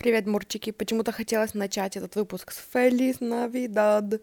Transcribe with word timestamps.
Привет, 0.00 0.26
Мурчики. 0.26 0.70
Почему-то 0.70 1.12
хотелось 1.12 1.52
начать 1.52 1.94
этот 1.94 2.16
выпуск 2.16 2.52
с 2.52 2.74
Feliz 2.74 3.18
Navidad. 3.18 4.22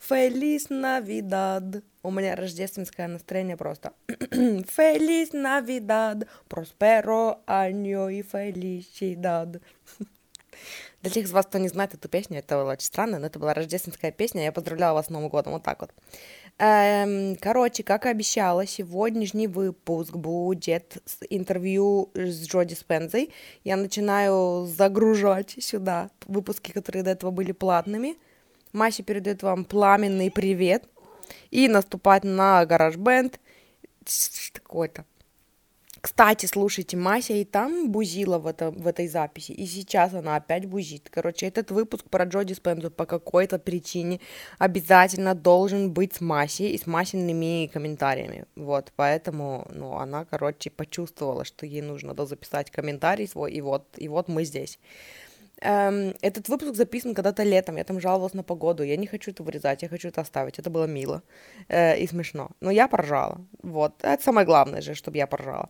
Feliz 0.00 0.70
Navidad. 0.70 1.82
У 2.02 2.10
меня 2.10 2.34
рождественское 2.34 3.08
настроение 3.08 3.58
просто. 3.58 3.92
Feliz 4.08 5.32
Navidad. 5.34 6.26
Prospero 6.48 7.40
año 7.46 8.08
y 8.08 8.22
felicidad. 8.22 9.60
Для 11.02 11.10
тех 11.10 11.26
из 11.26 11.30
вас, 11.30 11.44
кто 11.44 11.58
не 11.58 11.68
знает 11.68 11.92
эту 11.92 12.08
песню, 12.08 12.38
это 12.38 12.56
было 12.56 12.72
очень 12.72 12.86
странно, 12.86 13.18
но 13.18 13.26
это 13.26 13.38
была 13.38 13.52
рождественская 13.52 14.10
песня, 14.10 14.44
я 14.44 14.50
поздравляла 14.50 14.94
вас 14.94 15.06
с 15.06 15.10
Новым 15.10 15.28
годом, 15.28 15.52
вот 15.52 15.62
так 15.62 15.82
вот. 15.82 15.92
Эм, 16.60 17.36
короче, 17.36 17.84
как 17.84 18.04
и 18.04 18.08
обещала, 18.08 18.66
сегодняшний 18.66 19.46
выпуск 19.46 20.16
будет 20.16 20.96
с 21.06 21.18
интервью 21.30 22.10
с 22.14 22.48
Джоди 22.48 22.74
Спензой. 22.74 23.32
Я 23.62 23.76
начинаю 23.76 24.66
загружать 24.66 25.54
сюда 25.60 26.10
выпуски, 26.26 26.72
которые 26.72 27.04
до 27.04 27.10
этого 27.10 27.30
были 27.30 27.52
платными. 27.52 28.16
Мася 28.72 29.04
передает 29.04 29.44
вам 29.44 29.64
пламенный 29.64 30.32
привет 30.32 30.84
и 31.52 31.68
наступать 31.68 32.24
на 32.24 32.66
гараж 32.66 32.96
бенд. 32.96 33.38
Кстати, 36.00 36.46
слушайте, 36.46 36.96
Мася 36.96 37.32
и 37.32 37.44
там 37.44 37.90
бузила 37.90 38.38
в, 38.38 38.46
это, 38.46 38.70
в 38.70 38.86
этой 38.86 39.08
записи, 39.08 39.52
и 39.52 39.66
сейчас 39.66 40.14
она 40.14 40.36
опять 40.36 40.66
бузит. 40.66 41.08
Короче, 41.10 41.46
этот 41.46 41.70
выпуск 41.70 42.04
про 42.08 42.24
Джоди 42.24 42.52
Спензу 42.52 42.90
по 42.90 43.04
какой-то 43.04 43.58
причине 43.58 44.20
обязательно 44.58 45.34
должен 45.34 45.92
быть 45.92 46.14
с 46.14 46.20
Масей 46.20 46.72
и 46.72 46.78
с 46.78 46.86
Масиными 46.86 47.66
комментариями. 47.72 48.44
Вот, 48.54 48.92
поэтому, 48.94 49.66
ну, 49.72 49.96
она, 49.96 50.24
короче, 50.24 50.70
почувствовала, 50.70 51.44
что 51.44 51.66
ей 51.66 51.82
нужно 51.82 52.14
записать 52.26 52.70
комментарий 52.70 53.26
свой, 53.26 53.52
и 53.52 53.60
вот, 53.60 53.84
и 53.96 54.08
вот 54.08 54.28
мы 54.28 54.44
здесь. 54.44 54.78
Эм, 55.60 56.14
этот 56.22 56.48
выпуск 56.48 56.76
записан 56.76 57.14
когда-то 57.14 57.42
летом, 57.42 57.76
я 57.76 57.84
там 57.84 58.00
жаловалась 58.00 58.34
на 58.34 58.42
погоду, 58.42 58.84
я 58.84 58.96
не 58.96 59.06
хочу 59.06 59.32
это 59.32 59.42
вырезать, 59.42 59.82
я 59.82 59.88
хочу 59.88 60.08
это 60.08 60.20
оставить, 60.20 60.58
это 60.58 60.70
было 60.70 60.86
мило 60.86 61.22
э, 61.68 61.98
и 61.98 62.06
смешно. 62.06 62.50
Но 62.60 62.70
я 62.70 62.86
поржала, 62.86 63.44
вот, 63.62 63.94
это 64.02 64.22
самое 64.22 64.46
главное 64.46 64.80
же, 64.80 64.94
чтобы 64.94 65.16
я 65.16 65.26
поржала. 65.26 65.68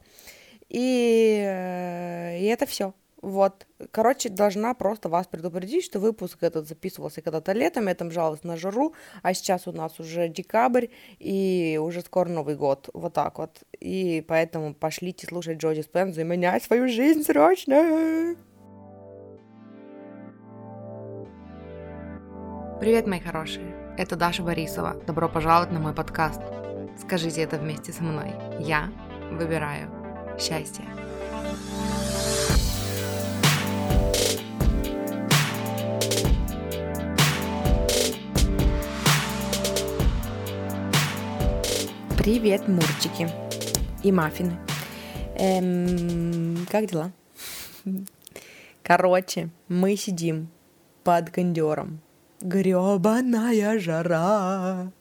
И, 0.69 1.43
э, 1.43 2.39
и 2.39 2.45
это 2.45 2.67
все. 2.67 2.93
Вот, 3.23 3.67
короче, 3.91 4.29
должна 4.29 4.75
просто 4.75 5.09
вас 5.09 5.27
предупредить, 5.27 5.85
что 5.85 5.99
выпуск 5.99 6.43
этот 6.43 6.69
записывался 6.69 7.21
когда-то 7.21 7.53
летом, 7.53 7.89
я 7.89 7.95
там 7.95 8.13
жаловалась 8.13 8.45
на 8.45 8.57
жару, 8.57 8.95
а 9.23 9.35
сейчас 9.35 9.67
у 9.67 9.73
нас 9.73 9.99
уже 9.99 10.29
декабрь, 10.29 10.87
и 11.19 11.81
уже 11.83 12.03
скоро 12.03 12.29
Новый 12.29 12.55
год, 12.55 12.91
вот 12.93 13.15
так 13.15 13.39
вот. 13.39 13.63
И 13.81 14.25
поэтому 14.29 14.75
пошлите 14.75 15.27
слушать 15.27 15.59
Джоди 15.59 15.81
Спензу 15.81 16.21
и 16.21 16.25
менять 16.25 16.63
свою 16.63 16.89
жизнь 16.89 17.25
срочно. 17.25 18.37
Привет, 22.81 23.09
мои 23.09 23.19
хорошие! 23.19 23.75
Это 23.97 24.15
Даша 24.15 24.45
Борисова. 24.45 24.95
Добро 25.05 25.29
пожаловать 25.29 25.73
на 25.73 25.81
мой 25.81 25.93
подкаст. 25.93 26.41
Скажите 27.01 27.43
это 27.43 27.59
вместе 27.59 27.93
со 27.93 28.05
мной. 28.05 28.33
Я 28.61 28.93
выбираю 29.33 29.91
счастье. 30.39 30.85
Привет, 42.17 42.69
мурчики 42.69 43.29
и 44.05 44.13
маффины. 44.13 44.57
Эм, 45.35 46.65
как 46.71 46.87
дела? 46.87 47.11
Короче, 48.85 49.49
мы 49.67 49.97
сидим 49.97 50.49
под 51.03 51.31
кондером 51.31 52.01
Гребаная 52.41 53.81
жара. 53.81 54.93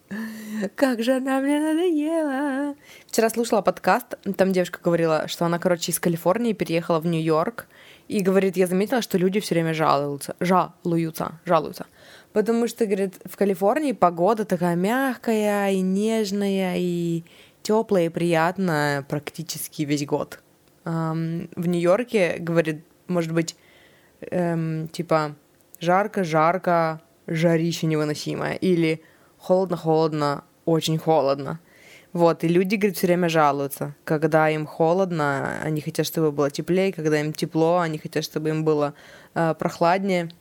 Как 0.76 1.04
же 1.04 1.18
она 1.18 1.40
мне 1.40 1.60
надоела. 1.60 2.76
Вчера 3.06 3.30
слушала 3.30 3.62
подкаст, 3.62 4.16
там 4.38 4.52
девушка 4.52 4.80
говорила, 4.84 5.28
что 5.28 5.46
она, 5.46 5.60
короче, 5.60 5.92
из 5.92 6.00
Калифорнии 6.00 6.54
переехала 6.54 7.00
в 7.00 7.06
Нью-Йорк. 7.06 7.68
И 8.08 8.22
говорит, 8.22 8.58
я 8.58 8.66
заметила, 8.66 9.02
что 9.02 9.18
люди 9.20 9.40
все 9.40 9.54
время 9.54 9.74
жалуются, 9.74 10.36
жалуются, 10.40 11.40
жалуются. 11.46 11.86
Потому 12.34 12.68
что, 12.68 12.86
говорит, 12.86 13.16
в 13.26 13.36
Калифорнии 13.36 13.92
погода 13.92 14.46
такая 14.46 14.76
мягкая 14.76 15.72
и 15.72 15.82
нежная, 15.82 16.76
и 16.78 17.24
теплая 17.62 18.06
и 18.06 18.10
приятная 18.10 19.04
практически 19.04 19.84
весь 19.84 20.06
год. 20.06 20.40
Эм, 20.86 21.50
в 21.56 21.68
Нью-Йорке, 21.68 22.38
говорит, 22.40 22.84
может 23.08 23.34
быть, 23.34 23.56
эм, 24.22 24.88
типа 24.88 25.36
жарко-жарко, 25.80 27.02
жарище 27.28 27.88
невыносимое, 27.88 28.54
или 28.54 29.02
холодно-холодно, 29.38 30.44
очень 30.66 30.98
холодно. 30.98 31.60
Вот, 32.14 32.44
и 32.44 32.48
люди, 32.48 32.76
говорит, 32.76 32.98
все 32.98 33.08
время 33.08 33.30
жалуются. 33.30 33.96
Когда 34.04 34.50
им 34.50 34.66
холодно, 34.66 35.60
они 35.62 35.82
хотят, 35.82 36.06
чтобы 36.06 36.32
было 36.32 36.50
теплее, 36.50 36.92
когда 36.92 37.20
им 37.20 37.34
тепло, 37.34 37.80
они 37.80 37.98
хотят, 37.98 38.24
чтобы 38.24 38.50
им 38.50 38.64
было 38.64 38.94
э, 39.36 39.54
прохладнее. 39.60 40.32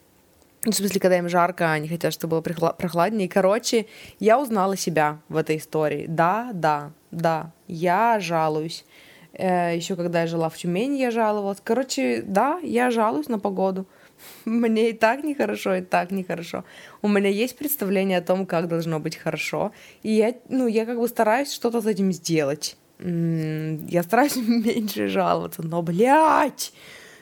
Ну, 0.65 0.73
в 0.73 0.75
смысле, 0.75 1.01
когда 1.01 1.19
им 1.19 1.29
жарко, 1.29 1.73
они 1.73 1.87
хотят, 1.89 2.13
чтобы 2.13 2.41
было 2.41 2.73
прохладнее. 2.73 3.29
Короче, 3.29 3.87
я 4.19 4.41
узнала 4.41 4.77
себя 4.77 5.21
в 5.29 5.37
этой 5.37 5.59
истории. 5.59 6.07
Да, 6.09 6.51
да, 6.55 6.93
да, 7.11 7.53
я 7.69 8.19
жалуюсь. 8.21 8.85
Э, 9.33 9.77
еще 9.77 9.97
когда 9.97 10.23
я 10.23 10.27
жила 10.27 10.49
в 10.49 10.57
Тюмени, 10.57 10.99
я 10.99 11.11
жаловалась. 11.11 11.59
Короче, 11.63 12.23
да, 12.23 12.59
я 12.63 12.91
жалуюсь 12.91 13.29
на 13.29 13.39
погоду. 13.39 13.87
Мне 14.45 14.91
и 14.91 14.93
так 14.93 15.25
нехорошо, 15.25 15.77
и 15.77 15.83
так 15.83 16.11
нехорошо. 16.11 16.65
У 17.03 17.09
меня 17.09 17.29
есть 17.29 17.57
представление 17.57 18.19
о 18.19 18.23
том, 18.23 18.47
как 18.47 18.69
должно 18.69 19.01
быть 19.01 19.17
хорошо. 19.17 19.73
И 20.03 20.13
я, 20.13 20.35
ну, 20.49 20.67
я 20.67 20.87
как 20.87 20.99
бы 20.99 21.09
стараюсь 21.09 21.53
что-то 21.53 21.81
с 21.81 21.87
этим 21.87 22.13
сделать. 22.13 22.77
Я 22.99 24.03
стараюсь 24.03 24.37
меньше 24.37 25.09
жаловаться, 25.09 25.63
но, 25.63 25.83
блядь, 25.83 26.73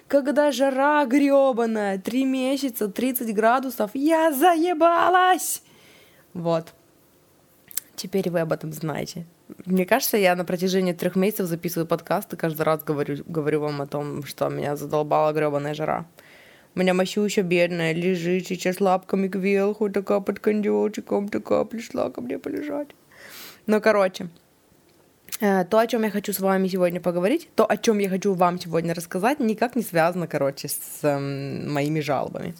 когда 0.07 0.53
жара 0.53 1.05
гребаная, 1.07 1.99
три 1.99 2.25
месяца, 2.25 2.89
30 2.89 3.35
градусов, 3.35 3.91
я 3.95 4.33
заебалась! 4.33 5.63
Вот. 6.33 6.75
Теперь 7.97 8.31
вы 8.31 8.41
об 8.41 8.53
этом 8.53 8.73
знаете. 8.73 9.25
Мне 9.67 9.87
кажется, 9.87 10.17
я 10.17 10.35
на 10.37 10.45
протяжении 10.45 10.93
трех 10.93 11.17
месяцев 11.17 11.47
записываю 11.47 11.87
подкаст 11.87 12.33
и 12.33 12.37
каждый 12.37 12.63
раз 12.63 12.83
говорю, 12.83 13.23
говорю 13.27 13.61
вам 13.61 13.83
о 13.83 13.87
том, 13.87 14.25
что 14.25 14.49
меня 14.49 14.77
задолбала 14.77 15.33
гребаная 15.33 15.75
жара. 15.75 16.07
У 16.77 16.81
меня 16.81 16.93
Масюша 16.93 17.43
бедная 17.43 17.93
лежит 17.93 18.49
сейчас 18.49 18.81
лапками 18.81 19.29
кверху, 19.29 19.91
такая 19.91 20.21
под 20.21 20.41
кондёчиком, 20.41 21.29
такая 21.29 21.65
пришла 21.65 22.11
ко 22.11 22.21
мне 22.21 22.39
полежать. 22.39 22.89
Ну, 23.67 23.81
короче, 23.81 24.29
э, 25.41 25.65
то, 25.65 25.79
о 25.79 25.87
чем 25.87 26.03
я 26.03 26.11
хочу 26.11 26.33
с 26.33 26.41
вами 26.41 26.67
сегодня 26.67 27.01
поговорить, 27.01 27.49
то, 27.55 27.65
о 27.65 27.77
чем 27.77 28.01
я 28.01 28.09
хочу 28.09 28.35
вам 28.35 28.59
сегодня 28.59 28.93
рассказать, 28.93 29.39
никак 29.39 29.77
не 29.77 29.83
связано, 29.83 30.27
короче, 30.27 30.69
с 30.69 31.05
эм, 31.05 31.73
моими 31.73 32.01
жалобами. 32.01 32.55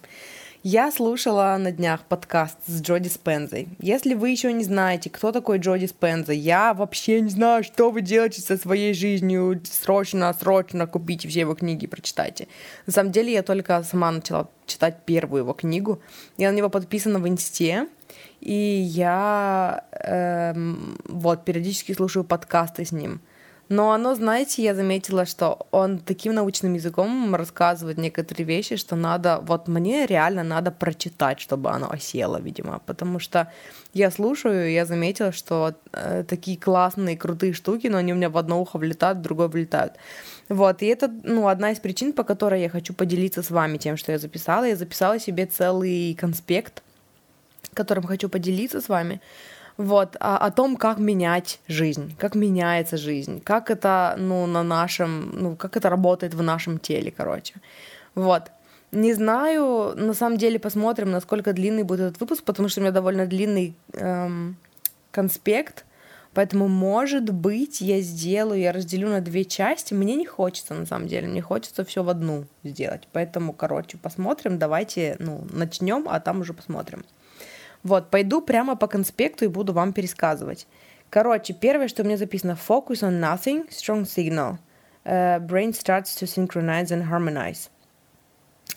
Я 0.67 0.91
слушала 0.91 1.55
на 1.59 1.71
днях 1.71 2.05
подкаст 2.05 2.57
с 2.65 2.81
Джоди 2.81 3.07
Спензой. 3.07 3.67
Если 3.77 4.15
вы 4.15 4.31
еще 4.31 4.51
не 4.51 4.63
знаете, 4.63 5.11
кто 5.11 5.31
такой 5.31 5.59
Джоди 5.59 5.85
Спенза, 5.85 6.33
я 6.33 6.73
вообще 6.73 7.21
не 7.21 7.29
знаю, 7.29 7.63
что 7.63 7.91
вы 7.91 8.01
делаете 8.01 8.41
со 8.41 8.57
своей 8.57 8.95
жизнью. 8.95 9.61
Срочно, 9.63 10.33
срочно 10.33 10.87
купите 10.87 11.27
все 11.27 11.41
его 11.41 11.53
книги, 11.53 11.85
прочитайте. 11.85 12.47
На 12.87 12.93
самом 12.93 13.11
деле, 13.11 13.31
я 13.31 13.43
только 13.43 13.83
сама 13.83 14.09
начала 14.09 14.49
читать 14.65 15.05
первую 15.05 15.43
его 15.43 15.53
книгу. 15.53 16.01
Я 16.35 16.51
на 16.51 16.55
него 16.55 16.69
подписана 16.69 17.19
в 17.19 17.27
инсте. 17.27 17.87
И 18.41 18.51
я 18.51 19.85
эм, 19.91 20.97
вот 21.07 21.45
периодически 21.45 21.91
слушаю 21.91 22.23
подкасты 22.23 22.85
с 22.85 22.91
ним. 22.91 23.21
Но 23.69 23.91
оно, 23.91 24.13
знаете, 24.13 24.63
я 24.63 24.75
заметила, 24.75 25.25
что 25.25 25.65
он 25.71 25.97
таким 25.97 26.33
научным 26.33 26.75
языком 26.75 27.33
рассказывает 27.33 27.97
некоторые 27.97 28.45
вещи, 28.45 28.75
что 28.75 28.95
надо, 28.95 29.39
вот 29.41 29.67
мне 29.67 30.05
реально 30.05 30.43
надо 30.43 30.71
прочитать, 30.71 31.39
чтобы 31.39 31.71
оно 31.71 31.89
осело, 31.89 32.39
видимо, 32.39 32.79
потому 32.85 33.19
что 33.19 33.51
я 33.93 34.11
слушаю, 34.11 34.71
я 34.71 34.85
заметила, 34.85 35.31
что 35.31 35.73
э, 35.93 36.23
такие 36.27 36.57
классные, 36.57 37.17
крутые 37.17 37.53
штуки, 37.53 37.87
но 37.87 37.97
они 37.97 38.13
у 38.13 38.15
меня 38.15 38.29
в 38.29 38.37
одно 38.37 38.61
ухо 38.61 38.77
влетают, 38.77 39.19
в 39.19 39.21
другое 39.21 39.47
влетают. 39.47 39.93
Вот, 40.47 40.83
и 40.83 40.85
это, 40.85 41.07
ну, 41.23 41.47
одна 41.47 41.71
из 41.71 41.79
причин, 41.79 42.13
по 42.13 42.23
которой 42.23 42.61
я 42.61 42.69
хочу 42.69 42.93
поделиться 42.93 43.41
с 43.41 43.49
вами 43.49 43.77
тем, 43.77 43.97
что 43.97 44.11
я 44.11 44.19
записала. 44.19 44.65
Я 44.65 44.75
записала 44.75 45.19
себе 45.19 45.47
целый 45.47 46.13
конспект, 46.13 46.83
которым 47.73 48.05
хочу 48.05 48.29
поделиться 48.29 48.79
с 48.79 48.89
вами 48.89 49.21
вот, 49.77 50.15
о, 50.19 50.37
о 50.37 50.51
том, 50.51 50.77
как 50.77 50.99
менять 50.99 51.59
жизнь, 51.67 52.15
как 52.17 52.35
меняется 52.35 52.97
жизнь, 52.97 53.41
как 53.41 53.69
это, 53.69 54.15
ну, 54.17 54.45
на 54.45 54.63
нашем, 54.63 55.31
ну, 55.33 55.55
как 55.55 55.75
это 55.75 55.89
работает 55.89 56.33
в 56.33 56.41
нашем 56.41 56.79
теле, 56.79 57.11
короче. 57.11 57.55
Вот. 58.13 58.51
Не 58.91 59.13
знаю, 59.13 59.93
на 59.95 60.13
самом 60.13 60.37
деле 60.37 60.59
посмотрим, 60.59 61.11
насколько 61.11 61.51
длинный 61.51 61.83
будет 61.83 62.01
этот 62.01 62.21
выпуск, 62.21 62.43
потому 62.43 62.69
что 62.69 62.79
у 62.79 62.83
меня 62.83 62.93
довольно 62.93 63.25
длинный 63.25 63.75
эм, 63.93 64.55
конспект. 65.11 65.85
Поэтому, 66.33 66.67
может 66.67 67.29
быть, 67.29 67.81
я 67.81 68.01
сделаю, 68.01 68.59
я 68.59 68.71
разделю 68.71 69.09
на 69.09 69.21
две 69.21 69.45
части. 69.45 69.93
Мне 69.93 70.15
не 70.15 70.25
хочется, 70.25 70.73
на 70.73 70.85
самом 70.85 71.07
деле, 71.07 71.27
мне 71.27 71.41
хочется 71.41 71.83
все 71.83 72.03
в 72.03 72.09
одну 72.09 72.45
сделать. 72.63 73.07
Поэтому, 73.11 73.53
короче, 73.53 73.97
посмотрим, 73.97 74.59
давайте, 74.59 75.15
ну, 75.19 75.45
начнем, 75.51 76.05
а 76.09 76.19
там 76.19 76.41
уже 76.41 76.53
посмотрим. 76.53 77.05
Вот, 77.85 78.09
пойду 78.09 78.41
прямо 78.41 78.75
по 78.75 78.87
конспекту 78.87 79.45
и 79.45 79.47
буду 79.47 79.71
вам 79.71 79.93
пересказывать. 79.93 80.65
Короче, 81.11 81.53
первое, 81.53 81.87
что 81.87 82.01
у 82.01 82.05
меня 82.05 82.17
записано, 82.17 82.57
focus 82.67 83.03
on 83.03 83.21
nothing, 83.21 83.69
strong 83.69 84.05
signal. 84.05 84.57
Uh, 85.05 85.39
brain 85.39 85.71
starts 85.71 86.15
to 86.19 86.25
synchronize 86.25 86.87
and 86.87 87.07
harmonize. 87.07 87.69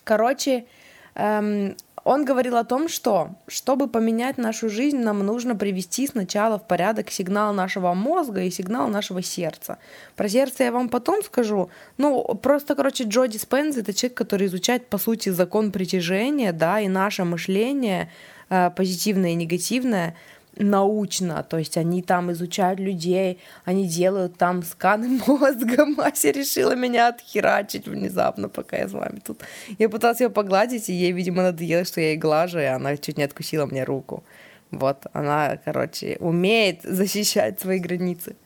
Короче, 0.05 0.67
эм, 1.15 1.75
он 2.05 2.27
говорил 2.27 2.57
о 2.57 2.65
том, 2.65 2.89
что 2.89 3.31
чтобы 3.47 3.89
поменять 3.89 4.37
нашу 4.37 4.69
жизнь, 4.69 4.99
нам 4.99 5.21
нужно 5.21 5.57
привести 5.57 6.07
сначала 6.07 6.59
в 6.59 6.67
порядок 6.67 7.11
сигнал 7.11 7.55
нашего 7.55 7.95
мозга 7.95 8.43
и 8.43 8.51
сигнал 8.51 8.89
нашего 8.89 9.23
сердца. 9.23 9.79
Про 10.17 10.29
сердце 10.29 10.65
я 10.65 10.73
вам 10.73 10.91
потом 10.91 11.23
скажу. 11.23 11.71
Ну, 11.97 12.23
просто, 12.43 12.75
короче, 12.75 13.05
Джо 13.05 13.27
Диспенз— 13.27 13.77
это 13.79 13.95
человек, 13.95 14.19
который 14.19 14.49
изучает, 14.49 14.89
по 14.89 14.99
сути, 14.99 15.31
закон 15.31 15.73
притяжения, 15.73 16.53
да, 16.53 16.81
и 16.81 16.89
наше 16.89 17.25
мышление, 17.25 18.11
позитивное 18.49 19.31
и 19.31 19.35
негативное— 19.35 20.15
научно, 20.59 21.43
то 21.43 21.59
есть 21.59 21.77
они 21.77 22.03
там 22.03 22.33
изучают 22.33 22.81
людей, 22.81 23.39
они 23.65 23.87
делают 23.87 24.37
там 24.37 24.63
сканы 24.63 25.21
мозга. 25.27 25.87
Мася 25.87 26.31
решила 26.31 26.75
меня 26.75 27.09
отхерачить 27.09 27.87
внезапно, 27.87 28.49
пока 28.49 28.77
я 28.77 28.89
с 28.89 28.93
вами 28.93 29.21
тут. 29.25 29.43
Я 29.79 29.89
пыталась 29.89 30.21
ее 30.21 30.31
погладить, 30.31 30.89
и 30.89 30.93
ей, 30.93 31.13
видимо, 31.13 31.43
надоело, 31.43 31.85
что 31.85 32.01
я 32.01 32.09
ей 32.09 32.17
глажу, 32.17 32.59
и 32.59 32.65
она 32.65 32.97
чуть 32.97 33.19
не 33.19 33.25
откусила 33.25 33.67
мне 33.67 33.85
руку. 33.85 34.25
Вот, 34.71 35.07
она, 35.13 35.59
короче, 35.65 36.17
умеет 36.21 36.83
защищать 36.83 37.61
свои 37.61 37.79
границы. 37.79 38.37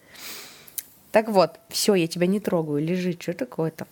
Так 1.10 1.28
вот, 1.28 1.60
все, 1.68 1.94
я 1.94 2.06
тебя 2.06 2.26
не 2.26 2.40
трогаю, 2.40 2.82
лежи, 2.82 3.12
что 3.18 3.34
такое-то? 3.34 3.86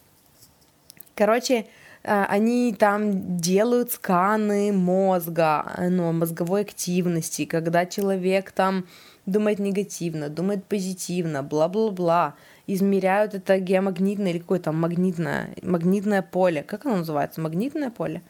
Короче, 1.14 1.66
Э, 1.66 1.79
они 2.02 2.74
там 2.78 3.36
делают 3.38 3.92
сканы 3.92 4.72
мозга, 4.72 5.74
ну, 5.90 6.12
мозговой 6.12 6.62
активности, 6.62 7.44
когда 7.44 7.86
человек 7.86 8.52
там 8.52 8.86
думает 9.26 9.58
негативно, 9.58 10.28
думает 10.28 10.64
позитивно, 10.64 11.42
бла-бла-бла, 11.42 12.34
измеряют 12.66 13.34
это 13.34 13.58
геомагнитное 13.58 14.30
или 14.30 14.38
какое-то 14.38 14.72
магнитное, 14.72 15.54
магнитное 15.62 16.22
поле. 16.22 16.62
Как 16.62 16.86
оно 16.86 16.96
называется? 16.96 17.40
Магнитное 17.40 17.90
поле 17.90 18.22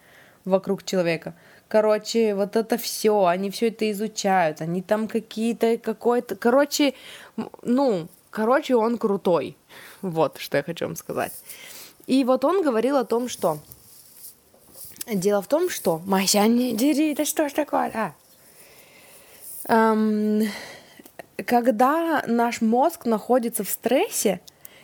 вокруг 0.44 0.82
человека. 0.84 1.34
Короче, 1.68 2.34
вот 2.34 2.56
это 2.56 2.76
все, 2.76 3.26
они 3.26 3.50
все 3.50 3.68
это 3.68 3.90
изучают, 3.92 4.60
они 4.60 4.82
там 4.82 5.06
какие-то, 5.06 5.78
какой-то, 5.78 6.34
короче, 6.34 6.94
ну, 7.62 8.08
короче, 8.30 8.74
он 8.74 8.98
крутой. 8.98 9.56
Вот, 10.02 10.38
что 10.38 10.56
я 10.56 10.64
хочу 10.64 10.86
вам 10.86 10.96
сказать. 10.96 11.32
И 12.06 12.24
вот 12.24 12.44
он 12.44 12.62
говорил 12.62 12.96
о 12.96 13.04
том, 13.04 13.28
что... 13.28 13.58
Дело 15.06 15.42
в 15.42 15.48
том, 15.48 15.70
что... 15.70 16.00
Мася, 16.06 16.46
не 16.46 16.72
дери, 16.74 17.14
да 17.14 17.24
что 17.24 17.48
ж 17.48 17.52
такое, 17.52 17.90
а? 17.94 18.14
Эм, 19.68 20.48
когда 21.44 22.22
наш 22.26 22.60
мозг 22.60 23.06
находится 23.06 23.64
в 23.64 23.68
стрессе, 23.68 24.40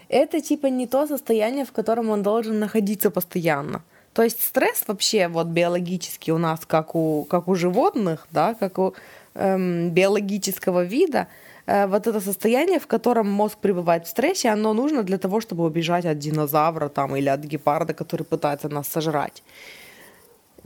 это 0.09 0.41
типа 0.41 0.67
не 0.67 0.87
то 0.87 1.07
состояние, 1.07 1.65
в 1.65 1.73
котором 1.73 2.11
он 2.11 2.23
должен 2.23 2.59
находиться 2.59 3.11
постоянно. 3.11 3.83
То 4.13 4.23
есть 4.23 4.43
стресс 4.43 4.85
вообще 4.87 5.29
вот 5.29 5.49
биологически 5.49 6.31
у 6.31 6.39
нас, 6.39 6.61
как 6.67 6.95
у, 6.95 7.25
как 7.25 7.49
у 7.49 7.55
животных, 7.55 8.27
да, 8.31 8.55
как 8.55 8.79
у 8.79 8.95
эм, 9.35 9.91
биологического 9.91 10.85
вида, 10.85 11.29
вот 11.67 12.07
это 12.07 12.21
состояние, 12.21 12.79
в 12.79 12.87
котором 12.87 13.29
мозг 13.29 13.59
пребывает 13.59 14.07
в 14.07 14.09
стрессе, 14.09 14.51
оно 14.51 14.73
нужно 14.73 15.03
для 15.03 15.19
того, 15.19 15.41
чтобы 15.41 15.65
убежать 15.65 16.07
от 16.07 16.19
динозавра 16.19 16.89
там, 16.89 17.17
или 17.17 17.29
от 17.29 17.41
гепарда, 17.41 17.93
который 17.93 18.23
пытается 18.23 18.69
нас 18.69 18.87
сожрать. 18.89 19.43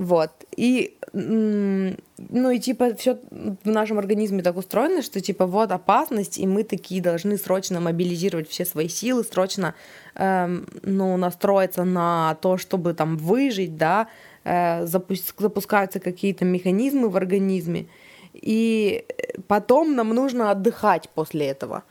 Вот. 0.00 0.30
И, 0.56 0.96
ну, 1.12 2.50
и 2.50 2.58
типа 2.58 2.94
все 2.94 3.18
в 3.30 3.68
нашем 3.68 3.98
организме 3.98 4.42
так 4.42 4.56
устроено, 4.56 5.02
что 5.02 5.20
типа 5.20 5.44
вот 5.44 5.72
опасность, 5.72 6.38
и 6.38 6.46
мы 6.46 6.62
такие 6.64 7.02
должны 7.02 7.36
срочно 7.36 7.80
мобилизировать 7.80 8.48
все 8.48 8.64
свои 8.64 8.88
силы, 8.88 9.24
срочно, 9.24 9.74
эм, 10.14 10.66
ну, 10.82 11.18
настроиться 11.18 11.84
на 11.84 12.38
то, 12.40 12.56
чтобы 12.56 12.94
там 12.94 13.18
выжить, 13.18 13.76
да, 13.76 14.06
э, 14.44 14.86
запуск, 14.86 15.38
запускаются 15.38 16.00
какие-то 16.00 16.46
механизмы 16.46 17.10
в 17.10 17.16
организме, 17.18 17.84
и 18.32 19.04
потом 19.46 19.94
нам 19.94 20.10
нужно 20.14 20.50
отдыхать 20.50 21.08
после 21.14 21.46
этого. 21.46 21.82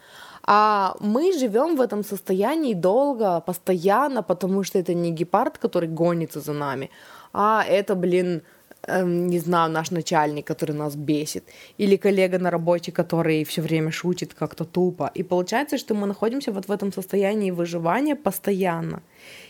А 0.43 0.95
мы 0.99 1.31
живем 1.33 1.75
в 1.75 1.81
этом 1.81 2.03
состоянии 2.03 2.73
долго, 2.73 3.39
постоянно, 3.41 4.23
потому 4.23 4.63
что 4.63 4.79
это 4.79 4.95
не 4.95 5.11
гепард, 5.11 5.57
который 5.57 5.89
гонится 5.89 6.39
за 6.39 6.53
нами, 6.53 6.89
а 7.33 7.63
это, 7.69 7.93
блин, 7.93 8.41
эм, 8.87 9.27
не 9.27 9.39
знаю, 9.39 9.71
наш 9.71 9.91
начальник, 9.91 10.47
который 10.47 10.75
нас 10.75 10.95
бесит, 10.95 11.43
или 11.77 11.97
коллега 11.97 12.39
на 12.39 12.49
работе, 12.49 12.91
который 12.91 13.43
все 13.43 13.61
время 13.61 13.91
шутит 13.91 14.33
как-то 14.33 14.65
тупо. 14.65 15.11
И 15.13 15.23
получается, 15.23 15.77
что 15.77 15.93
мы 15.93 16.07
находимся 16.07 16.51
вот 16.51 16.67
в 16.67 16.71
этом 16.71 16.91
состоянии 16.93 17.51
выживания 17.51 18.15
постоянно. 18.15 19.01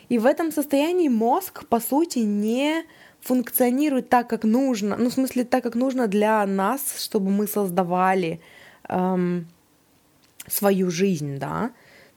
И 0.10 0.18
в 0.18 0.26
этом 0.26 0.52
состоянии 0.52 1.08
мозг, 1.08 1.66
по 1.70 1.80
сути, 1.80 2.20
не 2.20 2.84
функционирует 3.22 4.10
так, 4.10 4.30
как 4.30 4.44
нужно, 4.44 4.96
ну, 4.98 5.10
в 5.10 5.14
смысле, 5.14 5.44
так, 5.44 5.64
как 5.64 5.76
нужно 5.76 6.08
для 6.08 6.46
нас, 6.46 7.04
чтобы 7.04 7.30
мы 7.30 7.48
создавали 7.48 8.40
эм, 8.88 9.48
свою 10.48 10.90
жизнь, 10.90 11.38
да. 11.38 11.72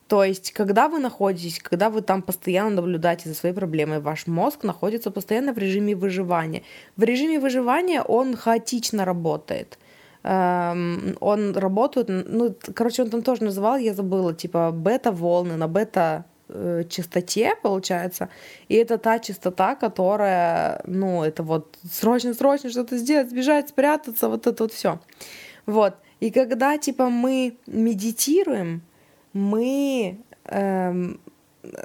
То 0.09 0.25
есть, 0.25 0.53
когда 0.53 0.89
вы 0.89 0.99
находитесь, 0.99 1.59
когда 1.59 1.89
вы 1.89 2.03
там 2.03 2.23
постоянно 2.23 2.71
наблюдаете 2.71 3.29
за 3.29 3.35
своей 3.35 3.55
проблемой, 3.55 4.01
ваш 4.01 4.27
мозг 4.27 4.63
находится 4.65 5.11
постоянно 5.11 5.53
в 5.55 5.59
режиме 5.59 5.95
выживания. 5.95 6.63
В 6.97 7.03
режиме 7.03 7.41
выживания 7.41 8.03
он 8.03 8.37
хаотично 8.37 9.05
работает. 9.05 9.79
Эм, 10.23 11.17
он 11.21 11.57
работает, 11.57 12.09
ну, 12.09 12.55
короче, 12.75 13.03
он 13.03 13.11
там 13.11 13.23
тоже 13.23 13.45
называл, 13.45 13.79
я 13.79 13.95
забыла, 13.95 14.35
типа 14.35 14.71
бета-волны, 14.71 15.57
на 15.57 15.67
бета 15.67 16.27
э, 16.53 16.85
частоте, 16.89 17.55
получается. 17.63 18.29
И 18.69 18.75
это 18.75 18.99
та 18.99 19.19
частота, 19.19 19.75
которая, 19.75 20.81
ну, 20.87 21.23
это 21.23 21.43
вот 21.43 21.77
срочно-срочно 21.91 22.71
что-то 22.71 22.99
сделать, 22.99 23.31
сбежать, 23.31 23.69
спрятаться, 23.69 24.29
вот 24.29 24.47
это 24.47 24.65
вот 24.65 24.73
все. 24.73 25.01
Вот. 25.67 25.95
И 26.21 26.31
когда, 26.31 26.79
типа, 26.79 27.09
мы 27.09 27.57
медитируем, 27.67 28.83
мы, 29.33 30.19
эм, 30.45 31.21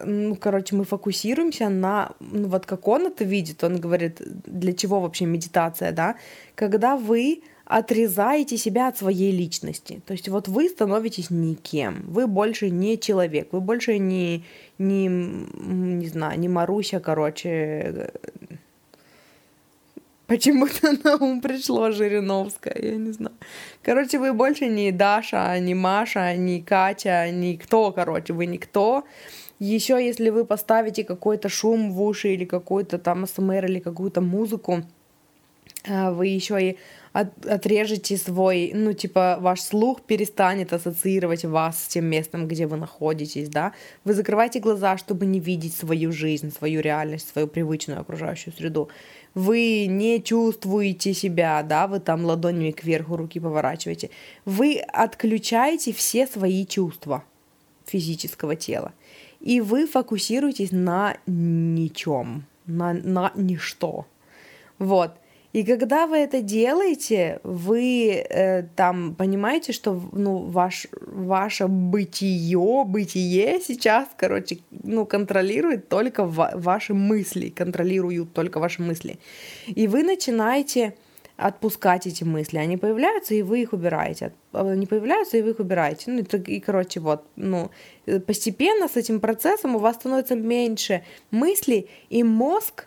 ну, 0.03 0.35
короче, 0.35 0.75
мы 0.75 0.83
фокусируемся 0.83 1.69
на, 1.69 2.11
ну, 2.19 2.47
вот 2.47 2.65
как 2.65 2.87
он 2.87 3.07
это 3.07 3.23
видит, 3.23 3.63
он 3.63 3.79
говорит, 3.79 4.21
для 4.45 4.73
чего 4.73 4.99
вообще 4.99 5.25
медитация, 5.25 5.91
да, 5.91 6.15
когда 6.55 6.97
вы 6.97 7.41
отрезаете 7.67 8.57
себя 8.57 8.87
от 8.87 8.97
своей 8.97 9.31
личности. 9.31 10.01
То 10.05 10.13
есть 10.13 10.29
вот 10.29 10.47
вы 10.47 10.69
становитесь 10.69 11.29
никем, 11.29 12.05
вы 12.07 12.25
больше 12.25 12.69
не 12.69 12.97
человек, 12.97 13.49
вы 13.51 13.59
больше 13.59 13.97
не, 13.97 14.45
не, 14.77 15.07
не 15.07 16.07
знаю, 16.07 16.39
не 16.39 16.47
Маруся, 16.47 16.99
короче, 16.99 18.11
Почему-то 20.27 20.91
на 21.03 21.15
ум 21.15 21.39
пришло 21.39 21.91
Жириновская, 21.91 22.75
я 22.77 22.97
не 22.97 23.11
знаю. 23.11 23.35
Короче, 23.81 24.19
вы 24.19 24.33
больше 24.33 24.67
не 24.67 24.91
Даша, 24.91 25.57
не 25.59 25.73
Маша, 25.73 26.35
не 26.35 26.61
Катя, 26.61 27.31
никто, 27.31 27.93
короче, 27.93 28.33
вы 28.33 28.45
никто. 28.45 29.05
Еще 29.59 30.05
если 30.05 30.29
вы 30.29 30.43
поставите 30.43 31.05
какой-то 31.05 31.47
шум 31.47 31.93
в 31.93 32.01
уши 32.01 32.33
или 32.33 32.43
какой-то 32.43 32.97
там 32.97 33.25
СМР 33.25 33.65
или 33.65 33.79
какую-то 33.79 34.19
музыку, 34.19 34.83
а, 35.87 36.11
вы 36.11 36.27
еще 36.27 36.61
и 36.61 36.77
от, 37.19 37.45
отрежете 37.47 38.15
свой, 38.17 38.71
ну, 38.75 38.93
типа, 38.93 39.37
ваш 39.41 39.61
слух 39.61 40.01
перестанет 40.01 40.71
ассоциировать 40.71 41.45
вас 41.45 41.83
с 41.83 41.87
тем 41.87 42.05
местом, 42.05 42.47
где 42.47 42.67
вы 42.67 42.77
находитесь, 42.77 43.49
да. 43.49 43.73
Вы 44.03 44.13
закрываете 44.13 44.59
глаза, 44.59 44.97
чтобы 44.97 45.25
не 45.25 45.39
видеть 45.39 45.75
свою 45.75 46.11
жизнь, 46.11 46.51
свою 46.51 46.81
реальность, 46.81 47.29
свою 47.29 47.47
привычную 47.47 47.99
окружающую 47.99 48.53
среду. 48.53 48.89
Вы 49.33 49.87
не 49.87 50.21
чувствуете 50.21 51.13
себя, 51.13 51.63
да, 51.63 51.87
вы 51.87 51.99
там 51.99 52.23
ладонями 52.23 52.71
кверху 52.71 53.15
руки 53.15 53.39
поворачиваете. 53.39 54.11
Вы 54.45 54.77
отключаете 54.77 55.93
все 55.93 56.27
свои 56.27 56.65
чувства 56.67 57.23
физического 57.85 58.55
тела. 58.55 58.93
И 59.39 59.59
вы 59.61 59.87
фокусируетесь 59.87 60.71
на 60.71 61.17
ничем, 61.25 62.45
на, 62.67 62.93
на 62.93 63.31
ничто. 63.35 64.05
Вот. 64.77 65.11
И 65.57 65.63
когда 65.63 66.05
вы 66.05 66.17
это 66.17 66.43
делаете, 66.43 67.39
вы 67.43 68.23
э, 68.29 68.61
там 68.75 69.15
понимаете, 69.15 69.73
что 69.73 69.99
ну, 70.11 70.37
ваш, 70.37 70.85
ваше 71.01 71.67
бытие, 71.67 72.83
бытие 72.85 73.59
сейчас, 73.59 74.07
короче, 74.17 74.59
ну, 74.83 75.07
контролирует 75.07 75.89
только 75.89 76.25
ва- 76.25 76.51
ваши 76.53 76.93
мысли, 76.93 77.49
контролируют 77.49 78.33
только 78.33 78.59
ваши 78.59 78.83
мысли. 78.83 79.17
И 79.65 79.87
вы 79.87 80.03
начинаете 80.03 80.93
отпускать 81.37 82.05
эти 82.05 82.23
мысли. 82.23 82.59
Они 82.59 82.77
появляются, 82.77 83.33
и 83.33 83.41
вы 83.41 83.61
их 83.61 83.73
убираете. 83.73 84.33
Они 84.51 84.85
появляются, 84.85 85.37
и 85.37 85.41
вы 85.41 85.49
их 85.49 85.59
убираете. 85.59 86.11
Ну, 86.11 86.19
и, 86.19 86.55
и 86.55 86.59
короче, 86.59 86.99
вот, 86.99 87.23
ну, 87.35 87.71
постепенно 88.27 88.87
с 88.87 88.95
этим 88.95 89.19
процессом 89.19 89.75
у 89.75 89.79
вас 89.79 89.95
становится 89.95 90.35
меньше 90.35 91.03
мыслей, 91.31 91.89
и 92.09 92.21
мозг 92.23 92.86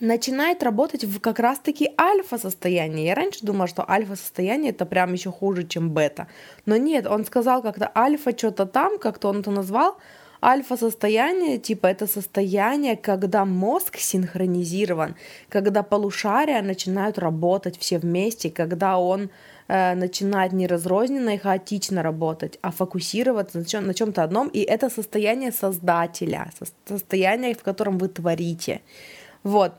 начинает 0.00 0.62
работать 0.62 1.04
в 1.04 1.20
как 1.20 1.38
раз-таки 1.38 1.92
альфа-состоянии. 1.98 3.06
Я 3.06 3.14
раньше 3.14 3.44
думала, 3.44 3.66
что 3.66 3.88
альфа-состояние 3.88 4.70
это 4.70 4.86
прям 4.86 5.12
еще 5.12 5.30
хуже, 5.30 5.66
чем 5.66 5.90
бета. 5.90 6.28
Но 6.66 6.76
нет, 6.76 7.06
он 7.06 7.24
сказал 7.24 7.62
как-то 7.62 7.90
альфа 7.96 8.36
что-то 8.36 8.66
там, 8.66 8.98
как-то 8.98 9.28
он 9.28 9.40
это 9.40 9.50
назвал. 9.50 9.96
Альфа-состояние, 10.40 11.58
типа, 11.58 11.88
это 11.88 12.06
состояние, 12.06 12.96
когда 12.96 13.44
мозг 13.44 13.96
синхронизирован, 13.96 15.16
когда 15.48 15.82
полушария 15.82 16.62
начинают 16.62 17.18
работать 17.18 17.76
все 17.76 17.98
вместе, 17.98 18.48
когда 18.48 18.98
он 18.98 19.30
э, 19.66 19.96
начинает 19.96 20.52
не 20.52 20.68
разрозненно 20.68 21.30
и 21.30 21.38
хаотично 21.38 22.04
работать, 22.04 22.60
а 22.62 22.70
фокусироваться 22.70 23.58
на, 23.58 23.64
чем- 23.64 23.88
на 23.88 23.94
чем-то 23.94 24.22
одном. 24.22 24.46
И 24.46 24.60
это 24.60 24.90
состояние 24.90 25.50
создателя, 25.50 26.52
состояние, 26.86 27.56
в 27.56 27.64
котором 27.64 27.98
вы 27.98 28.06
творите. 28.06 28.82
Вот. 29.42 29.72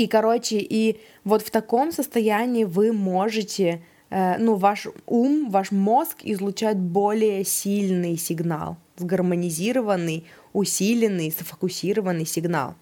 И, 0.00 0.06
короче, 0.06 0.56
и 0.58 0.98
вот 1.24 1.42
в 1.42 1.50
таком 1.50 1.92
состоянии 1.92 2.64
вы 2.64 2.90
можете, 2.90 3.82
э, 4.08 4.38
ну, 4.38 4.54
ваш 4.54 4.86
ум, 5.06 5.50
ваш 5.50 5.72
мозг 5.72 6.20
излучает 6.22 6.78
более 6.78 7.44
сильный 7.44 8.16
сигнал, 8.16 8.78
сгармонизированный, 8.96 10.24
усиленный, 10.54 11.30
сфокусированный 11.30 12.24
сигнал. 12.24 12.76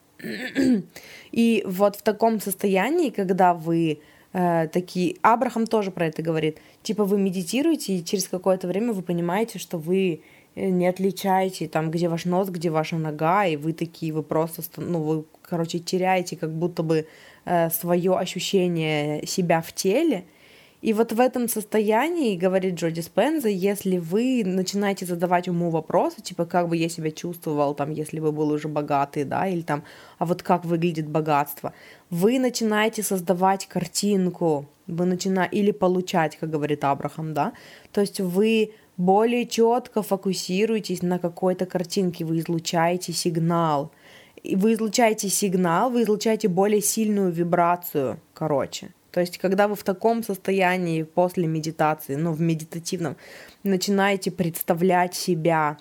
И 1.32 1.64
вот 1.66 1.96
в 1.96 2.02
таком 2.02 2.40
состоянии, 2.40 3.10
когда 3.10 3.52
вы 3.52 3.98
э, 4.32 4.68
такие, 4.72 5.16
Абрахам 5.22 5.66
тоже 5.66 5.90
про 5.90 6.06
это 6.06 6.22
говорит, 6.22 6.58
типа 6.84 7.04
вы 7.04 7.18
медитируете, 7.18 7.94
и 7.94 8.04
через 8.04 8.28
какое-то 8.28 8.68
время 8.68 8.92
вы 8.92 9.02
понимаете, 9.02 9.58
что 9.58 9.76
вы 9.76 10.20
э, 10.54 10.68
не 10.68 10.86
отличаете, 10.86 11.66
там, 11.66 11.90
где 11.90 12.08
ваш 12.08 12.26
нос, 12.26 12.48
где 12.48 12.70
ваша 12.70 12.94
нога, 12.94 13.44
и 13.44 13.56
вы 13.56 13.72
такие, 13.72 14.12
вы 14.12 14.22
просто, 14.22 14.62
ну, 14.76 15.02
вы 15.02 15.24
короче, 15.48 15.78
теряете 15.78 16.36
как 16.36 16.52
будто 16.52 16.82
бы 16.82 17.06
э, 17.44 17.70
свое 17.70 18.16
ощущение 18.16 19.26
себя 19.26 19.60
в 19.60 19.72
теле. 19.72 20.24
И 20.80 20.92
вот 20.92 21.12
в 21.12 21.18
этом 21.18 21.48
состоянии, 21.48 22.36
говорит 22.36 22.74
Джоди 22.74 23.00
Спенза, 23.00 23.48
если 23.48 23.98
вы 23.98 24.44
начинаете 24.44 25.06
задавать 25.06 25.48
ему 25.48 25.70
вопросы, 25.70 26.22
типа, 26.22 26.44
как 26.44 26.68
бы 26.68 26.76
я 26.76 26.88
себя 26.88 27.10
чувствовал, 27.10 27.74
там, 27.74 27.90
если 27.90 28.20
бы 28.20 28.30
был 28.30 28.50
уже 28.50 28.68
богатый, 28.68 29.24
да, 29.24 29.48
или 29.48 29.62
там, 29.62 29.82
а 30.18 30.24
вот 30.24 30.44
как 30.44 30.64
выглядит 30.64 31.08
богатство, 31.08 31.72
вы 32.10 32.38
начинаете 32.38 33.02
создавать 33.02 33.66
картинку, 33.66 34.66
вы 34.86 35.04
начинаете, 35.04 35.56
или 35.56 35.72
получать, 35.72 36.36
как 36.36 36.50
говорит 36.50 36.84
Абрахам, 36.84 37.34
да, 37.34 37.54
то 37.90 38.00
есть 38.00 38.20
вы 38.20 38.72
более 38.96 39.46
четко 39.46 40.02
фокусируетесь 40.02 41.02
на 41.02 41.18
какой-то 41.18 41.66
картинке, 41.66 42.24
вы 42.24 42.38
излучаете 42.38 43.12
сигнал, 43.12 43.90
вы 44.44 44.74
излучаете 44.74 45.28
сигнал, 45.28 45.90
вы 45.90 46.02
излучаете 46.02 46.48
более 46.48 46.80
сильную 46.80 47.30
вибрацию, 47.30 48.20
короче. 48.34 48.90
То 49.10 49.20
есть, 49.20 49.38
когда 49.38 49.68
вы 49.68 49.74
в 49.74 49.82
таком 49.82 50.22
состоянии 50.22 51.02
после 51.02 51.46
медитации, 51.46 52.14
ну, 52.14 52.32
в 52.32 52.40
медитативном, 52.40 53.16
начинаете 53.62 54.30
представлять 54.30 55.14
себя 55.14 55.78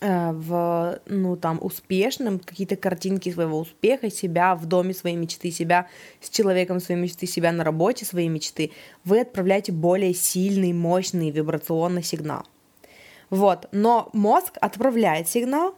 э, 0.00 0.32
в, 0.32 1.00
ну, 1.06 1.36
там, 1.36 1.58
успешным, 1.60 2.38
какие-то 2.38 2.76
картинки 2.76 3.32
своего 3.32 3.58
успеха, 3.58 4.10
себя 4.10 4.54
в 4.54 4.66
доме 4.66 4.94
своей 4.94 5.16
мечты, 5.16 5.50
себя 5.50 5.88
с 6.20 6.30
человеком 6.30 6.80
своей 6.80 7.00
мечты, 7.00 7.26
себя 7.26 7.52
на 7.52 7.64
работе 7.64 8.04
своей 8.04 8.28
мечты, 8.28 8.70
вы 9.04 9.20
отправляете 9.20 9.72
более 9.72 10.14
сильный, 10.14 10.72
мощный 10.72 11.30
вибрационный 11.30 12.04
сигнал. 12.04 12.46
Вот, 13.28 13.68
но 13.72 14.08
мозг 14.12 14.56
отправляет 14.60 15.28
сигнал, 15.28 15.74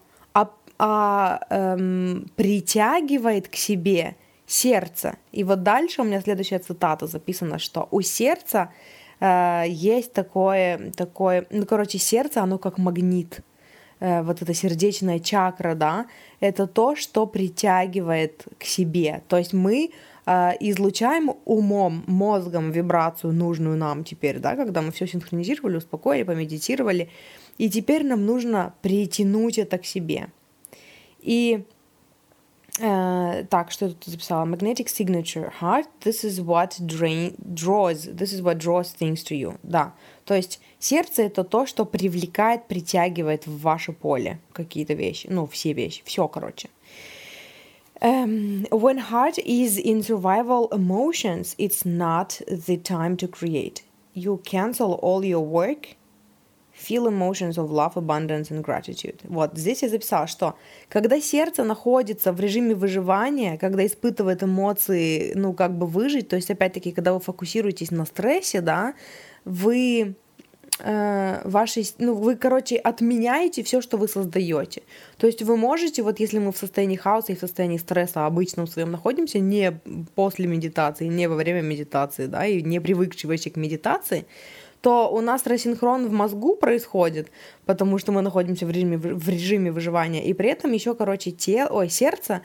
а 0.79 1.41
эм, 1.51 2.27
притягивает 2.37 3.49
к 3.49 3.57
себе 3.57 4.17
сердце. 4.47 5.17
И 5.33 5.45
вот 5.45 5.63
дальше 5.63 6.03
у 6.03 6.05
меня 6.05 6.21
следующая 6.21 6.59
цитата 6.59 7.07
записана, 7.07 7.59
что 7.59 7.89
у 7.91 8.01
сердца 8.03 8.71
э, 9.21 9.65
есть 9.69 10.13
такое, 10.13 10.93
такое, 10.97 11.47
ну, 11.51 11.67
короче, 11.67 11.99
сердце, 11.99 12.43
оно 12.43 12.59
как 12.59 12.79
магнит. 12.79 13.41
Э, 14.01 14.23
вот 14.23 14.43
эта 14.43 14.55
сердечная 14.55 15.19
чакра, 15.19 15.75
да, 15.75 16.07
это 16.41 16.67
то, 16.67 16.97
что 16.97 17.27
притягивает 17.27 18.45
к 18.59 18.65
себе. 18.65 19.23
То 19.29 19.39
есть 19.39 19.53
мы 19.53 19.91
э, 20.27 20.51
излучаем 20.61 21.33
умом, 21.45 22.05
мозгом 22.07 22.71
вибрацию 22.71 23.33
нужную 23.33 23.77
нам 23.77 24.05
теперь, 24.05 24.39
да, 24.39 24.55
когда 24.55 24.83
мы 24.83 24.93
все 24.93 25.07
синхронизировали, 25.07 25.77
успокоили, 25.77 26.25
помедитировали, 26.25 27.09
и 27.59 27.71
теперь 27.71 28.05
нам 28.05 28.27
нужно 28.27 28.75
притянуть 28.83 29.59
это 29.59 29.79
к 29.79 29.87
себе. 29.87 30.29
И 31.27 31.65
э, 32.79 33.45
так, 33.51 33.73
что 33.73 33.87
я 33.87 33.93
тут 33.93 34.05
записала? 34.05 34.45
Magnetic 34.47 34.89
signature 34.89 35.53
heart. 35.61 35.87
This 36.01 36.25
is 36.25 36.41
what 36.41 36.79
drain, 36.87 37.35
draws. 37.55 38.07
This 38.07 38.33
is 38.33 38.41
what 38.43 38.59
draws 38.59 38.93
things 38.93 39.25
to 39.25 39.35
you. 39.37 39.59
Да. 39.65 39.93
То 40.25 40.35
есть 40.35 40.61
сердце 40.79 41.25
это 41.25 41.43
то, 41.43 41.67
что 41.67 41.85
привлекает, 41.85 42.69
притягивает 42.69 43.47
в 43.47 43.61
ваше 43.61 43.93
поле 43.93 44.39
какие-то 44.53 44.95
вещи. 44.95 45.27
Ну, 45.29 45.47
все 45.47 45.73
вещи. 45.73 46.03
Все, 46.05 46.29
короче. 46.29 46.69
Um, 48.01 48.67
when 48.71 48.99
heart 48.99 49.39
is 49.39 49.79
in 49.79 50.03
survival 50.03 50.69
emotions, 50.71 51.57
it's 51.59 51.85
not 51.85 52.41
the 52.47 52.77
time 52.77 53.17
to 53.17 53.27
create. 53.27 53.83
You 54.13 54.41
cancel 54.45 54.93
all 55.03 55.25
your 55.25 55.41
work 55.41 55.97
Feel 56.77 57.09
emotions 57.09 57.57
of 57.57 57.71
love, 57.71 57.95
abundance 57.95 58.51
and 58.51 58.63
gratitude. 58.63 59.19
Вот 59.25 59.57
здесь 59.57 59.83
я 59.83 59.89
записала, 59.89 60.27
что 60.27 60.57
когда 60.89 61.21
сердце 61.21 61.65
находится 61.65 62.33
в 62.33 62.41
режиме 62.41 62.75
выживания, 62.75 63.57
когда 63.57 63.87
испытывает 63.87 64.43
эмоции, 64.43 65.33
ну, 65.35 65.55
как 65.55 65.77
бы 65.79 65.87
выжить, 65.87 66.29
то 66.29 66.37
есть, 66.37 66.51
опять-таки, 66.51 66.93
когда 66.93 67.15
вы 67.15 67.21
фокусируетесь 67.21 67.91
на 67.91 68.05
стрессе, 68.05 68.61
да, 68.61 68.95
вы 69.47 70.17
э, 70.81 71.41
ваши, 71.45 71.83
ну, 71.99 72.15
вы, 72.15 72.37
короче, 72.37 72.77
отменяете 72.77 73.63
все, 73.63 73.81
что 73.81 73.97
вы 73.97 74.07
создаете. 74.09 74.83
То 75.17 75.27
есть 75.27 75.43
вы 75.43 75.57
можете, 75.57 76.03
вот 76.03 76.21
если 76.21 76.39
мы 76.39 76.53
в 76.53 76.59
состоянии 76.59 76.97
хаоса 76.97 77.33
и 77.33 77.37
в 77.37 77.41
состоянии 77.41 77.79
стресса 77.79 78.27
обычном 78.27 78.67
своем 78.67 78.91
находимся, 78.91 79.39
не 79.39 79.81
после 80.15 80.47
медитации, 80.47 81.07
не 81.07 81.29
во 81.29 81.37
время 81.37 81.63
медитации, 81.63 82.27
да, 82.27 82.47
и 82.47 82.63
не 82.63 82.81
привыкшие 82.81 83.31
вообще 83.31 83.51
к 83.51 83.57
медитации, 83.57 84.27
то 84.87 85.09
у 85.13 85.21
нас 85.21 85.45
рассинхрон 85.49 86.07
в 86.07 86.13
мозгу 86.13 86.55
происходит, 86.55 87.33
потому 87.65 87.99
что 87.99 88.13
мы 88.13 88.23
находимся 88.23 88.67
в 88.67 88.71
режиме, 88.71 88.97
в 88.97 89.29
режиме 89.29 89.73
выживания, 89.73 90.25
и 90.25 90.33
при 90.33 90.49
этом 90.49 90.71
еще, 90.71 90.95
короче, 90.95 91.33
тело, 91.33 91.71
ой, 91.71 91.89
сердце, 91.89 92.43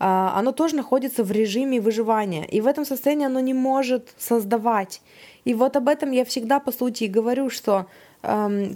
а, 0.00 0.32
оно 0.36 0.50
тоже 0.50 0.74
находится 0.74 1.22
в 1.22 1.30
режиме 1.30 1.80
выживания, 1.80 2.46
и 2.46 2.60
в 2.60 2.66
этом 2.66 2.84
состоянии 2.84 3.26
оно 3.26 3.38
не 3.38 3.54
может 3.54 4.12
создавать. 4.18 5.02
И 5.44 5.54
вот 5.54 5.76
об 5.76 5.86
этом 5.86 6.10
я 6.10 6.24
всегда, 6.24 6.58
по 6.58 6.72
сути, 6.72 7.04
и 7.04 7.06
говорю, 7.06 7.48
что 7.48 7.86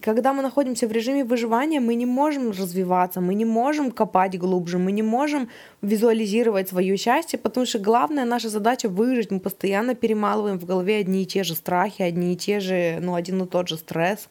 когда 0.02 0.32
мы 0.32 0.42
находимся 0.42 0.86
в 0.86 0.92
режиме 0.92 1.24
выживания, 1.24 1.80
мы 1.80 1.94
не 1.94 2.06
можем 2.06 2.50
развиваться, 2.50 3.20
мы 3.20 3.34
не 3.34 3.44
можем 3.44 3.90
копать 3.90 4.38
глубже, 4.38 4.78
мы 4.78 4.92
не 4.92 5.02
можем 5.02 5.48
визуализировать 5.80 6.68
свое 6.68 6.96
счастье, 6.96 7.38
потому 7.38 7.64
что 7.66 7.78
главная 7.78 8.24
наша 8.24 8.48
задача 8.50 8.88
выжить. 8.88 9.30
Мы 9.30 9.40
постоянно 9.40 9.94
перемалываем 9.94 10.58
в 10.58 10.66
голове 10.66 10.96
одни 10.96 11.22
и 11.22 11.26
те 11.26 11.44
же 11.44 11.54
страхи, 11.54 12.02
одни 12.02 12.34
и 12.34 12.36
те 12.36 12.60
же, 12.60 12.98
ну, 13.00 13.14
один 13.14 13.42
и 13.42 13.46
тот 13.46 13.68
же 13.68 13.76
стресс. 13.76 14.28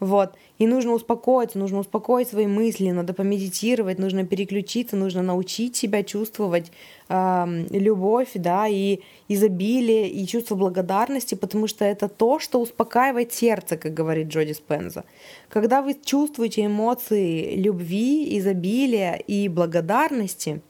Вот. 0.00 0.34
И 0.58 0.66
нужно 0.66 0.92
успокоиться, 0.92 1.58
нужно 1.58 1.78
успокоить 1.78 2.28
свои 2.28 2.46
мысли, 2.46 2.90
надо 2.90 3.12
помедитировать, 3.12 3.98
нужно 3.98 4.26
переключиться, 4.26 4.96
нужно 4.96 5.22
научить 5.22 5.76
себя 5.76 6.02
чувствовать 6.02 6.72
э, 7.10 7.66
любовь, 7.70 8.30
да, 8.34 8.66
и 8.66 9.00
изобилие, 9.28 10.08
и 10.08 10.26
чувство 10.26 10.54
благодарности, 10.54 11.34
потому 11.34 11.66
что 11.66 11.84
это 11.84 12.08
то, 12.08 12.38
что 12.38 12.60
успокаивает 12.60 13.34
сердце, 13.34 13.76
как 13.76 13.92
говорит 13.92 14.28
Джоди 14.28 14.52
Спенза. 14.52 15.04
Когда 15.50 15.82
вы 15.82 15.94
чувствуете 16.02 16.64
эмоции 16.64 17.56
любви, 17.56 18.38
изобилия 18.38 19.14
и 19.14 19.48
благодарности, 19.48 20.62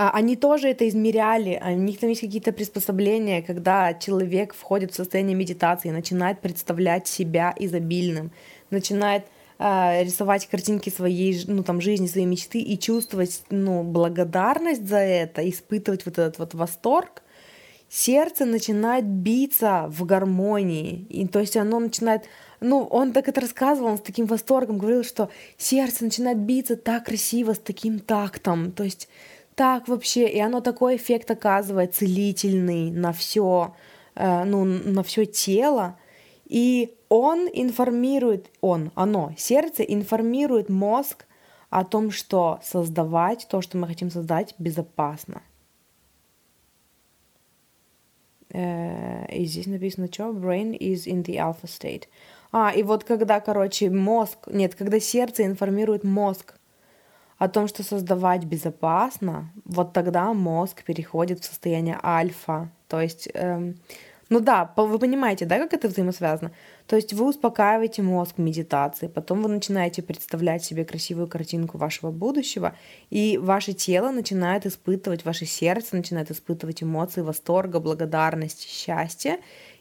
они 0.00 0.36
тоже 0.36 0.68
это 0.68 0.88
измеряли, 0.88 1.60
у 1.60 1.70
них 1.70 1.98
там 1.98 2.10
есть 2.10 2.20
какие-то 2.20 2.52
приспособления, 2.52 3.42
когда 3.42 3.92
человек 3.94 4.54
входит 4.54 4.92
в 4.92 4.94
состояние 4.94 5.34
медитации, 5.34 5.90
начинает 5.90 6.40
представлять 6.40 7.08
себя 7.08 7.52
изобильным, 7.58 8.30
начинает 8.70 9.24
э, 9.58 10.04
рисовать 10.04 10.46
картинки 10.46 10.88
своей 10.88 11.42
ну, 11.48 11.64
там, 11.64 11.80
жизни, 11.80 12.06
своей 12.06 12.26
мечты 12.28 12.60
и 12.60 12.78
чувствовать 12.78 13.42
ну, 13.50 13.82
благодарность 13.82 14.86
за 14.86 14.98
это, 14.98 15.48
испытывать 15.48 16.06
вот 16.06 16.16
этот 16.16 16.38
вот 16.38 16.54
восторг, 16.54 17.22
сердце 17.88 18.44
начинает 18.44 19.04
биться 19.04 19.86
в 19.88 20.04
гармонии. 20.04 21.06
И, 21.08 21.26
то 21.26 21.40
есть 21.40 21.56
оно 21.56 21.80
начинает... 21.80 22.22
Ну, 22.60 22.84
он 22.84 23.12
так 23.12 23.28
это 23.28 23.40
рассказывал, 23.40 23.90
он 23.90 23.98
с 23.98 24.02
таким 24.02 24.26
восторгом 24.26 24.78
говорил, 24.78 25.02
что 25.02 25.28
сердце 25.56 26.04
начинает 26.04 26.38
биться 26.38 26.76
так 26.76 27.06
красиво, 27.06 27.54
с 27.54 27.58
таким 27.58 27.98
тактом. 27.98 28.70
То 28.70 28.84
есть 28.84 29.08
так 29.58 29.88
вообще, 29.88 30.28
и 30.28 30.38
оно 30.38 30.60
такой 30.60 30.94
эффект 30.94 31.32
оказывает 31.32 31.92
целительный 31.92 32.92
на 32.92 33.12
все, 33.12 33.74
э, 34.14 34.44
ну, 34.44 34.64
на 34.64 35.02
все 35.02 35.26
тело, 35.26 35.98
и 36.44 36.96
он 37.08 37.48
информирует, 37.52 38.52
он, 38.60 38.92
оно, 38.94 39.32
сердце 39.36 39.82
информирует 39.82 40.68
мозг 40.68 41.26
о 41.70 41.84
том, 41.84 42.12
что 42.12 42.60
создавать 42.62 43.48
то, 43.50 43.60
что 43.60 43.78
мы 43.78 43.88
хотим 43.88 44.12
создать, 44.12 44.54
безопасно. 44.60 45.42
Э, 48.50 49.26
и 49.34 49.44
здесь 49.44 49.66
написано, 49.66 50.06
что 50.06 50.30
brain 50.30 50.78
is 50.78 51.08
in 51.08 51.24
the 51.24 51.34
alpha 51.34 51.64
state. 51.64 52.04
А, 52.52 52.70
и 52.70 52.84
вот 52.84 53.02
когда, 53.02 53.40
короче, 53.40 53.90
мозг, 53.90 54.38
нет, 54.46 54.76
когда 54.76 55.00
сердце 55.00 55.44
информирует 55.44 56.04
мозг 56.04 56.57
о 57.38 57.48
том, 57.48 57.68
что 57.68 57.82
создавать 57.82 58.44
безопасно, 58.44 59.50
вот 59.64 59.92
тогда 59.92 60.32
мозг 60.34 60.82
переходит 60.84 61.40
в 61.40 61.44
состояние 61.44 61.98
альфа. 62.02 62.70
То 62.88 63.00
есть 63.00 63.28
эм, 63.34 63.76
ну 64.30 64.40
да, 64.40 64.70
вы 64.76 64.98
понимаете, 64.98 65.46
да, 65.46 65.58
как 65.58 65.72
это 65.72 65.88
взаимосвязано? 65.88 66.52
То 66.86 66.96
есть 66.96 67.14
вы 67.14 67.26
успокаиваете 67.26 68.02
мозг 68.02 68.34
медитацией, 68.36 69.10
потом 69.10 69.42
вы 69.42 69.48
начинаете 69.48 70.02
представлять 70.02 70.62
себе 70.62 70.84
красивую 70.84 71.28
картинку 71.28 71.78
вашего 71.78 72.10
будущего, 72.10 72.74
и 73.08 73.38
ваше 73.38 73.72
тело 73.72 74.10
начинает 74.10 74.66
испытывать, 74.66 75.24
ваше 75.24 75.46
сердце 75.46 75.96
начинает 75.96 76.30
испытывать 76.30 76.82
эмоции 76.82 77.22
восторга, 77.22 77.80
благодарности, 77.80 78.68
счастья, 78.68 79.38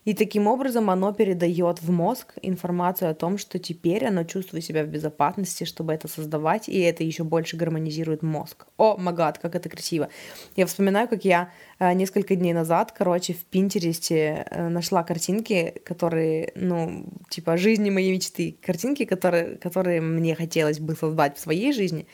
и 0.07 0.13
таким 0.13 0.47
образом 0.47 0.89
оно 0.89 1.11
передает 1.11 1.81
в 1.81 1.91
мозг 1.91 2.35
информацию 2.41 3.11
о 3.11 3.13
том, 3.13 3.37
что 3.37 3.59
теперь 3.59 4.05
оно 4.05 4.23
чувствует 4.23 4.63
себя 4.63 4.85
в 4.85 4.87
безопасности, 4.87 5.65
чтобы 5.65 5.91
это 5.91 6.07
создавать, 6.07 6.69
и 6.69 6.79
это 6.79 7.03
еще 7.03 7.25
больше 7.25 7.57
гармонизирует 7.57 8.23
мозг. 8.23 8.67
О, 8.77 8.95
магад, 8.95 9.37
как 9.37 9.53
это 9.55 9.67
красиво. 9.67 10.07
Я 10.55 10.65
вспоминаю, 10.65 11.09
как 11.09 11.25
я 11.25 11.51
э, 11.79 11.91
несколько 11.91 12.37
дней 12.37 12.53
назад, 12.53 12.93
короче, 12.93 13.33
в 13.33 13.43
Пинтересте 13.43 14.45
э, 14.49 14.69
нашла 14.69 15.03
картинки, 15.03 15.73
которые, 15.83 16.53
ну, 16.55 17.05
типа 17.29 17.57
жизни 17.57 17.89
моей 17.89 18.13
мечты, 18.13 18.55
картинки, 18.65 19.03
которые, 19.03 19.57
которые 19.57 19.99
мне 19.99 20.35
хотелось 20.35 20.79
бы 20.79 20.95
создать 20.95 21.35
в 21.35 21.41
своей 21.41 21.73
жизни. 21.73 22.07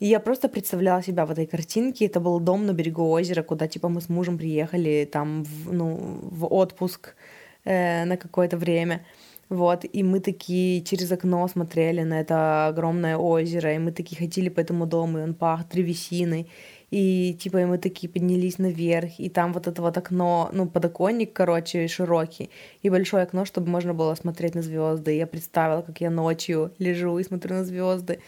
И 0.00 0.06
я 0.06 0.20
просто 0.20 0.48
представляла 0.48 1.02
себя 1.02 1.26
в 1.26 1.30
этой 1.30 1.46
картинке. 1.46 2.06
Это 2.06 2.20
был 2.20 2.40
дом 2.40 2.66
на 2.66 2.72
берегу 2.72 3.08
озера, 3.08 3.42
куда 3.42 3.66
типа 3.68 3.88
мы 3.88 4.00
с 4.00 4.08
мужем 4.08 4.38
приехали 4.38 5.08
там 5.10 5.44
в, 5.44 5.72
ну, 5.72 6.18
в 6.22 6.46
отпуск 6.46 7.14
э, 7.64 8.04
на 8.04 8.16
какое-то 8.16 8.56
время. 8.56 9.04
Вот, 9.52 9.84
и 9.84 10.02
мы 10.02 10.20
такие 10.20 10.80
через 10.80 11.12
окно 11.12 11.46
смотрели 11.46 12.02
на 12.04 12.20
это 12.20 12.68
огромное 12.68 13.18
озеро, 13.18 13.74
и 13.74 13.78
мы 13.78 13.92
такие 13.92 14.16
ходили 14.16 14.48
по 14.48 14.60
этому 14.60 14.86
дому, 14.86 15.18
и 15.18 15.22
он 15.22 15.34
пах 15.34 15.68
древесиной, 15.68 16.48
и 16.90 17.34
типа 17.38 17.58
и 17.58 17.64
мы 17.66 17.76
такие 17.76 18.08
поднялись 18.08 18.56
наверх, 18.58 19.20
и 19.20 19.28
там 19.28 19.52
вот 19.52 19.66
это 19.66 19.82
вот 19.82 19.98
окно, 19.98 20.48
ну, 20.54 20.66
подоконник, 20.66 21.34
короче, 21.34 21.86
широкий, 21.86 22.48
и 22.80 22.88
большое 22.88 23.24
окно, 23.24 23.44
чтобы 23.44 23.68
можно 23.68 23.92
было 23.92 24.14
смотреть 24.14 24.54
на 24.54 24.62
звезды. 24.62 25.16
Я 25.16 25.26
представила, 25.26 25.82
как 25.82 26.00
я 26.00 26.10
ночью 26.10 26.72
лежу 26.78 27.18
и 27.18 27.24
смотрю 27.24 27.56
на 27.56 27.64
звезды, 27.64 28.20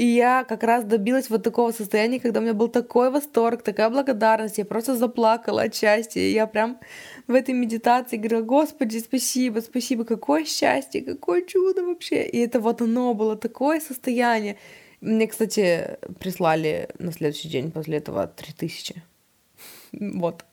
и 0.00 0.06
я 0.06 0.44
как 0.44 0.62
раз 0.62 0.84
добилась 0.84 1.28
вот 1.28 1.42
такого 1.42 1.72
состояния, 1.72 2.20
когда 2.20 2.40
у 2.40 2.42
меня 2.42 2.54
был 2.54 2.68
такой 2.68 3.10
восторг, 3.10 3.62
такая 3.62 3.90
благодарность, 3.90 4.56
я 4.56 4.64
просто 4.64 4.96
заплакала 4.96 5.64
от 5.64 5.74
счастья. 5.74 6.22
Я 6.22 6.46
прям 6.46 6.78
в 7.26 7.34
этой 7.34 7.52
медитации 7.52 8.16
говорила, 8.16 8.40
Господи, 8.40 8.96
спасибо, 8.98 9.60
спасибо, 9.60 10.04
какое 10.04 10.46
счастье, 10.46 11.02
какое 11.02 11.42
чудо 11.42 11.84
вообще. 11.84 12.26
И 12.26 12.38
это 12.38 12.60
вот 12.60 12.80
оно 12.80 13.12
было 13.12 13.36
такое 13.36 13.78
состояние. 13.78 14.56
Мне, 15.02 15.26
кстати, 15.26 15.98
прислали 16.18 16.88
на 16.98 17.12
следующий 17.12 17.50
день 17.50 17.70
после 17.70 17.98
этого 17.98 18.26
3000. 18.26 19.02
Вот. 19.92 20.46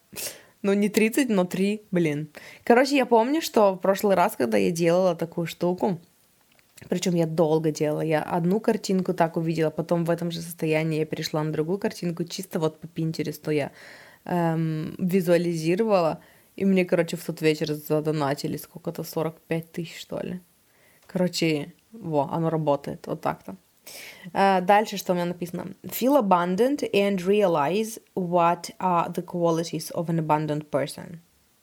Ну, 0.61 0.73
не 0.73 0.89
30, 0.89 1.29
но 1.29 1.45
3, 1.45 1.83
блин. 1.91 2.27
Короче, 2.65 2.97
я 2.97 3.05
помню, 3.05 3.41
что 3.41 3.75
в 3.75 3.77
прошлый 3.77 4.17
раз, 4.17 4.35
когда 4.35 4.57
я 4.57 4.71
делала 4.71 5.15
такую 5.15 5.47
штуку, 5.47 5.99
причем 6.89 7.15
я 7.15 7.25
долго 7.25 7.72
делала. 7.72 8.01
Я 8.01 8.22
одну 8.22 8.60
картинку 8.60 9.13
так 9.13 9.38
увидела, 9.38 9.69
потом 9.69 10.05
в 10.05 10.10
этом 10.10 10.31
же 10.31 10.41
состоянии 10.41 11.00
я 11.00 11.05
перешла 11.05 11.43
на 11.43 11.51
другую 11.51 11.79
картинку, 11.79 12.24
чисто 12.24 12.60
вот 12.60 12.79
по 12.79 12.88
Пинтересту 12.88 13.51
я 13.51 13.72
эм, 14.25 14.96
визуализировала. 14.98 16.19
И 16.55 16.65
мне, 16.65 16.86
короче, 16.86 17.17
в 17.17 17.23
тот 17.23 17.41
вечер 17.41 17.73
задонатили 17.73 18.58
сколько-то, 18.58 19.04
45 19.04 19.71
тысяч, 19.71 19.99
что 19.99 20.19
ли. 20.19 20.41
Короче, 21.06 21.73
во, 21.91 22.30
оно 22.32 22.49
работает, 22.49 23.08
вот 23.08 23.21
так-то. 23.21 23.56
Uh, 24.34 24.60
дальше 24.62 24.97
что 24.97 25.13
у 25.13 25.15
меня 25.15 25.25
написано? 25.25 25.67
Feel 25.84 26.21
abundant 26.21 26.84
and 26.93 27.25
realize 27.25 27.97
what 28.15 28.69
are 28.80 29.10
the 29.13 29.23
qualities 29.23 29.89
of 29.91 30.10
an 30.10 30.19
abundant 30.19 30.69
person. 30.69 31.19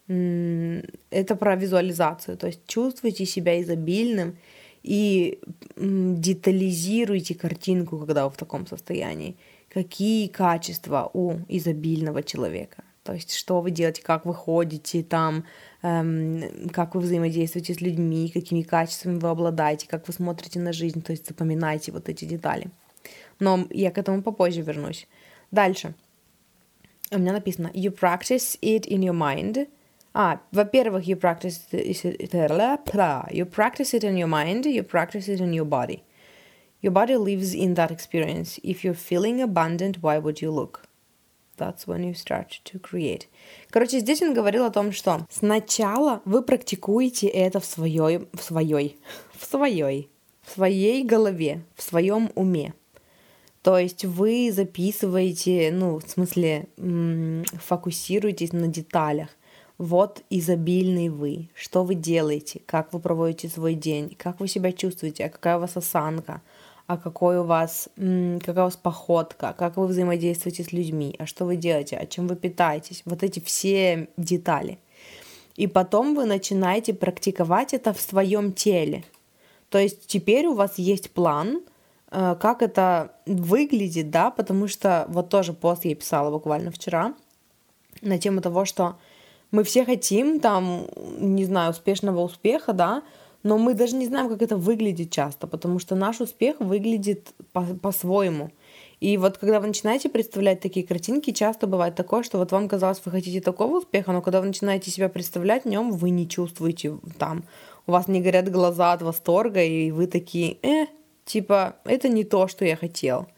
Mm, 0.09 0.99
это 1.11 1.37
про 1.37 1.57
визуализацию, 1.57 2.37
то 2.37 2.47
есть 2.47 2.67
чувствуйте 2.67 3.27
себя 3.27 3.61
изобильным 3.61 4.37
и 4.85 5.41
детализируйте 5.77 7.35
картинку, 7.35 7.99
когда 7.99 8.27
вы 8.27 8.31
в 8.31 8.37
таком 8.37 8.67
состоянии. 8.67 9.37
Какие 9.71 10.29
качества 10.29 11.11
у 11.13 11.39
изобильного 11.49 12.23
человека? 12.23 12.85
То 13.03 13.15
есть, 13.15 13.35
что 13.35 13.61
вы 13.61 13.71
делаете, 13.71 14.03
как 14.03 14.25
вы 14.25 14.35
ходите 14.35 15.03
там, 15.03 15.45
эм, 15.83 16.69
как 16.71 16.95
вы 16.95 17.01
взаимодействуете 17.01 17.75
с 17.75 17.81
людьми, 17.81 18.31
какими 18.33 18.63
качествами 18.63 19.19
вы 19.19 19.29
обладаете, 19.29 19.89
как 19.89 20.07
вы 20.07 20.15
смотрите 20.15 20.61
на 20.61 20.73
жизнь. 20.73 21.03
То 21.03 21.13
есть, 21.13 21.27
запоминайте 21.27 21.91
вот 21.91 22.09
эти 22.09 22.25
детали. 22.27 22.71
Но 23.41 23.67
я 23.71 23.91
к 23.91 23.99
этому 23.99 24.23
попозже 24.23 24.61
вернусь. 24.61 25.09
Дальше. 25.51 25.95
У 27.11 27.19
меня 27.19 27.33
написано 27.33 27.71
You 27.75 27.95
practice 27.95 28.59
it 28.61 28.87
in 28.87 29.01
your 29.01 29.19
mind– 29.19 29.67
а, 30.15 30.41
во-первых, 30.53 31.07
you 31.09 31.17
practice 31.17 31.61
it, 31.73 32.33
you 33.33 33.45
practice 33.45 33.95
it 33.95 34.05
in 34.05 34.17
your 34.17 34.29
mind, 34.29 34.65
you 34.65 34.85
practice 34.85 35.29
it 35.29 35.41
in 35.41 35.53
your 35.53 35.65
body. 35.65 36.05
Your 36.83 36.93
body 36.93 37.17
lives 37.17 37.53
in 37.55 37.75
that 37.75 37.91
experience. 37.91 38.61
If 38.63 38.85
you're 38.85 38.95
feeling 38.95 39.41
abundant, 39.41 40.03
why 40.03 40.19
would 40.19 40.41
you 40.41 40.53
look? 40.53 40.83
That's 41.57 41.87
when 41.87 42.05
you 42.05 42.15
start 42.15 42.61
to 42.65 42.79
create. 42.79 43.27
Короче, 43.71 44.01
здесь 44.01 44.23
он 44.23 44.35
говорил 44.35 44.65
о 44.65 44.71
том, 44.71 44.93
что 44.93 45.27
сначала 45.31 46.21
вы 46.25 46.43
практикуете 46.43 47.27
это 47.27 47.59
в 47.59 47.65
своей, 47.65 48.29
в 48.33 48.43
своей, 48.43 48.99
в 49.33 49.45
своей, 49.45 50.11
в 50.43 50.51
своей 50.53 51.05
голове, 51.05 51.63
в 51.75 51.83
своем 51.83 52.31
уме. 52.35 52.75
То 53.63 53.79
есть 53.79 54.05
вы 54.05 54.53
записываете, 54.53 55.71
ну, 55.73 55.99
в 55.99 56.09
смысле, 56.09 56.67
фокусируетесь 57.61 58.53
на 58.53 58.69
деталях. 58.69 59.31
Вот 59.85 60.23
изобильный 60.31 61.11
вы. 61.11 61.51
Что 61.55 61.85
вы 61.85 61.95
делаете? 61.95 62.63
Как 62.65 62.95
вы 62.95 63.01
проводите 63.01 63.51
свой 63.51 63.75
день? 63.75 64.17
Как 64.17 64.41
вы 64.41 64.49
себя 64.49 64.73
чувствуете? 64.73 65.27
А 65.27 65.29
какая 65.29 65.59
у 65.59 65.61
вас 65.61 65.77
осанка? 65.77 66.41
А 66.87 66.97
какой 66.97 67.39
у 67.41 67.45
вас, 67.45 67.91
какая 67.95 68.63
у 68.63 68.69
вас 68.69 68.79
походка? 68.79 69.55
Как 69.59 69.77
вы 69.77 69.87
взаимодействуете 69.87 70.65
с 70.65 70.73
людьми? 70.73 71.15
А 71.19 71.27
что 71.27 71.45
вы 71.45 71.57
делаете? 71.57 71.99
А 71.99 72.07
чем 72.07 72.29
вы 72.29 72.37
питаетесь? 72.37 73.03
Вот 73.05 73.23
эти 73.23 73.41
все 73.41 74.09
детали. 74.17 74.79
И 75.55 75.67
потом 75.67 76.15
вы 76.15 76.25
начинаете 76.25 76.95
практиковать 76.95 77.75
это 77.75 77.93
в 77.93 78.01
своем 78.01 78.55
теле. 78.55 79.05
То 79.69 79.77
есть 79.77 80.07
теперь 80.07 80.47
у 80.47 80.55
вас 80.55 80.79
есть 80.79 81.11
план, 81.11 81.61
э, 82.11 82.37
как 82.41 82.63
это 82.63 83.17
выглядит, 83.27 84.11
да, 84.11 84.31
потому 84.31 84.67
что 84.67 85.05
вот 85.09 85.29
тоже 85.29 85.53
пост 85.53 85.85
я 85.85 85.95
писала 85.95 86.31
буквально 86.31 86.71
вчера 86.71 87.13
на 88.01 88.19
тему 88.19 88.41
того, 88.41 88.65
что 88.65 88.97
мы 89.55 89.63
все 89.63 89.85
хотим 89.85 90.41
там, 90.41 90.89
не 91.19 91.45
знаю, 91.45 91.71
успешного 91.71 92.21
успеха, 92.23 92.73
да, 92.73 93.03
но 93.45 93.57
мы 93.57 93.75
даже 93.75 93.95
не 93.95 94.07
знаем, 94.07 94.29
как 94.29 94.43
это 94.43 94.57
выглядит 94.57 95.13
часто, 95.13 95.47
потому 95.47 95.79
что 95.79 95.95
наш 95.95 96.21
успех 96.21 96.57
выглядит 96.59 97.33
по- 97.53 97.77
по-своему. 97.81 98.51
И 98.99 99.17
вот 99.17 99.39
когда 99.39 99.61
вы 99.61 99.69
начинаете 99.69 100.09
представлять 100.09 100.61
такие 100.61 100.85
картинки, 100.85 101.31
часто 101.31 101.69
бывает 101.69 101.95
такое, 101.95 102.25
что 102.25 102.39
вот 102.39 102.51
вам 102.51 102.69
казалось, 102.69 103.01
вы 103.05 103.13
хотите 103.13 103.41
такого 103.41 103.79
успеха, 103.79 104.11
но 104.11 104.23
когда 104.23 104.41
вы 104.41 104.49
начинаете 104.49 104.91
себя 104.91 105.09
представлять 105.09 105.65
в 105.65 105.69
нем, 105.69 105.93
вы 105.93 106.11
не 106.11 106.29
чувствуете 106.29 106.99
там, 107.17 107.45
у 107.87 107.93
вас 107.93 108.09
не 108.09 108.21
горят 108.21 108.51
глаза 108.51 108.93
от 108.93 109.03
восторга, 109.03 109.63
и 109.63 109.93
вы 109.93 110.09
такие, 110.09 110.57
э, 110.63 110.87
типа, 111.25 111.77
это 111.85 112.09
не 112.09 112.25
то, 112.25 112.49
что 112.49 112.65
я 112.65 112.75
хотел. 112.75 113.29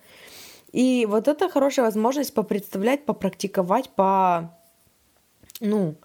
И 0.73 1.07
вот 1.07 1.29
это 1.29 1.51
хорошая 1.51 1.85
возможность 1.85 2.33
попредставлять, 2.33 3.05
попрактиковать, 3.05 3.91
по, 3.91 4.57
ну, 5.61 5.97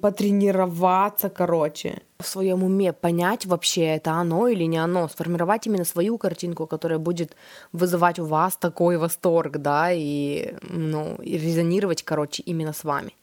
потренироваться, 0.00 1.28
короче, 1.28 2.02
в 2.18 2.26
своем 2.26 2.62
уме 2.62 2.92
понять 2.92 3.46
вообще, 3.46 3.96
это 3.96 4.12
оно 4.12 4.48
или 4.48 4.64
не 4.64 4.78
оно, 4.78 5.08
сформировать 5.08 5.66
именно 5.66 5.84
свою 5.84 6.18
картинку, 6.18 6.66
которая 6.66 6.98
будет 6.98 7.36
вызывать 7.72 8.18
у 8.18 8.26
вас 8.26 8.56
такой 8.56 8.96
восторг, 8.96 9.58
да, 9.58 9.92
и, 9.92 10.54
ну, 10.62 11.16
и 11.16 11.38
резонировать, 11.38 12.02
короче, 12.02 12.42
именно 12.42 12.72
с 12.72 12.84
вами. 12.84 13.14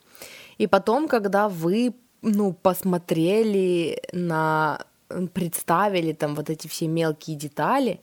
И 0.57 0.67
потом, 0.67 1.07
когда 1.07 1.47
вы, 1.47 1.93
ну, 2.21 2.53
посмотрели 2.53 4.01
на, 4.11 4.85
представили 5.33 6.13
там 6.13 6.35
вот 6.35 6.49
эти 6.49 6.67
все 6.67 6.87
мелкие 6.87 7.37
детали, 7.37 7.99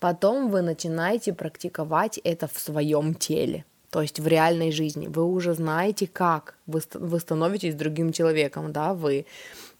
потом 0.00 0.50
вы 0.50 0.62
начинаете 0.62 1.32
практиковать 1.32 2.18
это 2.24 2.48
в 2.48 2.58
своем 2.58 3.14
теле. 3.14 3.64
То 3.94 4.02
есть 4.02 4.18
в 4.18 4.26
реальной 4.26 4.72
жизни. 4.72 5.06
Вы 5.06 5.22
уже 5.22 5.54
знаете, 5.54 6.08
как 6.08 6.56
вы, 6.66 6.80
вы 6.94 7.20
становитесь 7.20 7.76
другим 7.76 8.12
человеком, 8.12 8.72
да, 8.72 8.92
вы 8.92 9.24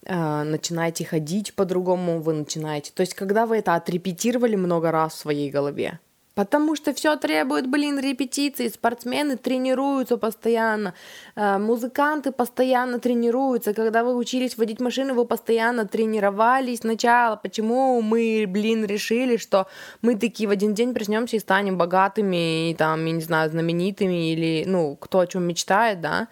э, 0.05 0.42
начинаете 0.44 1.05
ходить 1.05 1.53
по-другому, 1.55 2.20
вы 2.20 2.35
начинаете... 2.35 2.92
То 2.94 3.00
есть 3.00 3.14
когда 3.14 3.44
вы 3.44 3.57
это 3.57 3.74
отрепетировали 3.74 4.55
много 4.55 4.92
раз 4.92 5.14
в 5.14 5.18
своей 5.18 5.50
голове, 5.50 5.98
Потому 6.35 6.75
что 6.75 6.92
все 6.92 7.16
требует, 7.16 7.68
блин, 7.68 8.01
репетиций. 8.01 8.68
Спортсмены 8.68 9.37
тренируются 9.37 10.16
постоянно, 10.16 10.94
э, 11.37 11.59
музыканты 11.59 12.33
постоянно 12.33 12.99
тренируются. 12.99 13.73
Когда 13.73 14.03
вы 14.03 14.16
учились 14.16 14.59
водить 14.59 14.81
машины, 14.81 15.14
вы 15.14 15.27
постоянно 15.27 15.87
тренировались 15.87 16.81
сначала. 16.81 17.37
Почему 17.37 18.03
мы, 18.03 18.47
блин, 18.49 18.85
решили, 18.85 19.37
что 19.37 19.68
мы 20.03 20.16
такие 20.16 20.49
в 20.49 20.51
один 20.51 20.75
день 20.75 20.92
проснемся 20.92 21.37
и 21.37 21.40
станем 21.40 21.79
богатыми, 21.79 22.70
и 22.70 22.75
там, 22.75 23.05
я 23.05 23.12
не 23.12 23.23
знаю, 23.23 23.51
знаменитыми, 23.51 24.33
или, 24.33 24.64
ну, 24.66 24.97
кто 24.97 25.20
о 25.20 25.27
чем 25.29 25.44
мечтает, 25.44 26.01
да? 26.01 26.27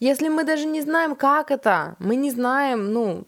Если 0.00 0.28
мы 0.28 0.42
даже 0.42 0.66
не 0.66 0.80
знаем, 0.80 1.14
как 1.14 1.52
это, 1.52 1.94
мы 2.00 2.16
не 2.16 2.32
знаем, 2.32 2.92
ну, 2.92 3.24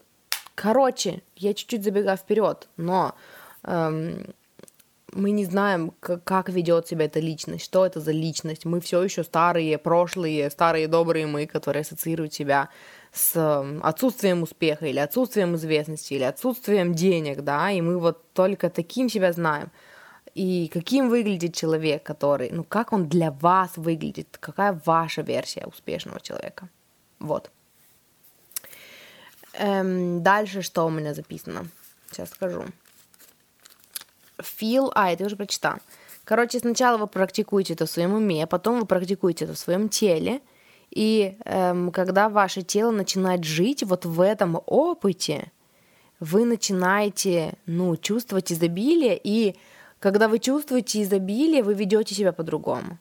короче, 0.55 1.21
я 1.37 1.53
чуть-чуть 1.53 1.83
забегаю 1.83 2.17
вперед, 2.17 2.67
но 2.77 3.13
эм, 3.63 4.25
мы 5.13 5.31
не 5.31 5.45
знаем, 5.45 5.93
как, 5.99 6.49
ведет 6.49 6.87
себя 6.87 7.05
эта 7.05 7.19
личность, 7.19 7.65
что 7.65 7.85
это 7.85 7.99
за 7.99 8.11
личность. 8.11 8.65
Мы 8.65 8.79
все 8.79 9.03
еще 9.03 9.23
старые, 9.23 9.77
прошлые, 9.77 10.49
старые 10.49 10.87
добрые 10.87 11.27
мы, 11.27 11.45
которые 11.45 11.81
ассоциируют 11.81 12.33
себя 12.33 12.69
с 13.11 13.35
отсутствием 13.81 14.43
успеха 14.43 14.85
или 14.85 14.99
отсутствием 14.99 15.55
известности 15.55 16.13
или 16.13 16.23
отсутствием 16.23 16.93
денег, 16.93 17.41
да, 17.41 17.71
и 17.71 17.81
мы 17.81 17.99
вот 17.99 18.31
только 18.33 18.69
таким 18.69 19.09
себя 19.09 19.33
знаем. 19.33 19.69
И 20.33 20.69
каким 20.73 21.09
выглядит 21.09 21.53
человек, 21.53 22.03
который, 22.03 22.51
ну 22.51 22.63
как 22.63 22.93
он 22.93 23.09
для 23.09 23.31
вас 23.31 23.71
выглядит, 23.75 24.37
какая 24.39 24.79
ваша 24.85 25.23
версия 25.23 25.65
успешного 25.65 26.21
человека. 26.21 26.69
Вот. 27.19 27.51
Эм, 29.53 30.23
дальше 30.23 30.61
что 30.61 30.85
у 30.85 30.89
меня 30.89 31.13
записано? 31.13 31.67
Сейчас 32.09 32.29
скажу 32.29 32.63
feel, 34.41 34.91
а, 34.95 35.11
это 35.11 35.23
я 35.23 35.27
уже 35.27 35.35
прочитала. 35.35 35.79
Короче, 36.23 36.59
сначала 36.59 36.97
вы 36.97 37.07
практикуете 37.07 37.73
это 37.73 37.85
в 37.85 37.89
своем 37.89 38.13
уме, 38.13 38.45
потом 38.47 38.79
вы 38.79 38.85
практикуете 38.85 39.45
это 39.45 39.53
в 39.53 39.59
своем 39.59 39.89
теле, 39.89 40.41
и 40.91 41.37
эм, 41.45 41.91
когда 41.91 42.29
ваше 42.29 42.61
тело 42.61 42.91
начинает 42.91 43.43
жить 43.43 43.83
вот 43.83 44.05
в 44.05 44.21
этом 44.21 44.61
опыте, 44.65 45.51
вы 46.19 46.45
начинаете, 46.45 47.53
ну, 47.65 47.97
чувствовать 47.97 48.51
изобилие, 48.51 49.19
и 49.21 49.55
когда 49.99 50.27
вы 50.27 50.39
чувствуете 50.39 51.01
изобилие, 51.01 51.63
вы 51.63 51.73
ведете 51.73 52.13
себя 52.13 52.31
по-другому. 52.31 52.99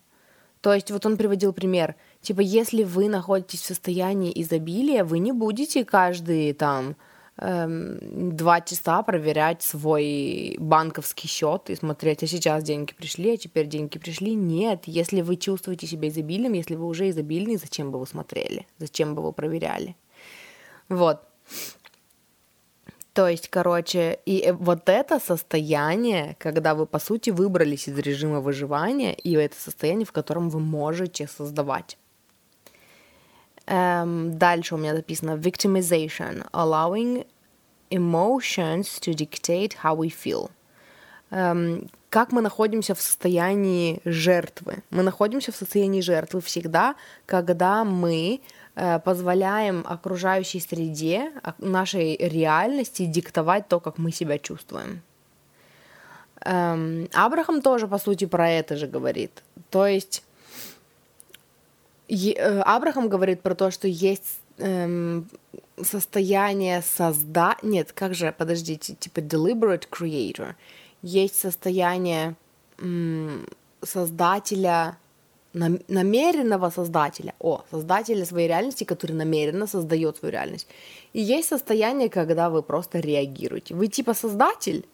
То 0.60 0.74
есть 0.74 0.90
вот 0.90 1.04
он 1.06 1.16
приводил 1.16 1.52
пример, 1.52 1.96
типа, 2.20 2.40
если 2.40 2.82
вы 2.82 3.08
находитесь 3.08 3.62
в 3.62 3.66
состоянии 3.66 4.32
изобилия, 4.42 5.04
вы 5.04 5.18
не 5.18 5.32
будете 5.32 5.84
каждый 5.84 6.52
там 6.52 6.96
два 7.40 8.60
часа 8.60 9.02
проверять 9.02 9.62
свой 9.62 10.56
банковский 10.58 11.26
счет 11.26 11.70
и 11.70 11.74
смотреть, 11.74 12.22
а 12.22 12.26
сейчас 12.26 12.62
деньги 12.62 12.92
пришли, 12.92 13.32
а 13.32 13.36
теперь 13.38 13.66
деньги 13.66 13.98
пришли. 13.98 14.34
Нет, 14.34 14.82
если 14.84 15.22
вы 15.22 15.36
чувствуете 15.36 15.86
себя 15.86 16.08
изобильным, 16.08 16.52
если 16.52 16.74
вы 16.74 16.86
уже 16.86 17.08
изобильный, 17.08 17.56
зачем 17.56 17.92
бы 17.92 17.98
вы 17.98 18.06
смотрели, 18.06 18.66
зачем 18.78 19.14
бы 19.14 19.22
вы 19.22 19.32
проверяли. 19.32 19.96
Вот. 20.90 21.20
То 23.14 23.26
есть, 23.26 23.48
короче, 23.48 24.18
и 24.24 24.40
э, 24.40 24.52
вот 24.52 24.88
это 24.88 25.18
состояние, 25.18 26.36
когда 26.38 26.74
вы, 26.74 26.86
по 26.86 26.98
сути, 26.98 27.30
выбрались 27.30 27.88
из 27.88 27.98
режима 27.98 28.40
выживания, 28.40 29.14
и 29.14 29.32
это 29.32 29.56
состояние, 29.58 30.06
в 30.06 30.12
котором 30.12 30.48
вы 30.48 30.60
можете 30.60 31.26
создавать. 31.26 31.96
Um, 33.66 34.30
дальше 34.30 34.74
у 34.74 34.78
меня 34.78 34.96
записано 34.96 35.36
victimization, 35.36 36.48
allowing 36.52 37.24
emotions 37.90 38.98
to 39.00 39.14
dictate 39.14 39.74
how 39.82 39.94
we 39.94 40.08
feel. 40.08 40.50
Um, 41.30 41.88
как 42.08 42.32
мы 42.32 42.40
находимся 42.40 42.94
в 42.94 43.00
состоянии 43.00 44.00
жертвы? 44.04 44.82
Мы 44.90 45.02
находимся 45.02 45.52
в 45.52 45.56
состоянии 45.56 46.00
жертвы 46.00 46.40
всегда, 46.40 46.96
когда 47.26 47.84
мы 47.84 48.40
uh, 48.74 49.00
позволяем 49.00 49.84
окружающей 49.86 50.60
среде, 50.60 51.30
нашей 51.58 52.16
реальности 52.16 53.06
диктовать 53.06 53.68
то, 53.68 53.78
как 53.78 53.98
мы 53.98 54.10
себя 54.10 54.38
чувствуем. 54.38 55.02
Um, 56.44 57.08
Абрахам 57.12 57.62
тоже, 57.62 57.86
по 57.86 57.98
сути, 57.98 58.24
про 58.24 58.50
это 58.50 58.76
же 58.76 58.86
говорит. 58.86 59.42
То 59.70 59.86
есть 59.86 60.24
Э, 62.10 62.60
Абрахам 62.62 63.08
говорит 63.08 63.40
про 63.40 63.54
то, 63.54 63.70
что 63.70 63.86
есть 63.86 64.40
эм, 64.58 65.28
состояние 65.84 66.82
созда... 66.82 67.56
Нет, 67.62 67.92
как 67.92 68.14
же, 68.14 68.34
подождите, 68.36 68.94
типа 68.94 69.20
deliberate 69.20 69.88
creator. 69.90 70.54
Есть 71.02 71.40
состояние 71.40 72.34
м, 72.78 73.46
создателя, 73.82 74.96
нам, 75.52 75.78
намеренного 75.88 76.70
создателя. 76.70 77.34
О, 77.38 77.62
создателя 77.70 78.24
своей 78.24 78.48
реальности, 78.48 78.84
который 78.84 79.12
намеренно 79.12 79.66
создает 79.66 80.16
свою 80.18 80.32
реальность. 80.32 80.66
И 81.12 81.20
есть 81.20 81.48
состояние, 81.48 82.08
когда 82.08 82.50
вы 82.50 82.62
просто 82.62 83.00
реагируете. 83.00 83.74
Вы 83.74 83.88
типа 83.88 84.14
создатель, 84.14 84.84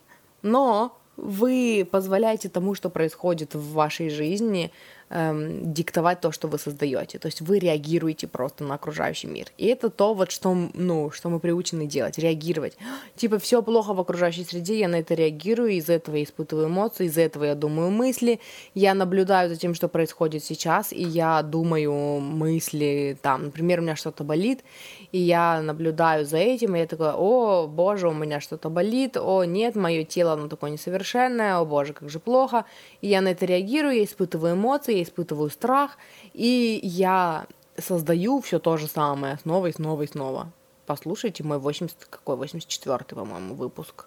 но 0.42 0.96
вы 1.16 1.86
позволяете 1.90 2.48
тому, 2.48 2.74
что 2.74 2.90
происходит 2.90 3.54
в 3.54 3.72
вашей 3.72 4.10
жизни, 4.10 4.70
эм, 5.10 5.72
диктовать 5.72 6.20
то, 6.20 6.32
что 6.32 6.48
вы 6.48 6.58
создаете. 6.58 7.18
То 7.18 7.26
есть 7.26 7.40
вы 7.40 7.58
реагируете 7.58 8.26
просто 8.26 8.64
на 8.64 8.74
окружающий 8.74 9.26
мир. 9.26 9.46
И 9.56 9.66
это 9.66 9.90
то, 9.90 10.14
вот 10.14 10.30
что, 10.30 10.54
ну, 10.74 11.10
что 11.10 11.28
мы 11.28 11.40
приучены 11.40 11.86
делать, 11.86 12.18
реагировать. 12.18 12.76
Типа 13.16 13.38
все 13.38 13.62
плохо 13.62 13.94
в 13.94 14.00
окружающей 14.00 14.44
среде, 14.44 14.78
я 14.78 14.88
на 14.88 14.96
это 14.96 15.14
реагирую, 15.14 15.72
из-за 15.72 15.94
этого 15.94 16.16
я 16.16 16.24
испытываю 16.24 16.68
эмоции, 16.68 17.06
из-за 17.06 17.22
этого 17.22 17.44
я 17.44 17.54
думаю 17.54 17.90
мысли, 17.90 18.40
я 18.74 18.94
наблюдаю 18.94 19.48
за 19.48 19.56
тем, 19.56 19.74
что 19.74 19.88
происходит 19.88 20.44
сейчас, 20.44 20.92
и 20.92 21.02
я 21.02 21.42
думаю 21.42 21.92
мысли, 22.20 23.16
там, 23.22 23.44
например, 23.44 23.80
у 23.80 23.82
меня 23.82 23.96
что-то 23.96 24.24
болит, 24.24 24.64
и 25.12 25.18
я 25.18 25.60
наблюдаю 25.62 26.26
за 26.26 26.38
этим, 26.38 26.76
и 26.76 26.80
я 26.80 26.86
такая, 26.86 27.14
о, 27.14 27.66
боже, 27.66 28.08
у 28.08 28.12
меня 28.12 28.40
что-то 28.40 28.68
болит, 28.70 29.16
о, 29.16 29.44
нет, 29.44 29.76
мое 29.76 30.04
тело, 30.04 30.32
оно 30.32 30.48
такое 30.48 30.70
несовершенное, 30.70 31.58
о, 31.58 31.64
боже, 31.64 31.92
как 31.92 32.10
же 32.10 32.18
плохо, 32.18 32.64
и 33.00 33.08
я 33.08 33.20
на 33.20 33.28
это 33.28 33.46
реагирую, 33.46 33.96
я 33.96 34.04
испытываю 34.04 34.54
эмоции, 34.54 34.95
я 34.96 35.02
испытываю 35.02 35.50
страх, 35.50 35.98
и 36.34 36.80
я 36.82 37.46
создаю 37.78 38.40
все 38.40 38.58
то 38.58 38.76
же 38.76 38.86
самое 38.86 39.38
снова 39.42 39.66
и 39.66 39.72
снова 39.72 40.02
и 40.02 40.06
снова. 40.06 40.50
Послушайте 40.86 41.42
мой 41.44 41.58
80, 41.58 42.06
какой, 42.08 42.36
84-й, 42.36 43.14
по-моему, 43.14 43.54
выпуск, 43.54 44.06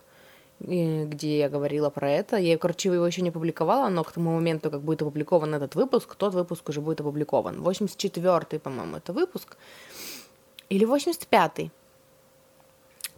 где 0.60 1.40
я 1.40 1.50
говорила 1.50 1.90
про 1.90 2.10
это. 2.10 2.38
Я, 2.38 2.58
короче, 2.58 2.90
его 2.90 3.06
еще 3.06 3.22
не 3.22 3.32
публиковала, 3.32 3.90
но 3.90 4.04
к 4.04 4.12
тому 4.12 4.32
моменту, 4.34 4.72
как 4.72 4.82
будет 4.82 5.02
опубликован 5.02 5.54
этот 5.56 5.76
выпуск, 5.76 6.16
тот 6.16 6.34
выпуск 6.34 6.70
уже 6.70 6.82
будет 6.82 7.02
опубликован. 7.02 7.62
84-й, 7.62 8.60
по-моему, 8.60 8.98
это 8.98 9.14
выпуск. 9.14 9.58
Или 10.70 10.88
85-й. 10.88 11.72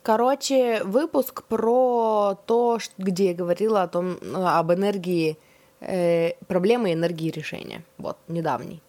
Короче, 0.03 0.83
выпуск 0.83 1.43
про 1.43 2.35
то, 2.47 2.79
где 2.97 3.27
я 3.27 3.33
говорила 3.35 3.83
о 3.83 3.87
том, 3.87 4.17
об 4.33 4.71
энергии 4.71 5.37
э, 5.81 6.33
проблемы 6.47 6.93
энергии 6.93 7.29
решения. 7.29 7.83
Вот, 7.97 8.17
недавний. 8.27 8.81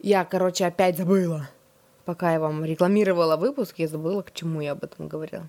Я, 0.00 0.24
короче, 0.24 0.66
опять 0.66 0.96
забыла. 0.96 1.48
Пока 2.04 2.32
я 2.32 2.40
вам 2.40 2.64
рекламировала 2.64 3.36
выпуск, 3.36 3.78
я 3.78 3.88
забыла, 3.88 4.22
к 4.22 4.32
чему 4.32 4.60
я 4.60 4.72
об 4.72 4.84
этом 4.84 5.08
говорила. 5.08 5.48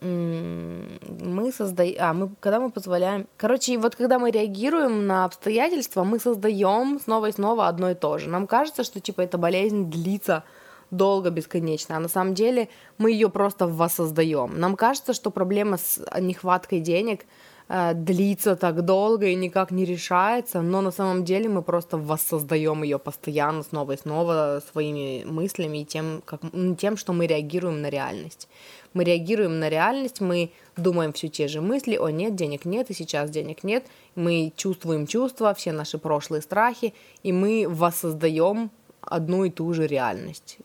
Мы 0.00 1.52
создаем... 1.52 1.96
А, 2.00 2.12
мы, 2.12 2.30
когда 2.40 2.58
мы 2.58 2.70
позволяем... 2.70 3.28
Короче, 3.36 3.78
вот 3.78 3.94
когда 3.94 4.18
мы 4.18 4.30
реагируем 4.30 5.06
на 5.06 5.24
обстоятельства, 5.24 6.02
мы 6.02 6.18
создаем 6.18 6.98
снова 6.98 7.26
и 7.26 7.32
снова 7.32 7.68
одно 7.68 7.90
и 7.90 7.94
то 7.94 8.18
же. 8.18 8.28
Нам 8.28 8.46
кажется, 8.46 8.82
что, 8.82 9.00
типа, 9.00 9.20
эта 9.20 9.38
болезнь 9.38 9.90
длится 9.90 10.42
долго, 10.90 11.30
бесконечно, 11.30 11.96
а 11.96 12.00
на 12.00 12.08
самом 12.08 12.34
деле 12.34 12.68
мы 12.98 13.12
ее 13.12 13.28
просто 13.28 13.66
воссоздаем. 13.66 14.58
Нам 14.58 14.76
кажется, 14.76 15.12
что 15.12 15.30
проблема 15.30 15.76
с 15.76 16.00
нехваткой 16.18 16.80
денег— 16.80 17.26
длится 17.68 18.56
так 18.56 18.84
долго 18.84 19.26
и 19.26 19.34
никак 19.34 19.70
не 19.70 19.84
решается, 19.84 20.60
но 20.62 20.80
на 20.80 20.90
самом 20.90 21.24
деле 21.24 21.48
мы 21.48 21.62
просто 21.62 21.96
воссоздаем 21.96 22.82
ее 22.82 22.98
постоянно 22.98 23.62
снова 23.62 23.92
и 23.92 23.96
снова 23.96 24.62
своими 24.72 25.24
мыслями 25.24 25.78
и 25.78 25.84
тем, 25.84 26.22
как, 26.24 26.40
тем, 26.78 26.96
что 26.96 27.12
мы 27.12 27.26
реагируем 27.26 27.80
на 27.80 27.88
реальность. 27.88 28.48
Мы 28.94 29.04
реагируем 29.04 29.58
на 29.58 29.70
реальность, 29.70 30.20
мы 30.20 30.50
думаем 30.76 31.12
все 31.12 31.28
те 31.28 31.48
же 31.48 31.60
мысли, 31.60 31.96
о 31.96 32.08
нет, 32.10 32.34
денег 32.34 32.66
нет, 32.66 32.90
и 32.90 32.94
сейчас 32.94 33.30
денег 33.30 33.64
нет, 33.64 33.86
мы 34.14 34.52
чувствуем 34.56 35.06
чувства, 35.06 35.54
все 35.54 35.72
наши 35.72 35.98
прошлые 35.98 36.42
страхи, 36.42 36.92
и 37.22 37.32
мы 37.32 37.66
воссоздаем 37.68 38.70
одну 39.00 39.44
и 39.44 39.50
ту 39.50 39.72
же 39.72 39.86
реальность. 39.86 40.58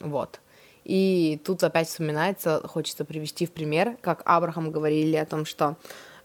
Вот. 0.00 0.40
И 0.88 1.38
тут 1.44 1.62
опять 1.62 1.86
вспоминается, 1.86 2.62
хочется 2.66 3.04
привести 3.04 3.44
в 3.44 3.52
пример, 3.52 3.98
как 4.00 4.22
Абрахам 4.24 4.72
говорили 4.72 5.16
о 5.16 5.26
том, 5.26 5.44
что 5.44 5.76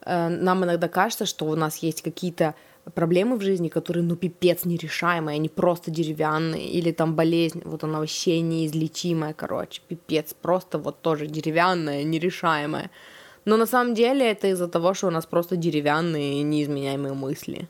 э, 0.06 0.30
нам 0.30 0.63
иногда 0.63 0.88
кажется, 0.88 1.26
что 1.26 1.45
у 1.45 1.56
нас 1.56 1.78
есть 1.80 2.02
какие-то 2.02 2.56
проблемы 2.95 3.36
в 3.36 3.41
жизни, 3.41 3.67
которые, 3.67 4.04
ну, 4.04 4.15
пипец 4.15 4.63
нерешаемые, 4.63 5.36
они 5.36 5.49
просто 5.49 5.91
деревянные, 5.91 6.65
или 6.65 6.93
там 6.93 7.13
болезнь, 7.13 7.62
вот 7.65 7.84
она 7.84 7.99
вообще 7.99 8.39
неизлечимая, 8.39 9.34
короче, 9.34 9.82
пипец, 9.86 10.34
просто 10.34 10.78
вот 10.78 11.02
тоже 11.02 11.28
деревянная, 11.28 12.04
нерешаемая. 12.04 12.89
Но 13.43 13.58
на 13.58 13.65
самом 13.65 13.93
деле 13.93 14.32
это 14.32 14.47
из-за 14.47 14.69
того, 14.69 14.93
что 14.93 15.08
у 15.08 15.12
нас 15.12 15.26
просто 15.26 15.58
деревянные 15.58 16.41
неизменяемые 16.41 17.13
мысли 17.13 17.67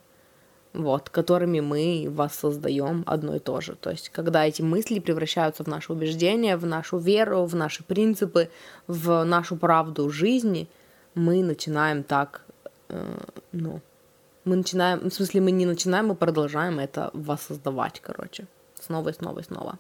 вот, 0.74 1.10
которыми 1.10 1.60
мы 1.60 2.08
воссоздаем 2.10 3.04
одно 3.06 3.36
и 3.36 3.40
то 3.40 3.62
же. 3.62 3.76
То 3.76 3.92
есть, 3.92 4.10
когда 4.10 4.46
эти 4.46 4.62
мысли 4.62 5.00
превращаются 5.00 5.64
в 5.64 5.68
наши 5.68 5.94
убеждения, 5.94 6.58
в 6.58 6.66
нашу 6.66 6.98
веру, 6.98 7.46
в 7.46 7.56
наши 7.56 7.84
принципы, 7.84 8.50
в 8.88 9.24
нашу 9.24 9.56
правду 9.56 10.10
жизни, 10.10 10.68
мы 11.16 11.44
начинаем 11.44 12.04
так, 12.04 12.42
э, 12.90 13.18
ну, 13.52 13.82
мы 14.46 14.56
начинаем, 14.56 15.10
в 15.10 15.14
смысле, 15.14 15.42
мы 15.42 15.52
не 15.52 15.66
начинаем, 15.66 16.08
мы 16.08 16.16
продолжаем 16.16 16.80
это 16.80 17.12
воссоздавать, 17.14 18.00
короче, 18.00 18.48
снова 18.80 19.10
и 19.10 19.14
снова 19.14 19.40
и 19.40 19.44
снова. 19.44 19.78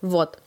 Вот. 0.00 0.38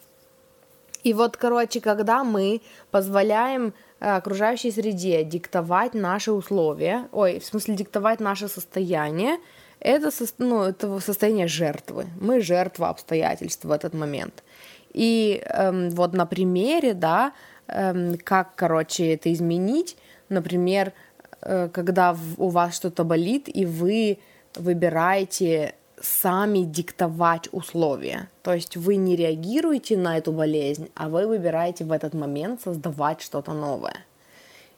И 1.04 1.13
вот, 1.13 1.38
короче, 1.38 1.80
когда 1.80 2.24
мы 2.24 2.62
позволяем 2.92 3.74
э, 4.00 4.10
окружающей 4.10 4.72
среде 4.72 5.24
диктовать 5.24 5.94
наши 5.94 6.32
условия, 6.32 7.08
ой, 7.12 7.40
в 7.40 7.46
смысле 7.46 7.76
диктовать 7.76 8.20
наше 8.20 8.48
состояние, 8.48 9.38
это, 9.88 10.12
ну, 10.38 10.63
это 10.63 11.00
состояние 11.00 11.47
жертвы. 11.47 12.08
Мы 12.19 12.41
жертва 12.41 12.89
обстоятельств 12.89 13.65
в 13.65 13.71
этот 13.71 13.93
момент. 13.93 14.43
И 14.93 15.41
эм, 15.45 15.89
вот 15.91 16.13
на 16.13 16.26
примере, 16.26 16.93
да, 16.93 17.34
эм, 17.67 18.17
как, 18.23 18.56
короче, 18.56 19.13
это 19.13 19.32
изменить, 19.32 19.97
например, 20.30 20.93
э, 21.41 21.69
когда 21.71 22.17
у 22.38 22.50
вас 22.50 22.76
что-то 22.76 23.04
болит, 23.04 23.47
и 23.47 23.65
вы 23.65 24.19
выбираете 24.56 25.76
сами 26.02 26.60
диктовать 26.60 27.50
условия. 27.52 28.30
То 28.43 28.54
есть 28.54 28.78
вы 28.78 28.95
не 28.97 29.15
реагируете 29.15 29.97
на 29.97 30.17
эту 30.17 30.32
болезнь, 30.32 30.89
а 30.95 31.10
вы 31.10 31.28
выбираете 31.28 31.86
в 31.86 31.91
этот 31.91 32.13
момент 32.13 32.62
создавать 32.62 33.21
что-то 33.21 33.54
новое. 33.54 34.06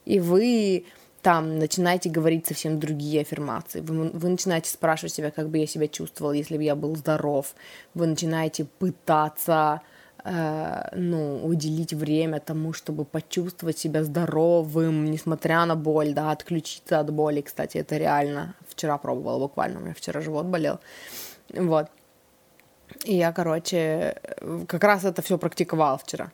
И 0.06 0.18
вы 0.18 0.86
там 1.22 1.58
начинаете 1.58 2.08
говорить 2.08 2.46
совсем 2.46 2.80
другие 2.80 3.20
аффирмации. 3.20 3.80
Вы, 3.80 4.10
вы 4.10 4.28
начинаете 4.28 4.70
спрашивать 4.70 5.12
себя, 5.12 5.30
как 5.30 5.48
бы 5.48 5.58
я 5.58 5.66
себя 5.66 5.88
чувствовал, 5.88 6.32
если 6.32 6.56
бы 6.56 6.62
я 6.62 6.74
был 6.74 6.96
здоров. 6.96 7.54
Вы 7.94 8.06
начинаете 8.06 8.64
пытаться 8.64 9.82
э, 10.24 10.88
ну, 10.94 11.44
уделить 11.44 11.92
время 11.92 12.40
тому, 12.40 12.72
чтобы 12.72 13.04
почувствовать 13.04 13.78
себя 13.78 14.02
здоровым, 14.02 15.10
несмотря 15.10 15.66
на 15.66 15.76
боль, 15.76 16.14
да, 16.14 16.30
отключиться 16.30 17.00
от 17.00 17.12
боли, 17.12 17.42
кстати, 17.42 17.78
это 17.78 17.98
реально. 17.98 18.54
Вчера 18.68 18.96
пробовала 18.98 19.38
буквально, 19.40 19.80
у 19.80 19.82
меня 19.82 19.94
вчера 19.94 20.20
живот 20.20 20.46
болел. 20.46 20.78
Вот. 21.54 21.86
И 23.04 23.14
я, 23.14 23.32
короче, 23.32 24.16
как 24.66 24.84
раз 24.84 25.04
это 25.04 25.22
все 25.22 25.38
практиковала 25.38 25.98
вчера 25.98 26.32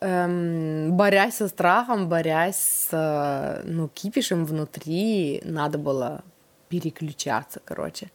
эм, 0.00 0.96
борясь 0.96 1.36
со 1.36 1.48
страхом, 1.48 2.08
борясь 2.08 2.56
с 2.56 2.88
э, 2.92 3.62
ну, 3.64 3.88
кипишем 3.88 4.44
внутри, 4.44 5.40
надо 5.44 5.78
было 5.78 6.22
переключаться, 6.68 7.60
короче. 7.64 8.10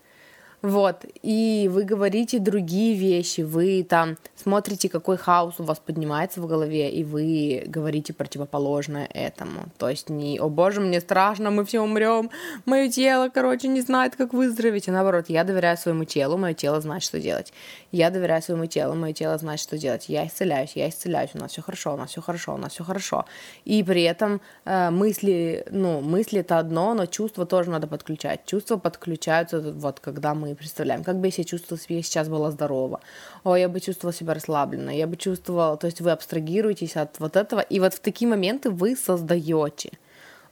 Вот, 0.64 1.06
и 1.22 1.70
вы 1.70 1.84
говорите 1.84 2.40
другие 2.40 2.96
вещи, 2.96 3.42
вы 3.42 3.84
там 3.84 4.16
смотрите, 4.38 4.88
какой 4.88 5.18
хаос 5.18 5.56
у 5.60 5.64
вас 5.64 5.78
поднимается 5.80 6.40
в 6.40 6.48
голове, 6.48 6.90
и 6.90 7.04
вы 7.04 7.64
говорите 7.66 8.14
противоположное 8.14 9.10
этому. 9.14 9.66
То 9.78 9.90
есть 9.90 10.10
не 10.10 10.40
«О 10.40 10.48
боже, 10.48 10.80
мне 10.80 11.02
страшно, 11.02 11.52
мы 11.52 11.66
все 11.66 11.82
умрем, 11.82 12.30
мое 12.66 12.88
тело, 12.88 13.28
короче, 13.28 13.68
не 13.68 13.82
знает, 13.82 14.16
как 14.16 14.34
выздороветь», 14.34 14.88
а 14.88 14.94
наоборот, 14.94 15.26
я 15.28 15.44
доверяю 15.44 15.76
своему 15.76 16.06
телу, 16.06 16.38
мое 16.38 16.54
тело 16.54 16.80
знает, 16.80 17.04
что 17.04 17.20
делать. 17.20 17.52
Я 17.92 18.10
доверяю 18.10 18.42
своему 18.42 18.66
телу, 18.66 18.96
мое 18.96 19.12
тело 19.12 19.38
знает, 19.38 19.60
что 19.60 19.78
делать. 19.78 20.08
Я 20.08 20.26
исцеляюсь, 20.28 20.72
я 20.76 20.88
исцеляюсь, 20.88 21.32
у 21.34 21.40
нас 21.40 21.52
все 21.52 21.62
хорошо, 21.62 21.94
у 21.96 21.98
нас 21.98 22.12
все 22.12 22.22
хорошо, 22.22 22.54
у 22.54 22.58
нас 22.58 22.72
все 22.72 22.86
хорошо. 22.86 23.26
И 23.66 23.84
при 23.84 24.04
этом 24.04 24.40
э, 24.64 24.92
мысли, 24.92 25.66
ну, 25.72 26.00
мысли 26.00 26.40
это 26.40 26.58
одно, 26.58 26.94
но 26.94 27.06
чувства 27.06 27.46
тоже 27.46 27.70
надо 27.70 27.88
подключать. 27.88 28.46
Чувства 28.46 28.78
подключаются 28.78 29.60
вот 29.60 30.00
когда 30.00 30.34
мы 30.34 30.53
представляем, 30.56 31.04
как 31.04 31.20
бы 31.20 31.28
я 31.28 31.32
себя 31.32 31.44
чувствовала, 31.44 31.80
если 31.80 31.94
я 31.94 32.04
сейчас 32.04 32.30
была 32.30 32.52
здорова. 32.52 33.00
О, 33.44 33.56
я 33.56 33.70
бы 33.70 33.80
чувствовала 33.80 34.14
себя 34.14 34.34
расслабленно, 34.34 34.90
я 34.90 35.08
бы 35.08 35.16
чувствовала, 35.16 35.78
то 35.78 35.88
есть 35.88 36.02
вы 36.02 36.12
абстрагируетесь 36.12 36.96
от 36.96 37.20
вот 37.20 37.36
этого, 37.36 37.60
и 37.60 37.80
вот 37.80 37.94
в 37.94 38.00
такие 38.00 38.28
моменты 38.28 38.70
вы 38.70 38.96
создаете. 38.96 39.92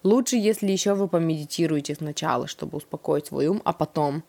Лучше, 0.04 0.36
если 0.36 0.72
еще 0.72 0.96
вы 0.96 1.08
помедитируете 1.08 1.94
сначала, 1.96 2.48
чтобы 2.48 2.78
успокоить 2.78 3.28
свой 3.28 3.48
ум, 3.48 3.62
а 3.66 3.74
потом 3.74 4.24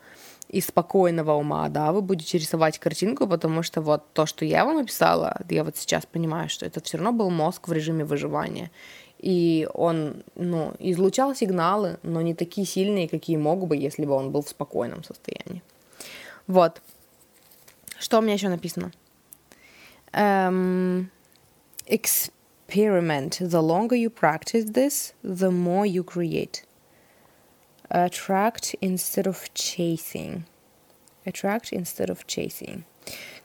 из 0.49 0.67
спокойного 0.67 1.33
ума, 1.33 1.69
да, 1.71 1.93
вы 1.93 2.03
будете 2.03 2.37
рисовать 2.37 2.79
картинку, 2.79 3.27
потому 3.27 3.63
что 3.63 3.81
вот 3.81 4.03
то, 4.13 4.27
что 4.27 4.45
я 4.45 4.67
вам 4.67 4.79
описала, 4.79 5.41
я 5.49 5.65
вот 5.65 5.79
сейчас 5.79 6.05
понимаю, 6.05 6.51
что 6.51 6.67
это 6.67 6.83
все 6.83 6.99
равно 6.99 7.13
был 7.13 7.31
мозг 7.31 7.69
в 7.69 7.73
режиме 7.73 8.05
выживания. 8.05 8.71
И 9.23 9.69
он, 9.73 10.25
ну, 10.35 10.75
излучал 10.81 11.35
сигналы, 11.35 11.99
но 12.03 12.21
не 12.23 12.35
такие 12.35 12.67
сильные, 12.67 13.09
какие 13.09 13.37
мог 13.37 13.67
бы, 13.69 13.77
если 13.77 14.05
бы 14.05 14.13
он 14.13 14.33
был 14.33 14.43
в 14.43 14.49
спокойном 14.49 15.05
состоянии. 15.05 15.63
Вот. 16.49 16.83
Что 18.01 18.19
у 18.19 18.21
меня 18.21 18.35
еще 18.35 18.49
написано? 18.49 18.91
Um, 20.13 21.07
experiment. 21.87 23.39
The 23.41 23.63
longer 23.63 23.95
you 23.95 24.11
practice 24.11 24.65
this, 24.65 25.15
the 25.23 25.53
more 25.53 25.87
you 25.87 26.03
create. 26.03 26.65
Attract 27.91 28.75
instead 28.81 29.27
of 29.29 29.55
chasing. 29.55 30.45
Attract 31.25 31.73
instead 31.73 32.11
of 32.11 32.27
chasing. 32.27 32.85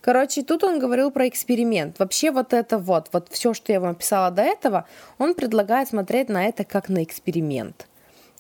Короче, 0.02 0.44
тут 0.44 0.64
он 0.64 0.80
говорил 0.80 1.12
про 1.12 1.28
эксперимент. 1.28 2.00
Вообще 2.00 2.32
вот 2.32 2.54
это 2.54 2.78
вот, 2.78 3.10
вот 3.12 3.28
все, 3.32 3.54
что 3.54 3.74
я 3.74 3.80
вам 3.80 3.92
описала 3.92 4.32
до 4.32 4.42
этого, 4.42 4.86
он 5.18 5.34
предлагает 5.34 5.90
смотреть 5.90 6.30
на 6.30 6.46
это 6.46 6.64
как 6.64 6.90
на 6.90 7.04
эксперимент. 7.04 7.88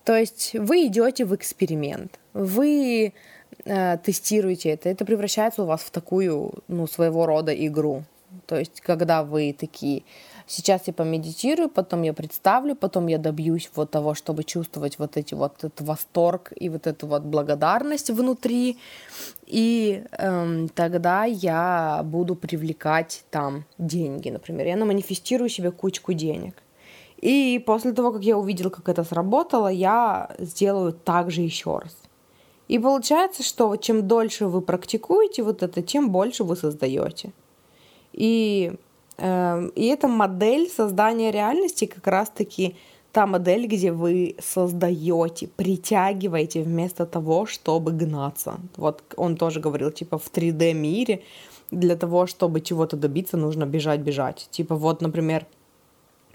То 0.03 0.15
есть 0.15 0.53
вы 0.53 0.87
идете 0.87 1.25
в 1.25 1.35
эксперимент, 1.35 2.19
вы 2.33 3.13
э, 3.65 3.97
тестируете 3.97 4.69
это, 4.69 4.87
это 4.87 5.03
превращается 5.03 5.63
у 5.63 5.65
вас 5.65 5.81
в 5.81 5.91
такую, 5.91 6.53
ну, 6.69 6.87
своего 6.87 7.25
рода 7.25 7.53
игру. 7.53 8.03
То 8.45 8.57
есть, 8.57 8.79
когда 8.81 9.23
вы 9.23 9.53
такие, 9.57 10.03
сейчас 10.47 10.88
я 10.88 10.93
помедитирую, 10.93 11.69
потом 11.69 12.01
я 12.03 12.13
представлю, 12.13 12.75
потом 12.75 13.07
я 13.07 13.17
добьюсь 13.17 13.69
вот 13.75 13.91
того, 13.91 14.13
чтобы 14.15 14.43
чувствовать 14.43 14.97
вот 14.97 15.17
эти 15.17 15.33
вот 15.33 15.55
этот 15.57 15.81
восторг 15.81 16.51
и 16.55 16.69
вот 16.69 16.88
эту 16.88 17.07
вот 17.07 17.23
благодарность 17.23 18.10
внутри, 18.10 18.77
и 19.45 20.03
эм, 20.12 20.69
тогда 20.69 21.25
я 21.25 22.01
буду 22.03 22.36
привлекать 22.36 23.23
там 23.29 23.65
деньги, 23.77 24.29
например, 24.29 24.67
я 24.67 24.75
наманифестирую 24.75 25.49
себе 25.49 25.71
кучку 25.71 26.13
денег. 26.13 26.63
И 27.17 27.62
после 27.65 27.93
того, 27.93 28.12
как 28.12 28.23
я 28.23 28.38
увидела, 28.38 28.69
как 28.69 28.89
это 28.89 29.03
сработало, 29.03 29.67
я 29.67 30.29
сделаю 30.38 30.93
так 30.93 31.31
же 31.31 31.41
еще 31.41 31.79
раз. 31.79 31.97
И 32.67 32.79
получается, 32.79 33.43
что 33.43 33.75
чем 33.77 34.07
дольше 34.07 34.45
вы 34.47 34.62
практикуете 34.62 35.41
вот 35.43 35.63
это, 35.63 35.81
тем 35.81 36.12
больше 36.12 36.43
вы 36.43 36.55
создаете. 36.55 37.31
И, 38.13 38.73
и 39.19 39.86
эта 39.86 40.08
модель 40.08 40.69
создания 40.69 41.32
реальности 41.32 41.86
как 41.86 42.06
раз-таки 42.08 42.75
та 43.12 43.25
модель, 43.25 43.65
где 43.65 43.91
вы 43.91 44.36
создаете, 44.39 45.47
притягиваете 45.47 46.62
вместо 46.62 47.06
того, 47.06 47.47
чтобы 47.47 47.91
гнаться. 47.91 48.60
Вот 48.75 49.01
он 49.17 49.36
тоже 49.36 49.60
говорил, 49.60 49.91
типа, 49.91 50.17
в 50.17 50.32
3D 50.32 50.73
мире 50.73 51.23
для 51.71 51.95
того, 51.95 52.27
чтобы 52.27 52.62
чего-то 52.62 52.95
добиться, 52.95 53.38
нужно 53.38 53.65
бежать, 53.65 54.01
бежать. 54.01 54.47
Типа, 54.51 54.75
вот, 54.75 55.01
например, 55.01 55.47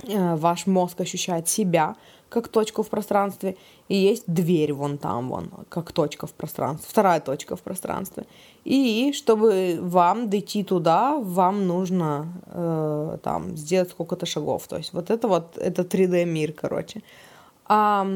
э, 0.03 0.35
ваш 0.35 0.67
мозг 0.67 1.01
ощущает 1.01 1.49
себя 1.49 1.95
как 2.33 2.49
точку 2.49 2.83
в 2.83 2.89
пространстве, 2.89 3.57
и 3.89 3.95
есть 3.95 4.25
дверь 4.27 4.73
вон 4.73 4.99
там, 4.99 5.29
вон, 5.29 5.51
как 5.69 5.93
точка 5.93 6.27
в 6.27 6.33
пространстве, 6.33 6.87
вторая 6.89 7.21
точка 7.21 7.57
в 7.57 7.61
пространстве. 7.61 8.25
И 8.65 9.13
чтобы 9.15 9.79
вам 9.81 10.31
дойти 10.31 10.65
туда, 10.65 11.19
вам 11.19 11.67
нужно 11.67 12.27
э, 12.47 13.19
там 13.23 13.57
сделать 13.57 13.91
сколько-то 13.91 14.27
шагов. 14.27 14.67
То 14.67 14.79
есть 14.79 14.95
вот 14.95 15.11
это 15.11 15.29
вот, 15.29 15.59
это 15.59 15.83
3D 15.83 16.25
мир, 16.25 16.53
короче. 16.53 17.03
А 17.67 18.07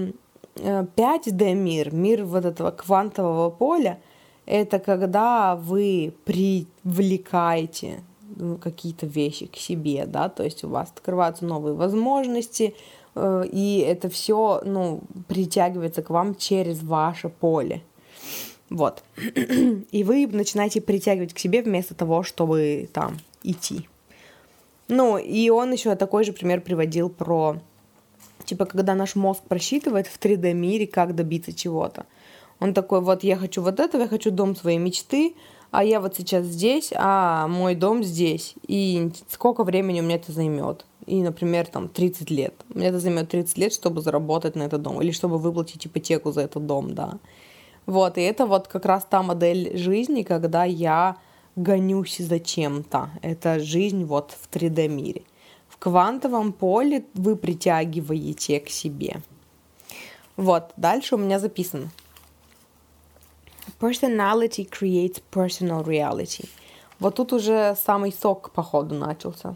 5D 0.54 1.42
э, 1.42 1.54
мир, 1.90 2.24
вот 2.24 2.44
этого 2.44 2.70
квантового 2.70 3.50
поля, 3.50 3.98
это 4.46 4.78
когда 4.78 5.56
вы 5.56 6.14
привлекаете 6.24 8.02
ну, 8.36 8.56
какие-то 8.56 9.06
вещи 9.06 9.46
к 9.46 9.56
себе, 9.56 10.06
да, 10.06 10.28
то 10.28 10.42
есть 10.42 10.64
у 10.64 10.68
вас 10.68 10.90
открываются 10.94 11.44
новые 11.44 11.74
возможности, 11.74 12.74
и 13.16 13.84
это 13.86 14.08
все, 14.08 14.60
ну, 14.64 15.00
притягивается 15.28 16.02
к 16.02 16.10
вам 16.10 16.34
через 16.34 16.82
ваше 16.82 17.28
поле. 17.28 17.82
Вот. 18.68 19.02
И 19.90 20.04
вы 20.04 20.26
начинаете 20.26 20.80
притягивать 20.80 21.32
к 21.32 21.38
себе 21.38 21.62
вместо 21.62 21.94
того, 21.94 22.22
чтобы 22.22 22.88
там 22.92 23.18
идти. 23.42 23.88
Ну, 24.88 25.18
и 25.18 25.48
он 25.50 25.72
еще 25.72 25.94
такой 25.94 26.24
же 26.24 26.32
пример 26.32 26.60
приводил 26.60 27.08
про, 27.08 27.56
типа, 28.44 28.66
когда 28.66 28.94
наш 28.94 29.14
мозг 29.14 29.42
просчитывает 29.48 30.06
в 30.06 30.18
3D 30.18 30.52
мире, 30.52 30.86
как 30.86 31.14
добиться 31.14 31.52
чего-то. 31.52 32.06
Он 32.60 32.72
такой, 32.74 33.00
вот 33.00 33.24
я 33.24 33.36
хочу 33.36 33.62
вот 33.62 33.80
этого, 33.80 34.02
я 34.02 34.08
хочу 34.08 34.30
дом 34.30 34.56
своей 34.56 34.78
мечты, 34.78 35.34
а 35.70 35.84
я 35.84 36.00
вот 36.00 36.16
сейчас 36.16 36.44
здесь, 36.46 36.92
а 36.94 37.48
мой 37.48 37.74
дом 37.74 38.02
здесь. 38.02 38.54
И 38.66 39.10
сколько 39.28 39.64
времени 39.64 40.00
у 40.00 40.04
меня 40.04 40.16
это 40.16 40.32
займет? 40.32 40.86
И, 41.06 41.22
например, 41.22 41.66
там 41.66 41.88
30 41.88 42.30
лет. 42.30 42.54
Мне 42.68 42.88
это 42.88 42.98
займет 42.98 43.28
30 43.28 43.58
лет, 43.58 43.72
чтобы 43.72 44.00
заработать 44.00 44.56
на 44.56 44.64
этот 44.64 44.82
дом. 44.82 45.00
Или 45.00 45.12
чтобы 45.12 45.38
выплатить 45.38 45.86
ипотеку 45.86 46.32
за 46.32 46.40
этот 46.42 46.66
дом, 46.66 46.94
да. 46.94 47.18
Вот, 47.86 48.18
и 48.18 48.22
это 48.22 48.46
вот 48.46 48.66
как 48.66 48.84
раз 48.84 49.06
та 49.08 49.22
модель 49.22 49.76
жизни, 49.76 50.22
когда 50.22 50.64
я 50.64 51.16
гонюсь 51.54 52.18
за 52.18 52.40
чем-то. 52.40 53.10
Это 53.22 53.60
жизнь 53.60 54.04
вот 54.04 54.32
в 54.32 54.48
3D-мире. 54.50 55.22
В 55.68 55.78
квантовом 55.78 56.52
поле 56.52 57.04
вы 57.14 57.36
притягиваете 57.36 58.60
к 58.60 58.68
себе. 58.68 59.22
Вот, 60.36 60.72
дальше 60.76 61.14
у 61.14 61.18
меня 61.18 61.38
записано. 61.38 61.90
Personality 63.80 64.68
creates 64.68 65.22
personal 65.30 65.84
reality. 65.84 66.48
Вот 66.98 67.16
тут 67.16 67.32
уже 67.32 67.76
самый 67.84 68.12
сок, 68.12 68.50
походу, 68.50 68.94
начался. 68.94 69.54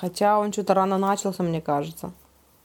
Хотя 0.00 0.38
он 0.38 0.52
что-то 0.52 0.74
рано 0.74 0.98
начался, 0.98 1.42
мне 1.42 1.60
кажется. 1.60 2.12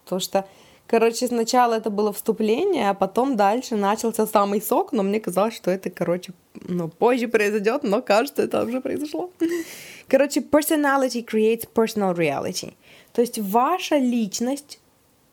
Потому 0.03 0.21
что, 0.21 0.45
короче, 0.87 1.27
сначала 1.27 1.73
это 1.73 1.89
было 1.89 2.11
вступление, 2.13 2.89
а 2.89 2.93
потом 2.93 3.35
дальше 3.35 3.75
начался 3.75 4.27
самый 4.27 4.61
сок, 4.61 4.91
но 4.91 5.03
мне 5.03 5.19
казалось, 5.19 5.55
что 5.55 5.71
это, 5.71 5.89
короче, 5.89 6.33
ну, 6.67 6.89
позже 6.89 7.27
произойдет, 7.27 7.83
но 7.83 8.01
кажется, 8.01 8.43
это 8.43 8.63
уже 8.63 8.81
произошло. 8.81 9.31
Короче, 10.07 10.41
personality 10.41 11.25
creates 11.25 11.67
personal 11.73 12.13
reality. 12.13 12.73
То 13.13 13.21
есть 13.21 13.39
ваша 13.39 13.97
личность, 13.97 14.79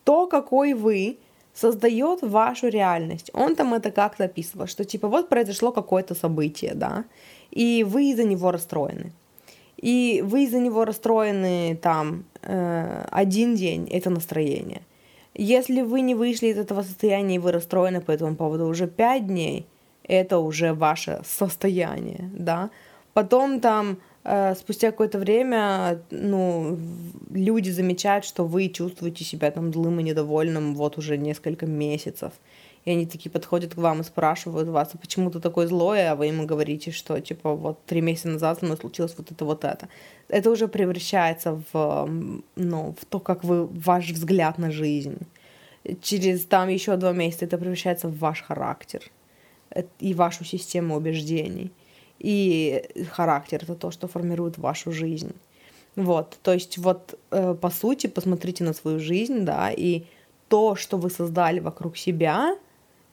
то, 0.04 0.26
какой 0.26 0.74
вы, 0.74 1.18
создает 1.52 2.22
вашу 2.22 2.68
реальность. 2.68 3.30
Он 3.34 3.56
там 3.56 3.74
это 3.74 3.90
как-то 3.90 4.24
описывал, 4.24 4.68
что 4.68 4.84
типа 4.84 5.08
вот 5.08 5.28
произошло 5.28 5.72
какое-то 5.72 6.14
событие, 6.14 6.72
да, 6.74 7.04
и 7.50 7.84
вы 7.84 8.10
из-за 8.10 8.24
него 8.24 8.52
расстроены 8.52 9.12
и 9.80 10.22
вы 10.24 10.44
из-за 10.44 10.58
него 10.58 10.84
расстроены 10.84 11.78
там 11.80 12.24
э, 12.42 13.04
один 13.10 13.54
день, 13.54 13.88
это 13.90 14.10
настроение. 14.10 14.82
Если 15.34 15.80
вы 15.80 16.02
не 16.02 16.14
вышли 16.14 16.48
из 16.48 16.58
этого 16.58 16.82
состояния 16.82 17.36
и 17.36 17.38
вы 17.38 17.52
расстроены 17.52 18.00
по 18.00 18.10
этому 18.10 18.36
поводу 18.36 18.66
уже 18.66 18.86
пять 18.86 19.26
дней, 19.26 19.66
это 20.04 20.38
уже 20.38 20.74
ваше 20.74 21.22
состояние, 21.24 22.30
да. 22.34 22.70
Потом 23.14 23.60
там 23.60 23.98
э, 24.24 24.54
спустя 24.54 24.90
какое-то 24.90 25.18
время, 25.18 26.02
ну, 26.10 26.78
люди 27.30 27.70
замечают, 27.70 28.24
что 28.24 28.44
вы 28.44 28.68
чувствуете 28.68 29.24
себя 29.24 29.50
там 29.50 29.72
злым 29.72 30.00
и 30.00 30.02
недовольным 30.02 30.74
вот 30.74 30.98
уже 30.98 31.16
несколько 31.16 31.66
месяцев 31.66 32.32
и 32.84 32.90
они 32.90 33.06
такие 33.06 33.30
подходят 33.30 33.74
к 33.74 33.76
вам 33.76 34.00
и 34.00 34.04
спрашивают 34.04 34.68
вас, 34.68 34.90
а 34.94 34.98
почему 34.98 35.30
ты 35.30 35.38
такой 35.40 35.66
злой, 35.66 36.08
а 36.08 36.14
вы 36.14 36.26
ему 36.26 36.46
говорите, 36.46 36.90
что, 36.90 37.20
типа, 37.20 37.54
вот 37.54 37.84
три 37.84 38.00
месяца 38.00 38.28
назад 38.28 38.58
со 38.58 38.64
мной 38.64 38.78
случилось 38.78 39.14
вот 39.18 39.30
это, 39.30 39.44
вот 39.44 39.64
это. 39.64 39.88
Это 40.28 40.50
уже 40.50 40.66
превращается 40.66 41.62
в, 41.72 42.08
ну, 42.56 42.94
в 42.98 43.04
то, 43.04 43.20
как 43.20 43.44
вы, 43.44 43.66
ваш 43.66 44.10
взгляд 44.10 44.58
на 44.58 44.70
жизнь. 44.70 45.18
Через 46.00 46.44
там 46.46 46.68
еще 46.68 46.96
два 46.96 47.12
месяца 47.12 47.44
это 47.44 47.58
превращается 47.58 48.08
в 48.08 48.18
ваш 48.18 48.42
характер 48.42 49.02
э, 49.70 49.82
и 49.98 50.14
вашу 50.14 50.44
систему 50.44 50.96
убеждений. 50.96 51.70
И 52.18 52.82
характер— 53.12 53.60
это 53.62 53.74
то, 53.74 53.90
что 53.90 54.08
формирует 54.08 54.58
вашу 54.58 54.92
жизнь. 54.92 55.32
Вот, 55.96 56.38
то 56.42 56.54
есть 56.54 56.78
вот 56.78 57.18
э, 57.30 57.54
по 57.60 57.70
сути 57.70 58.06
посмотрите 58.06 58.64
на 58.64 58.72
свою 58.72 59.00
жизнь, 59.00 59.40
да, 59.40 59.70
и 59.70 60.04
то, 60.48 60.76
что 60.76 60.96
вы 60.96 61.10
создали 61.10 61.60
вокруг 61.60 61.98
себя— 61.98 62.56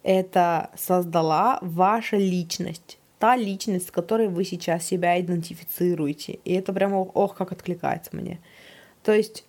это 0.08 0.70
создала 0.78 1.60
ваша 1.62 2.16
личность, 2.16 2.98
та 3.20 3.36
личность, 3.36 3.90
с 3.90 3.92
которой 3.92 4.30
вы 4.30 4.46
сейчас 4.46 4.86
себя 4.86 5.20
идентифицируете. 5.20 6.40
И 6.46 6.54
это 6.54 6.72
прямо, 6.72 7.00
ох, 7.02 7.36
как 7.36 7.52
откликается 7.52 8.16
мне. 8.16 8.40
То 9.04 9.12
есть 9.12 9.44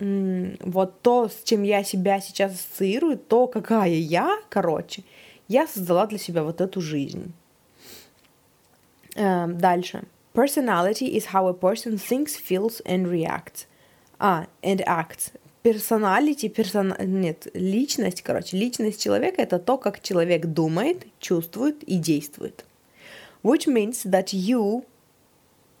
вот 0.00 1.00
то, 1.02 1.28
с 1.28 1.44
чем 1.44 1.62
я 1.62 1.84
себя 1.84 2.20
сейчас 2.20 2.54
ассоциирую, 2.54 3.16
то, 3.16 3.46
какая 3.46 3.90
я, 3.94 4.36
короче, 4.48 5.04
я 5.46 5.68
создала 5.68 6.06
для 6.06 6.18
себя 6.18 6.42
вот 6.42 6.60
эту 6.60 6.80
жизнь. 6.80 7.32
Эм, 9.14 9.56
дальше. 9.56 10.02
Personality 10.34 11.16
is 11.16 11.26
how 11.32 11.46
a 11.46 11.54
person 11.54 11.96
thinks, 11.96 12.36
feels 12.36 12.84
and 12.84 13.06
reacts. 13.06 13.66
А, 14.18 14.48
and 14.62 14.82
acts 14.84 15.30
персоналити, 15.66 16.48
персон... 16.48 16.94
нет, 17.00 17.48
личность, 17.52 18.22
короче, 18.22 18.56
личность 18.56 19.02
человека 19.02 19.42
это 19.42 19.58
то, 19.58 19.76
как 19.78 20.00
человек 20.00 20.46
думает, 20.46 21.06
чувствует 21.18 21.82
и 21.82 21.96
действует. 21.96 22.64
Which 23.42 23.66
means 23.66 24.04
that 24.04 24.32
you, 24.32 24.84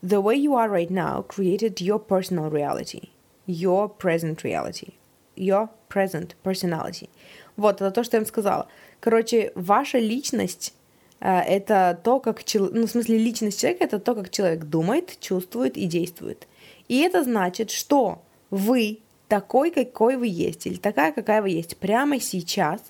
the 0.02 0.20
way 0.20 0.34
you 0.34 0.54
are 0.54 0.68
right 0.68 0.90
now, 0.90 1.24
created 1.28 1.80
your 1.80 2.00
personal 2.00 2.50
reality, 2.50 3.10
your 3.46 3.88
present 3.88 4.42
reality, 4.42 4.94
your 5.36 5.68
present 5.88 6.34
personality. 6.42 7.08
Вот, 7.56 7.76
это 7.76 7.92
то, 7.92 8.02
что 8.02 8.16
я 8.16 8.22
им 8.22 8.26
сказала. 8.26 8.66
Короче, 8.98 9.52
ваша 9.54 9.98
личность 9.98 10.74
э, 11.20 11.30
это 11.30 11.96
то, 12.02 12.18
как 12.18 12.42
человек, 12.42 12.74
ну, 12.74 12.86
в 12.88 12.90
смысле, 12.90 13.18
личность 13.18 13.60
человека 13.60 13.84
это 13.84 14.00
то, 14.00 14.16
как 14.16 14.30
человек 14.30 14.64
думает, 14.64 15.16
чувствует 15.20 15.76
и 15.76 15.86
действует. 15.86 16.48
И 16.88 16.98
это 16.98 17.22
значит, 17.22 17.70
что 17.70 18.20
вы 18.50 18.98
такой, 19.28 19.70
какой 19.70 20.16
вы 20.16 20.28
есть, 20.28 20.66
или 20.66 20.76
такая, 20.76 21.12
какая 21.12 21.42
вы 21.42 21.50
есть, 21.50 21.76
прямо 21.76 22.20
сейчас 22.20 22.80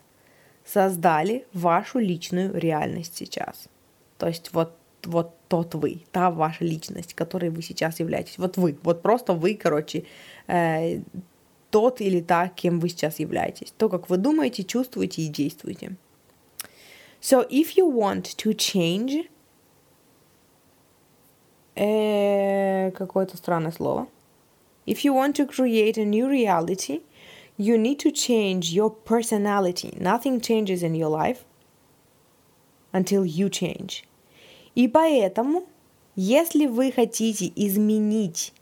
создали 0.65 1.47
вашу 1.53 1.99
личную 1.99 2.59
реальность 2.59 3.17
сейчас. 3.17 3.69
То 4.19 4.27
есть 4.27 4.53
вот, 4.53 4.77
вот 5.05 5.35
тот 5.49 5.75
вы, 5.75 6.03
та 6.11 6.31
ваша 6.31 6.65
личность, 6.65 7.15
которой 7.15 7.51
вы 7.51 7.63
сейчас 7.63 8.01
являетесь. 8.01 8.39
Вот 8.39 8.57
вы, 8.57 8.77
вот 8.83 9.03
просто 9.03 9.33
вы, 9.33 9.55
короче, 9.55 10.05
э, 10.49 11.01
тот 11.71 12.01
или 12.01 12.21
та, 12.21 12.49
кем 12.49 12.81
вы 12.81 12.89
сейчас 12.89 13.19
являетесь. 13.19 13.73
То, 13.77 13.89
как 13.89 14.11
вы 14.11 14.17
думаете, 14.17 14.65
чувствуете 14.65 15.23
и 15.23 15.29
действуете. 15.29 15.97
So 17.21 17.49
if 17.49 17.77
you 17.77 17.93
want 17.93 18.23
to 18.37 18.55
change... 18.55 19.29
Э, 21.75 22.91
какое-то 22.93 23.37
странное 23.37 23.73
слово. 23.73 24.09
If 24.87 25.05
you 25.05 25.13
want 25.13 25.35
to 25.37 25.47
create 25.47 25.99
a 25.99 26.05
new 26.05 26.29
reality, 26.29 27.01
you 27.57 27.77
need 27.77 27.99
to 28.01 28.11
change 28.11 28.73
your 28.73 28.91
personality. 28.91 29.97
Nothing 30.01 30.41
changes 30.41 30.83
in 30.83 30.95
your 30.95 31.09
life 31.09 31.45
until 32.93 33.25
you 33.25 33.49
change. 33.51 34.05
И 34.75 34.89
поэтому, 34.89 35.67
если 36.15 36.67
вы 36.67 36.93
хотите 36.93 37.51
изменить 37.57 38.53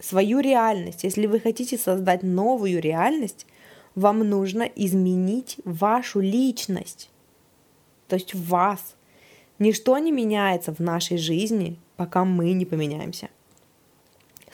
свою 0.00 0.40
реальность, 0.40 1.04
если 1.04 1.26
вы 1.26 1.38
хотите 1.38 1.78
создать 1.78 2.22
новую 2.22 2.80
реальность, 2.80 3.46
вам 3.94 4.18
нужно 4.20 4.62
изменить 4.62 5.58
вашу 5.64 6.20
личность, 6.20 7.10
то 8.08 8.16
есть 8.16 8.34
вас. 8.34 8.96
Ничто 9.58 9.96
не 9.98 10.10
меняется 10.10 10.74
в 10.74 10.80
нашей 10.80 11.16
жизни, 11.16 11.78
пока 11.96 12.24
мы 12.24 12.52
не 12.52 12.64
поменяемся. 12.64 13.28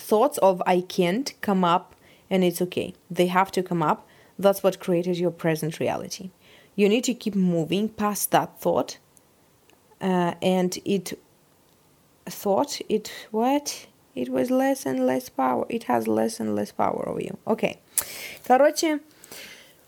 thoughts 0.10 0.38
of 0.40 0.62
I 0.66 0.82
can't 0.82 1.34
come 1.42 1.64
up 1.64 1.96
and 2.30 2.44
it's 2.44 2.62
okay. 2.62 2.94
They 3.10 3.28
have 3.28 3.52
to 3.52 3.64
come 3.64 3.82
up. 3.84 4.08
That's 4.38 4.64
what 4.64 4.80
created 4.80 5.18
your 5.18 5.32
present 5.32 5.80
reality. 5.80 6.32
You 6.76 6.90
need 6.90 7.04
to 7.06 7.14
keep 7.14 7.36
moving 7.36 7.90
past 7.90 8.32
that 8.32 8.60
thought. 8.60 8.98
Uh, 10.02 10.34
and 10.42 10.78
it 10.84 11.18
thought 12.26 12.82
it 12.90 13.12
what? 13.32 13.88
It 14.16 14.30
was 14.30 14.50
less 14.50 14.86
and 14.86 15.06
less 15.06 15.30
power. 15.30 15.66
It 15.70 15.84
has 15.84 16.08
less 16.08 16.40
and 16.40 16.56
less 16.56 16.72
power 16.72 17.08
over 17.08 17.22
you. 17.22 17.38
Okay. 17.48 17.80
Короче, 18.46 19.00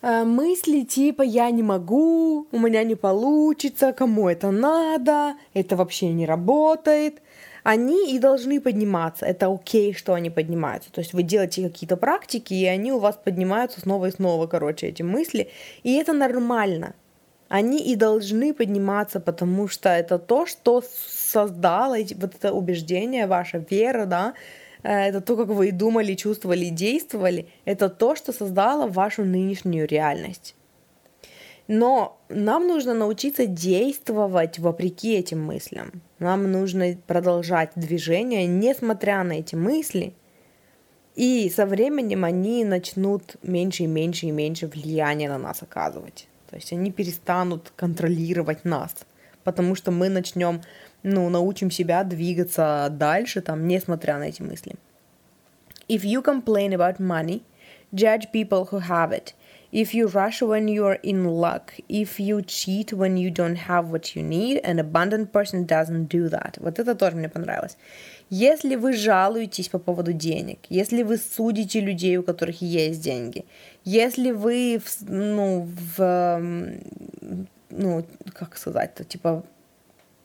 мысли 0.02 0.84
типа 0.84 1.24
«я 1.24 1.50
не 1.52 1.64
могу», 1.64 2.48
«у 2.52 2.60
меня 2.60 2.84
не 2.84 2.96
получится», 2.96 3.94
«кому 3.94 4.30
это 4.30 4.52
надо», 4.52 5.36
«это 5.54 5.76
вообще 5.76 6.12
не 6.12 6.26
работает», 6.26 7.21
они 7.63 8.15
и 8.15 8.19
должны 8.19 8.61
подниматься. 8.61 9.27
Это 9.27 9.53
окей, 9.53 9.95
что 9.95 10.15
они 10.15 10.31
поднимаются. 10.31 10.91
То 10.93 11.01
есть 11.01 11.13
вы 11.13 11.23
делаете 11.23 11.69
какие-то 11.69 11.97
практики, 11.97 12.55
и 12.55 12.67
они 12.67 12.93
у 12.93 12.99
вас 12.99 13.17
поднимаются 13.17 13.81
снова 13.81 14.07
и 14.07 14.11
снова, 14.11 14.47
короче, 14.47 14.89
эти 14.89 15.03
мысли. 15.03 15.49
И 15.83 15.95
это 15.95 16.13
нормально. 16.13 16.95
Они 17.49 17.79
и 17.93 17.97
должны 17.97 18.55
подниматься, 18.55 19.21
потому 19.21 19.69
что 19.69 19.91
это 19.91 20.19
то, 20.19 20.47
что 20.47 20.83
создало 20.83 21.99
эти, 21.99 22.15
вот 22.15 22.35
это 22.35 22.53
убеждение, 22.53 23.27
ваша 23.27 23.65
вера, 23.71 24.07
да, 24.07 24.35
э, 24.83 25.09
это 25.09 25.21
то, 25.21 25.37
как 25.37 25.49
вы 25.49 25.71
думали, 25.71 26.15
чувствовали, 26.15 26.71
действовали, 26.71 27.47
это 27.67 27.91
то, 27.91 28.17
что 28.17 28.33
создало 28.33 28.87
вашу 28.87 29.25
нынешнюю 29.25 29.87
реальность. 29.87 30.55
Но 31.75 32.21
нам 32.29 32.67
нужно 32.69 32.93
научиться 32.93 33.47
действовать 33.47 34.59
вопреки 34.59 35.15
этим 35.15 35.43
мыслям. 35.43 36.03
Нам 36.19 36.53
нужно 36.53 36.99
продолжать 37.07 37.71
движение, 37.77 38.47
несмотря 38.47 39.23
на 39.25 39.39
эти 39.39 39.55
мысли. 39.55 40.13
И 41.15 41.49
со 41.49 41.65
временем 41.65 42.25
они 42.25 42.67
начнут 42.67 43.37
меньше 43.43 43.85
и 43.85 43.87
меньше 43.87 44.27
и 44.27 44.33
меньше 44.33 44.67
влияния 44.67 45.31
на 45.31 45.39
нас 45.39 45.63
оказывать. 45.63 46.29
То 46.51 46.57
есть 46.57 46.75
они 46.75 46.93
перестанут 46.93 47.73
контролировать 47.75 48.67
нас, 48.67 48.95
потому 49.43 49.75
что 49.75 49.91
мы 49.91 50.11
начнем, 50.11 50.61
ну, 51.03 51.31
научим 51.31 51.71
себя 51.71 52.05
двигаться 52.05 52.89
дальше, 52.91 53.41
там, 53.41 53.67
несмотря 53.67 54.19
на 54.19 54.25
эти 54.25 54.43
мысли. 54.43 54.75
If 55.89 56.03
you 56.03 56.23
complain 56.23 56.75
about 56.75 56.99
money, 56.99 57.41
judge 57.95 58.31
people 58.31 58.69
who 58.71 58.87
have 58.91 59.11
it. 59.11 59.35
If 59.73 59.95
you 59.95 60.07
rush 60.09 60.43
when 60.43 60.69
you're 60.69 60.99
in 61.03 61.25
luck, 61.25 61.73
if 61.89 62.21
you 62.21 62.43
cheat 62.43 62.93
when 62.93 63.17
you 63.17 63.31
don't 63.31 63.57
have 63.57 63.89
what 63.89 64.15
you 64.15 64.23
need, 64.23 64.61
an 64.65 64.79
abundant 64.79 65.33
person 65.33 65.65
doesn't 65.65 66.09
do 66.09 66.29
that. 66.29 66.59
Вот 66.59 66.79
это 66.79 66.95
тоже 66.95 67.17
мне 67.17 67.31
понравилось. 67.31 67.79
Если 68.29 68.77
вы 68.77 68.93
жалуетесь 68.93 69.71
по 69.71 69.79
поводу 69.79 70.13
денег, 70.13 70.59
если 70.69 71.03
вы 71.03 71.17
судите 71.17 71.81
людей, 71.81 72.19
у 72.19 72.23
которых 72.23 72.61
есть 72.61 73.03
деньги, 73.03 73.47
если 73.85 74.31
вы, 74.31 74.83
ну, 75.01 75.67
в, 75.97 76.71
ну, 77.71 78.07
как 78.35 78.59
сказать-то, 78.59 79.05
типа, 79.05 79.43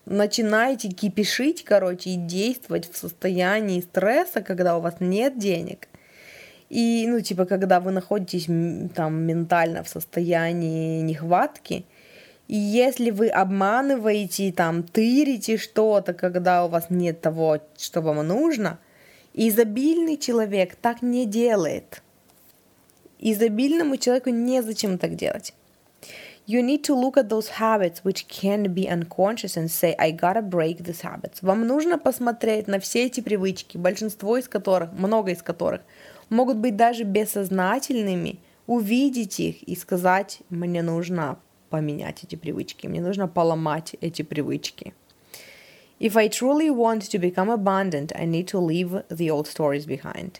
начинаете 0.06 0.90
кипишить, 0.90 1.64
короче, 1.64 2.10
и 2.12 2.16
действовать 2.18 2.92
в 2.92 2.98
состоянии 2.98 3.80
стресса, 3.80 4.42
когда 4.42 4.78
у 4.78 4.82
вас 4.82 4.96
нет 5.00 5.40
денег, 5.40 5.88
и, 6.70 7.06
ну, 7.08 7.22
типа, 7.22 7.46
когда 7.46 7.80
вы 7.80 7.92
находитесь 7.92 8.46
там 8.94 9.22
ментально 9.24 9.84
в 9.84 9.90
состоянии 9.90 11.02
нехватки, 11.02 11.86
и 12.48 12.56
если 12.56 13.12
вы 13.12 13.28
обманываете, 13.28 14.52
там, 14.52 14.84
тырите 14.84 15.58
что-то, 15.58 16.14
когда 16.14 16.66
у 16.66 16.70
вас 16.70 16.90
нет 16.90 17.22
того, 17.22 17.60
что 17.78 18.02
вам 18.02 18.26
нужно, 18.26 18.80
изобильный 19.34 20.18
человек 20.18 20.76
так 20.76 21.02
не 21.02 21.26
делает. 21.26 22.02
Изобильному 23.20 23.98
человеку 23.98 24.30
незачем 24.30 24.98
так 24.98 25.16
делать. 25.16 25.54
You 26.48 26.62
need 26.62 26.84
to 26.84 26.96
look 26.96 27.18
at 27.18 27.28
those 27.28 27.50
habits 27.60 28.06
which 28.06 28.26
can 28.30 28.74
be 28.74 28.88
unconscious 28.88 29.58
and 29.58 29.70
say, 29.70 29.94
I 30.00 30.12
gotta 30.12 30.42
break 30.42 30.82
these 30.82 31.02
habits. 31.02 31.40
Вам 31.42 31.68
нужно 31.68 31.98
посмотреть 31.98 32.68
на 32.68 32.80
все 32.80 33.08
эти 33.08 33.20
привычки, 33.20 33.78
большинство 33.78 34.38
из 34.38 34.48
которых, 34.48 34.94
много 34.94 35.32
из 35.32 35.44
которых, 35.44 35.82
могут 36.30 36.58
быть 36.58 36.76
даже 36.76 37.04
бессознательными, 37.04 38.40
увидеть 38.66 39.40
их 39.40 39.64
и 39.64 39.76
сказать, 39.76 40.40
мне 40.50 40.82
нужно 40.82 41.40
поменять 41.70 42.24
эти 42.24 42.36
привычки, 42.36 42.88
мне 42.88 43.02
нужно 43.02 43.28
поломать 43.28 43.96
эти 44.02 44.22
привычки. 44.22 44.94
If 46.00 46.16
I 46.16 46.28
truly 46.30 46.70
want 46.70 47.10
to 47.10 47.20
become 47.20 47.50
abundant, 47.50 48.12
I 48.16 48.26
need 48.26 48.48
to 48.48 48.60
leave 48.60 49.04
the 49.10 49.30
old 49.30 49.48
stories 49.48 49.88
behind. 49.88 50.36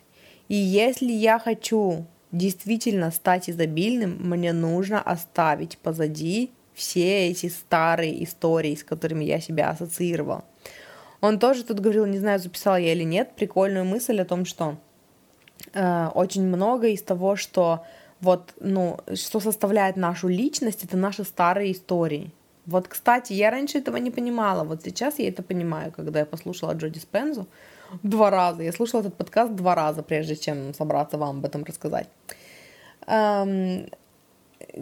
И 0.50 0.56
если 0.56 1.12
я 1.12 1.40
хочу 1.40 2.06
действительно 2.32 3.12
стать 3.12 3.50
изобильным, 3.50 4.18
мне 4.20 4.54
нужно 4.54 5.02
оставить 5.02 5.78
позади 5.80 6.52
все 6.74 7.30
эти 7.30 7.48
старые 7.50 8.24
истории, 8.24 8.76
с 8.76 8.84
которыми 8.84 9.26
я 9.26 9.40
себя 9.40 9.72
ассоциировал. 9.72 10.44
Он 11.22 11.40
тоже 11.40 11.64
тут 11.64 11.80
говорил, 11.80 12.06
не 12.06 12.20
знаю, 12.20 12.40
записал 12.40 12.78
я 12.78 12.94
или 12.94 13.04
нет, 13.04 13.32
прикольную 13.36 13.84
мысль 13.84 14.22
о 14.22 14.26
том, 14.26 14.46
что 14.46 14.78
э, 15.74 16.08
очень 16.14 16.46
много 16.46 16.88
из 16.88 17.02
того, 17.02 17.36
что 17.36 17.84
вот, 18.22 18.54
ну, 18.60 19.00
что 19.16 19.40
составляет 19.40 19.98
нашу 19.98 20.28
личность, 20.28 20.84
это 20.84 20.98
наши 20.98 21.24
старые 21.24 21.72
истории. 21.72 22.32
Вот, 22.66 22.88
кстати, 22.88 23.34
я 23.34 23.52
раньше 23.52 23.78
этого 23.78 23.98
не 23.98 24.12
понимала, 24.12 24.64
вот 24.64 24.84
сейчас 24.84 25.20
я 25.20 25.30
это 25.30 25.44
понимаю, 25.44 25.92
когда 25.92 26.20
я 26.20 26.26
послушала 26.26 26.74
Джоди 26.74 27.00
Спензу, 27.00 27.48
Два 28.04 28.30
раза. 28.30 28.64
Я 28.64 28.72
слушала 28.72 29.02
этот 29.02 29.16
подкаст 29.16 29.54
два 29.54 29.76
раза, 29.76 30.04
прежде 30.04 30.36
чем 30.36 30.74
собраться 30.74 31.18
вам 31.18 31.38
об 31.38 31.46
этом 31.46 31.64
рассказать. 31.64 32.10
Эм, 33.08 33.90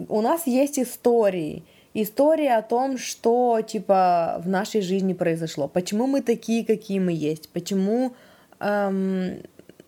у 0.08 0.20
нас 0.20 0.46
есть 0.46 0.78
истории. 0.78 1.64
История 1.94 2.56
о 2.56 2.62
том, 2.62 2.98
что, 2.98 3.60
типа, 3.66 4.40
в 4.44 4.48
нашей 4.48 4.82
жизни 4.82 5.14
произошло. 5.14 5.68
Почему 5.68 6.06
мы 6.06 6.20
такие, 6.20 6.64
какие 6.64 6.98
мы 6.98 7.12
есть. 7.12 7.48
Почему, 7.48 8.14
эм, 8.60 9.42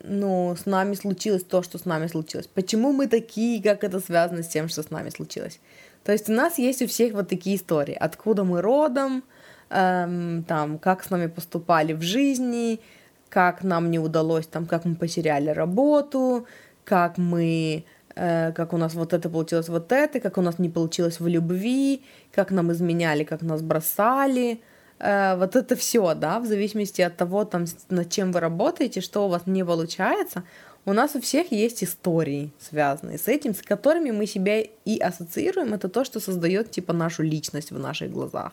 ну, 0.08 0.56
с 0.56 0.66
нами 0.66 0.94
случилось 0.94 1.44
то, 1.44 1.62
что 1.62 1.78
с 1.78 1.84
нами 1.84 2.06
случилось. 2.06 2.46
Почему 2.46 2.92
мы 2.92 3.06
такие, 3.06 3.62
как 3.62 3.84
это 3.84 4.00
связано 4.00 4.42
с 4.42 4.48
тем, 4.48 4.68
что 4.68 4.82
с 4.82 4.90
нами 4.90 5.10
случилось. 5.10 5.60
То 6.04 6.12
есть 6.12 6.28
у 6.28 6.32
нас 6.32 6.58
есть 6.58 6.82
у 6.82 6.86
всех 6.86 7.14
вот 7.14 7.28
такие 7.28 7.56
истории. 7.56 7.94
Откуда 7.94 8.44
мы 8.44 8.62
родом, 8.62 9.22
эм, 9.70 10.44
там, 10.44 10.78
как 10.78 11.04
с 11.04 11.10
нами 11.10 11.26
поступали 11.26 11.92
в 11.92 12.02
жизни, 12.02 12.80
как 13.28 13.62
нам 13.62 13.90
не 13.90 13.98
удалось, 13.98 14.46
там, 14.46 14.66
как 14.66 14.84
мы 14.84 14.94
потеряли 14.94 15.50
работу, 15.50 16.46
как 16.84 17.18
мы, 17.18 17.84
э, 18.14 18.52
как 18.52 18.72
у 18.72 18.78
нас 18.78 18.94
вот 18.94 19.12
это 19.12 19.28
получилось 19.28 19.68
вот 19.68 19.92
это, 19.92 20.20
как 20.20 20.38
у 20.38 20.40
нас 20.40 20.58
не 20.58 20.70
получилось 20.70 21.20
в 21.20 21.26
любви, 21.26 22.02
как 22.32 22.50
нам 22.50 22.72
изменяли, 22.72 23.24
как 23.24 23.42
нас 23.42 23.60
бросали, 23.60 24.60
вот 24.98 25.56
это 25.56 25.76
все, 25.76 26.14
да, 26.14 26.40
в 26.40 26.46
зависимости 26.46 27.02
от 27.02 27.16
того, 27.16 27.44
там, 27.44 27.66
над 27.88 28.10
чем 28.10 28.32
вы 28.32 28.40
работаете, 28.40 29.00
что 29.00 29.26
у 29.26 29.28
вас 29.28 29.42
не 29.46 29.64
получается, 29.64 30.44
у 30.84 30.92
нас 30.92 31.14
у 31.14 31.20
всех 31.20 31.52
есть 31.52 31.84
истории, 31.84 32.50
связанные 32.58 33.18
с 33.18 33.28
этим, 33.28 33.54
с 33.54 33.62
которыми 33.62 34.10
мы 34.10 34.26
себя 34.26 34.62
и 34.62 34.98
ассоциируем, 34.98 35.74
это 35.74 35.88
то, 35.88 36.04
что 36.04 36.18
создает, 36.18 36.70
типа, 36.70 36.92
нашу 36.92 37.22
личность 37.22 37.70
в 37.70 37.78
наших 37.78 38.10
глазах. 38.10 38.52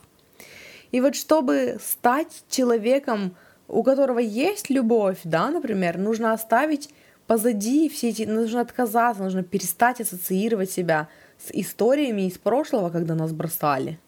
И 0.91 1.01
вот 1.01 1.15
чтобы 1.15 1.77
стать 1.81 2.43
человеком, 2.49 3.35
у 3.67 3.83
которого 3.83 4.19
есть 4.19 4.69
любовь, 4.69 5.19
да, 5.23 5.49
например, 5.49 5.97
нужно 5.97 6.33
оставить 6.33 6.89
позади 7.25 7.89
все 7.89 8.09
эти, 8.09 8.23
нужно 8.23 8.61
отказаться, 8.61 9.23
нужно 9.23 9.43
перестать 9.43 10.01
ассоциировать 10.01 10.69
себя 10.69 11.07
с 11.39 11.51
историями 11.51 12.27
из 12.27 12.37
прошлого, 12.37 12.89
когда 12.89 13.15
нас 13.15 13.31
бросали. 13.31 13.99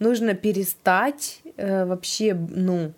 Нужно 0.00 0.34
перестать 0.34 1.42
э, 1.56 1.84
вообще, 1.84 2.34
ну, 2.34 2.92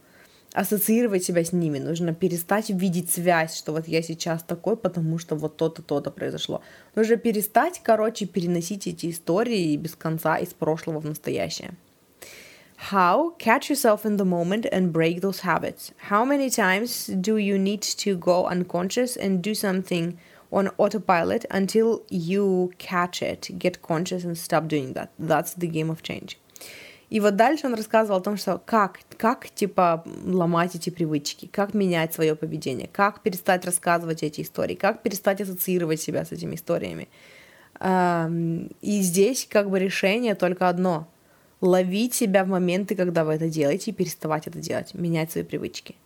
ассоциировать 0.52 1.24
себя 1.24 1.44
с 1.44 1.52
ними, 1.52 1.78
нужно 1.78 2.14
перестать 2.14 2.70
видеть 2.70 3.10
связь, 3.10 3.56
что 3.56 3.72
вот 3.72 3.88
я 3.88 4.02
сейчас 4.02 4.42
такой, 4.42 4.76
потому 4.76 5.18
что 5.18 5.34
вот 5.34 5.56
то-то, 5.56 5.82
то-то 5.82 6.10
произошло. 6.10 6.62
Нужно 6.94 7.16
перестать, 7.16 7.80
короче, 7.82 8.26
переносить 8.26 8.86
эти 8.86 9.10
истории 9.10 9.76
без 9.76 9.96
конца 9.96 10.38
из 10.38 10.54
прошлого 10.54 11.00
в 11.00 11.06
настоящее. 11.06 11.72
How? 12.90 13.36
Catch 13.38 13.70
yourself 13.70 14.04
in 14.04 14.16
the 14.16 14.24
moment 14.24 14.66
and 14.72 14.92
break 14.92 15.20
those 15.20 15.40
habits. 15.40 15.92
How 16.10 16.24
many 16.24 16.50
times 16.50 17.06
do 17.06 17.36
you 17.36 17.56
need 17.56 17.82
to 17.98 18.16
go 18.16 18.46
unconscious 18.46 19.16
and 19.16 19.40
do 19.40 19.54
something 19.54 20.18
on 20.50 20.68
autopilot 20.78 21.46
until 21.48 22.02
you 22.10 22.72
catch 22.78 23.22
it, 23.22 23.56
get 23.58 23.82
conscious 23.82 24.24
and 24.24 24.36
stop 24.36 24.66
doing 24.66 24.94
that? 24.94 25.10
That's 25.18 25.54
the 25.54 25.68
game 25.68 25.90
of 25.90 26.02
change. 26.02 26.38
И 27.12 27.20
вот 27.20 27.36
дальше 27.36 27.66
он 27.66 27.74
рассказывал 27.74 28.20
о 28.20 28.22
том, 28.22 28.38
что 28.38 28.58
как, 28.64 29.00
как 29.18 29.50
типа 29.50 30.02
ломать 30.24 30.74
эти 30.74 30.88
привычки, 30.88 31.44
как 31.44 31.74
менять 31.74 32.14
свое 32.14 32.34
поведение, 32.34 32.88
как 32.90 33.20
перестать 33.20 33.66
рассказывать 33.66 34.22
эти 34.22 34.40
истории, 34.40 34.74
как 34.74 35.02
перестать 35.02 35.42
ассоциировать 35.42 36.00
себя 36.00 36.24
с 36.24 36.32
этими 36.32 36.54
историями. 36.54 37.08
И 37.84 39.00
здесь 39.02 39.46
как 39.46 39.68
бы 39.68 39.78
решение 39.78 40.34
только 40.34 40.70
одно 40.70 41.06
ловить 41.60 42.14
себя 42.14 42.44
в 42.44 42.48
моменты, 42.48 42.94
когда 42.94 43.24
вы 43.26 43.34
это 43.34 43.50
делаете, 43.50 43.90
и 43.90 43.94
переставать 43.94 44.46
это 44.46 44.60
делать, 44.60 44.94
менять 44.94 45.30
свои 45.30 45.44
привычки. 45.44 45.96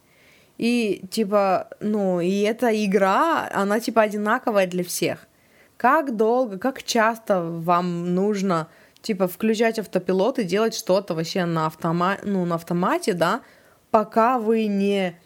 И 0.58 1.04
типа, 1.08 1.68
ну, 1.78 2.18
и 2.20 2.40
эта 2.40 2.84
игра, 2.84 3.48
она 3.54 3.78
типа 3.78 4.02
одинаковая 4.02 4.66
для 4.66 4.82
всех. 4.82 5.28
Как 5.76 6.16
долго, 6.16 6.58
как 6.58 6.82
часто 6.82 7.42
вам 7.42 8.12
нужно 8.16 8.66
типа 9.06 9.28
включать 9.28 9.78
автопилот 9.78 10.38
и 10.38 10.44
делать 10.44 10.74
что-то 10.74 11.14
вообще 11.14 11.44
на, 11.44 11.66
автома... 11.66 12.18
ну, 12.24 12.44
на 12.44 12.56
автомате, 12.56 13.12
да, 13.14 13.42
пока 13.90 14.38
вы 14.38 14.66
не 14.66 15.16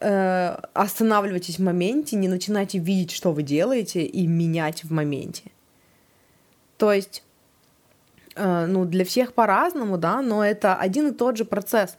э, 0.00 0.56
останавливаетесь 0.74 1.58
в 1.58 1.62
моменте, 1.62 2.16
не 2.16 2.28
начинаете 2.28 2.78
видеть, 2.78 3.10
что 3.10 3.32
вы 3.32 3.42
делаете, 3.42 4.04
и 4.04 4.26
менять 4.26 4.84
в 4.84 4.92
моменте. 4.92 5.44
То 6.76 6.92
есть 6.92 7.22
Э, 8.36 8.66
ну, 8.66 8.84
для 8.84 9.04
всех 9.04 9.32
по-разному, 9.32 9.96
да, 9.96 10.20
но 10.20 10.44
это 10.44 10.76
один 10.76 11.08
и 11.08 11.12
тот 11.12 11.38
же 11.38 11.44
процесс. 11.44 11.96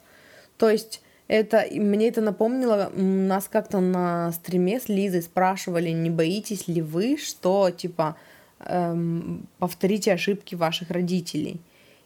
То 0.57 0.69
есть 0.69 1.01
это, 1.27 1.65
мне 1.71 2.07
это 2.07 2.21
напомнило, 2.21 2.91
нас 2.95 3.47
как-то 3.51 3.79
на 3.79 4.31
стриме 4.31 4.79
с 4.79 4.87
Лизой 4.87 5.23
спрашивали, 5.23 5.89
не 5.89 6.11
боитесь 6.11 6.67
ли 6.67 6.81
вы, 6.81 7.17
что, 7.17 7.71
типа, 7.71 8.17
эм, 8.59 9.47
повторите 9.59 10.13
ошибки 10.13 10.55
ваших 10.55 10.91
родителей. 10.91 11.59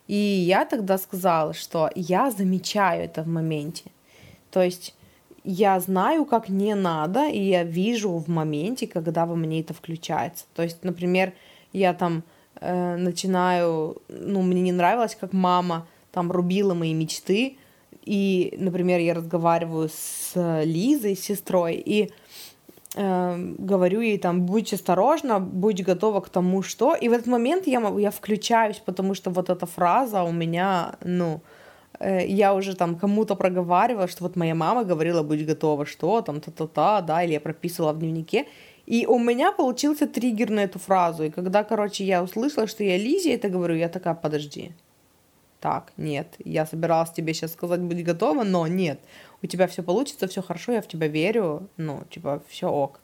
И 0.08 0.16
я 0.16 0.66
тогда 0.66 0.97
сказала, 0.97 1.54
что 1.54 1.89
я 1.95 2.32
замечаю 2.32 3.06
это 3.06 3.24
в 3.24 3.28
моменте. 3.28 3.86
То 4.52 4.62
есть 4.62 4.95
я 5.43 5.80
знаю, 5.80 6.26
как 6.26 6.49
не 6.49 6.76
надо, 6.76 7.28
и 7.28 7.39
я 7.39 7.64
вижу 7.64 8.12
в 8.12 8.28
моменте, 8.28 8.88
когда 8.88 9.26
во 9.26 9.36
мне 9.36 9.62
это 9.62 9.74
включается. 9.74 10.45
То 10.56 10.64
есть, 10.64 10.84
например, 10.84 11.34
я 11.74 11.93
там 11.93 12.24
э, 12.60 12.95
начинаю, 12.97 14.02
ну, 14.10 14.41
мне 14.41 14.62
не 14.62 14.72
нравилось, 14.72 15.18
как 15.20 15.34
мама 15.34 15.88
там 16.12 16.32
рубила 16.32 16.74
мои 16.74 16.93
мечты, 16.93 17.58
и, 18.04 18.56
например, 18.58 18.99
я 18.99 19.14
разговариваю 19.14 19.89
с 19.89 20.34
Лизой, 20.64 21.16
с 21.16 21.22
сестрой, 21.22 21.76
и 21.76 22.12
э, 22.96 23.56
говорю 23.58 24.02
ей 24.02 24.18
там, 24.18 24.42
будь 24.42 24.74
осторожна, 24.74 25.39
будь 25.39 25.84
готова 25.84 26.22
к 26.22 26.30
тому, 26.30 26.62
что. 26.62 26.96
И 26.96 27.10
в 27.10 27.14
этот 27.14 27.28
момент 27.28 27.68
я, 27.68 27.80
я 27.98 28.12
включаюсь, 28.12 28.82
потому 28.86 29.16
что 29.16 29.32
вот 29.32 29.50
эта 29.50 29.66
фраза 29.66 30.24
у 30.24 30.32
меня, 30.32 30.96
ну, 31.04 31.42
э, 32.00 32.28
я 32.28 32.54
уже 32.54 32.76
там 32.76 32.96
кому-то 32.96 33.36
проговаривала, 33.36 34.08
что 34.08 34.24
вот 34.24 34.36
моя 34.36 34.56
мама 34.56 34.84
говорила, 34.84 35.24
будь 35.24 35.46
готова, 35.46 35.86
что 35.86 36.22
там, 36.22 36.42
та-та-та, 36.42 37.02
да, 37.02 37.24
или 37.24 37.34
я 37.34 37.39
прописывала 37.39 37.94
в 37.94 38.00
дневнике. 38.00 38.46
И 38.86 39.06
у 39.06 39.20
меня 39.20 39.52
получился 39.52 40.08
триггер 40.08 40.50
на 40.50 40.62
эту 40.62 40.80
фразу. 40.80 41.24
И 41.24 41.30
когда, 41.30 41.64
короче, 41.64 42.04
я 42.04 42.24
услышала, 42.24 42.68
что 42.68 42.84
я 42.84 42.98
Лизе 42.98 43.34
это 43.36 43.50
говорю, 43.50 43.76
я 43.76 43.89
такая, 43.89 44.16
подожди. 44.16 44.72
Так, 45.62 45.93
нет, 45.95 46.36
я 46.43 46.66
собиралась 46.66 47.12
тебе 47.12 47.34
сейчас 47.34 47.53
сказать, 47.53 47.80
будь 47.82 48.03
готова, 48.03 48.43
но 48.43 48.68
нет 48.68 48.99
у 49.43 49.47
тебя 49.47 49.68
все 49.68 49.84
получится, 49.84 50.28
все 50.28 50.41
хорошо, 50.41 50.72
я 50.72 50.82
в 50.82 50.88
тебя 50.88 51.07
верю, 51.07 51.70
ну, 51.78 52.03
типа, 52.09 52.41
все 52.47 52.68
ок. 52.68 52.99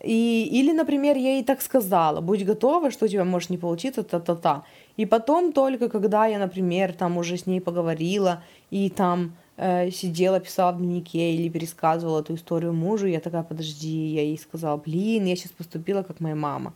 И, 0.00 0.48
или, 0.50 0.72
например, 0.72 1.16
я 1.16 1.34
ей 1.34 1.44
так 1.44 1.62
сказала, 1.62 2.20
будь 2.20 2.44
готова, 2.44 2.90
что 2.90 3.06
у 3.06 3.08
тебя 3.08 3.24
может 3.24 3.50
не 3.50 3.58
получиться, 3.58 4.02
та-та-та. 4.02 4.64
И 4.96 5.06
потом 5.06 5.52
только, 5.52 5.88
когда 5.88 6.26
я, 6.26 6.38
например, 6.38 6.92
там 6.92 7.16
уже 7.16 7.36
с 7.36 7.46
ней 7.46 7.60
поговорила 7.60 8.42
и 8.70 8.90
там 8.90 9.36
э, 9.56 9.90
сидела, 9.90 10.40
писала 10.40 10.72
в 10.72 10.78
дневнике 10.78 11.32
или 11.32 11.48
пересказывала 11.48 12.20
эту 12.20 12.34
историю 12.34 12.72
мужу, 12.72 13.06
я 13.06 13.20
такая, 13.20 13.44
подожди, 13.44 14.14
я 14.14 14.22
ей 14.22 14.38
сказала, 14.38 14.76
блин, 14.76 15.24
я 15.24 15.36
сейчас 15.36 15.52
поступила 15.52 16.02
как 16.02 16.20
моя 16.20 16.34
мама. 16.34 16.74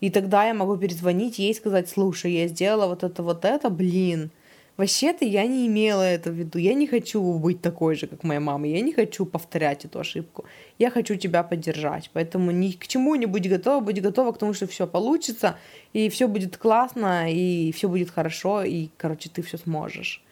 И 0.00 0.08
тогда 0.08 0.46
я 0.46 0.54
могу 0.54 0.76
перезвонить 0.76 1.38
ей 1.38 1.50
и 1.50 1.54
сказать, 1.54 1.88
слушай, 1.90 2.32
я 2.32 2.48
сделала 2.48 2.86
вот 2.86 3.02
это, 3.02 3.22
вот 3.22 3.44
это, 3.44 3.68
блин, 3.68 4.30
Вообще-то 4.76 5.24
я 5.24 5.46
не 5.46 5.66
имела 5.66 6.02
это 6.02 6.30
в 6.30 6.34
виду. 6.34 6.58
Я 6.58 6.74
не 6.74 6.86
хочу 6.86 7.20
быть 7.38 7.60
такой 7.60 7.94
же, 7.96 8.06
как 8.06 8.24
моя 8.24 8.40
мама. 8.40 8.66
Я 8.66 8.80
не 8.80 8.92
хочу 8.92 9.26
повторять 9.26 9.84
эту 9.84 10.00
ошибку. 10.00 10.44
Я 10.78 10.90
хочу 10.90 11.16
тебя 11.16 11.42
поддержать. 11.42 12.10
Поэтому 12.14 12.50
ни 12.50 12.70
к 12.72 12.86
чему 12.86 13.14
не 13.14 13.26
будь 13.26 13.48
готова, 13.48 13.80
будь 13.80 14.00
готова 14.00 14.32
к 14.32 14.38
тому, 14.38 14.54
что 14.54 14.66
все 14.66 14.86
получится, 14.86 15.58
и 15.92 16.08
все 16.08 16.28
будет 16.28 16.56
классно, 16.56 17.30
и 17.30 17.72
все 17.72 17.88
будет 17.88 18.10
хорошо, 18.10 18.62
и, 18.62 18.88
короче, 18.96 19.28
ты 19.28 19.42
все 19.42 19.58
сможешь. 19.58 20.22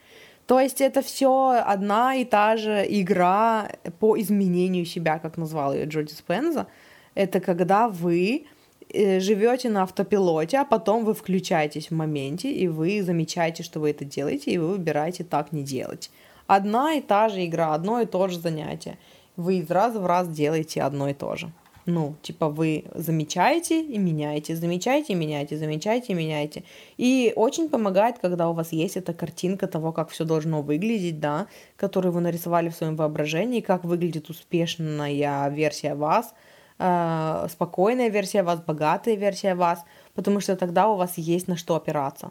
То 0.46 0.58
есть 0.58 0.80
это 0.80 1.02
все 1.02 1.62
одна 1.62 2.14
и 2.14 2.24
та 2.24 2.56
же 2.56 2.86
игра 2.88 3.70
по 4.00 4.18
изменению 4.18 4.86
себя, 4.86 5.18
как 5.18 5.36
назвал 5.36 5.74
ее 5.74 5.84
Джоди 5.84 6.12
Спенза. 6.12 6.66
Это 7.14 7.40
когда 7.40 7.88
вы 7.88 8.46
живете 8.92 9.68
на 9.70 9.82
автопилоте, 9.82 10.58
а 10.58 10.64
потом 10.64 11.04
вы 11.04 11.14
включаетесь 11.14 11.90
в 11.90 11.94
моменте, 11.94 12.52
и 12.52 12.68
вы 12.68 13.02
замечаете, 13.02 13.62
что 13.62 13.80
вы 13.80 13.90
это 13.90 14.04
делаете, 14.04 14.50
и 14.50 14.58
вы 14.58 14.68
выбираете 14.68 15.24
так 15.24 15.52
не 15.52 15.62
делать. 15.62 16.10
Одна 16.46 16.94
и 16.94 17.00
та 17.00 17.28
же 17.28 17.44
игра, 17.44 17.74
одно 17.74 18.00
и 18.00 18.06
то 18.06 18.28
же 18.28 18.38
занятие. 18.38 18.98
Вы 19.36 19.58
из 19.58 19.70
раза 19.70 20.00
в 20.00 20.06
раз 20.06 20.28
делаете 20.28 20.82
одно 20.82 21.08
и 21.08 21.14
то 21.14 21.36
же. 21.36 21.52
Ну, 21.84 22.16
типа 22.20 22.50
вы 22.50 22.84
замечаете 22.94 23.80
и 23.80 23.98
меняете, 23.98 24.54
замечаете 24.56 25.14
и 25.14 25.16
меняете, 25.16 25.56
замечаете 25.56 26.12
и 26.12 26.16
меняете. 26.16 26.64
И 26.98 27.32
очень 27.34 27.70
помогает, 27.70 28.18
когда 28.18 28.50
у 28.50 28.52
вас 28.52 28.72
есть 28.72 28.98
эта 28.98 29.14
картинка 29.14 29.66
того, 29.66 29.92
как 29.92 30.10
все 30.10 30.24
должно 30.24 30.60
выглядеть, 30.60 31.18
да, 31.18 31.46
которую 31.76 32.12
вы 32.12 32.20
нарисовали 32.20 32.68
в 32.68 32.74
своем 32.74 32.96
воображении, 32.96 33.60
как 33.60 33.84
выглядит 33.84 34.28
успешная 34.28 35.48
версия 35.48 35.94
вас– 35.94 36.34
э, 36.78 37.46
спокойная 37.50 38.10
версия 38.10 38.42
вас, 38.42 38.60
богатая 38.60 39.16
версия 39.16 39.54
вас, 39.54 39.84
потому 40.14 40.40
что 40.40 40.56
тогда 40.56 40.88
у 40.88 40.96
вас 40.96 41.18
есть 41.18 41.48
на 41.48 41.56
что 41.56 41.74
опираться. 41.74 42.30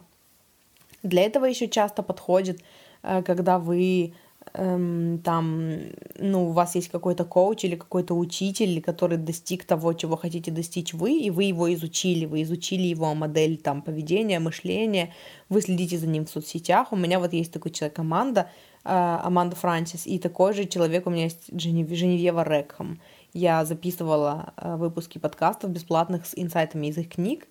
Для 1.02 1.22
этого 1.22 1.44
еще 1.44 1.68
часто 1.68 2.02
подходит, 2.02 2.60
э, 3.02 3.22
когда 3.22 3.58
вы 3.58 4.14
эм, 4.54 5.20
там, 5.24 5.70
ну, 6.18 6.48
у 6.48 6.52
вас 6.52 6.74
есть 6.74 6.88
какой-то 6.88 7.24
коуч 7.24 7.64
или 7.64 7.76
какой-то 7.76 8.14
учитель, 8.14 8.80
который 8.82 9.18
достиг 9.18 9.64
того, 9.64 9.92
чего 9.92 10.16
хотите 10.16 10.50
достичь 10.50 10.94
вы, 10.94 11.18
и 11.18 11.30
вы 11.30 11.44
его 11.44 11.72
изучили, 11.74 12.26
вы 12.26 12.42
изучили 12.42 12.88
его 12.88 13.14
модель 13.14 13.58
там 13.58 13.82
поведения, 13.82 14.40
мышления, 14.40 15.14
вы 15.48 15.60
следите 15.60 15.98
за 15.98 16.06
ним 16.06 16.24
в 16.24 16.30
соцсетях. 16.30 16.92
У 16.92 16.96
меня 16.96 17.18
вот 17.18 17.32
есть 17.32 17.52
такой 17.52 17.70
человек, 17.70 17.98
Аманда, 17.98 18.50
э, 18.84 18.88
Аманда 19.24 19.56
Франсис, 19.56 20.06
и 20.06 20.18
такой 20.18 20.54
же 20.54 20.64
человек 20.66 21.06
у 21.06 21.10
меня 21.10 21.24
есть 21.24 21.50
Женев... 21.52 21.88
Женевьева 21.90 22.42
Рекхам 22.42 23.00
я 23.32 23.64
записывала 23.64 24.52
э, 24.56 24.76
выпуски 24.76 25.18
подкастов 25.18 25.70
бесплатных 25.70 26.26
с 26.26 26.32
инсайтами 26.36 26.88
из 26.88 26.98
их 26.98 27.10
книг. 27.10 27.46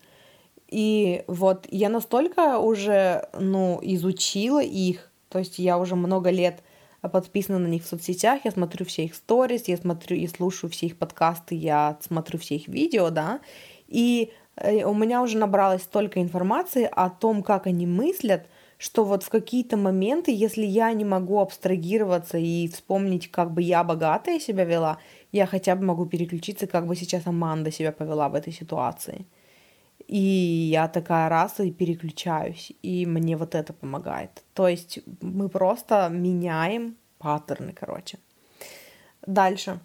И 0.67 1.23
вот 1.27 1.65
я 1.71 1.89
настолько 1.89 2.57
уже, 2.57 3.29
ну, 3.39 3.79
изучила 3.81 4.61
их, 4.61 5.09
то 5.29 5.39
есть 5.39 5.59
я 5.59 5.77
уже 5.77 5.95
много 5.95 6.29
лет 6.29 6.61
подписана 7.01 7.59
на 7.59 7.67
них 7.67 7.83
в 7.83 7.87
соцсетях, 7.87 8.41
я 8.43 8.51
смотрю 8.51 8.85
все 8.85 9.05
их 9.05 9.15
сторис, 9.15 9.67
я 9.67 9.77
смотрю 9.77 10.17
и 10.17 10.27
слушаю 10.27 10.69
все 10.69 10.87
их 10.87 10.97
подкасты, 10.97 11.55
я 11.55 11.97
смотрю 12.01 12.39
все 12.39 12.55
их 12.55 12.67
видео, 12.67 13.09
да, 13.09 13.39
и 13.87 14.33
э, 14.55 14.83
у 14.83 14.93
меня 14.93 15.21
уже 15.21 15.37
набралось 15.37 15.83
столько 15.83 16.21
информации 16.21 16.89
о 16.91 17.09
том, 17.09 17.43
как 17.43 17.67
они 17.67 17.85
мыслят, 17.87 18.47
что 18.77 19.03
вот 19.03 19.23
в 19.23 19.29
какие-то 19.29 19.75
моменты, 19.77 20.31
если 20.31 20.65
я 20.65 20.91
не 20.93 21.05
могу 21.05 21.39
абстрагироваться 21.39 22.37
и 22.37 22.67
вспомнить, 22.67 23.31
как 23.31 23.51
бы 23.51 23.61
я 23.61 23.83
богатая 23.83 24.39
себя 24.39 24.65
вела, 24.65 24.99
я 25.31 25.45
хотя 25.45 25.75
бы 25.75 25.85
могу 25.85 26.05
переключиться, 26.05 26.67
как 26.67 26.87
бы 26.87 26.95
сейчас 26.95 27.27
Аманда 27.27 27.71
себя 27.71 27.91
повела 27.91 28.29
в 28.29 28.35
этой 28.35 28.53
ситуации. 28.53 29.25
И 30.07 30.69
я 30.71 30.87
такая 30.87 31.29
раз 31.29 31.59
и 31.59 31.71
переключаюсь, 31.71 32.71
и 32.81 33.05
мне 33.05 33.35
вот 33.35 33.55
это 33.55 33.73
помогает. 33.73 34.43
То 34.53 34.67
есть 34.67 34.99
мы 35.21 35.49
просто 35.49 36.07
меняем 36.09 36.95
паттерны, 37.17 37.73
короче. 37.73 38.19
Дальше. 39.25 39.79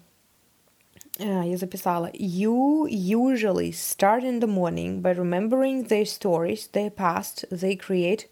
Uh, 1.19 1.47
я 1.47 1.57
записала. 1.57 2.09
You 2.13 2.87
usually 2.87 3.71
start 3.71 4.23
in 4.23 4.39
the 4.39 4.47
morning 4.47 5.01
by 5.01 5.11
remembering 5.11 5.83
their 5.83 6.05
stories, 6.05 6.67
their 6.71 6.89
past, 6.89 7.45
they 7.51 7.75
create. 7.75 8.29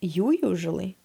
You 0.00 0.32
usually? 0.42 0.96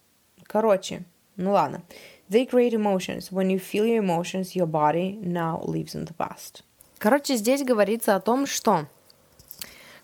Короче, 0.47 1.03
ну 1.35 1.51
ладно. 1.51 1.83
They 2.29 2.45
create 2.45 2.73
emotions. 2.73 3.31
When 3.31 3.49
you 3.49 3.59
feel 3.59 3.85
your 3.85 4.01
emotions, 4.03 4.55
your 4.55 4.67
body 4.67 5.19
now 5.21 5.61
lives 5.65 5.93
in 5.93 6.05
the 6.05 6.13
past. 6.17 6.63
Короче, 6.97 7.35
здесь 7.35 7.63
говорится 7.63 8.15
о 8.15 8.19
том, 8.19 8.47
что 8.47 8.87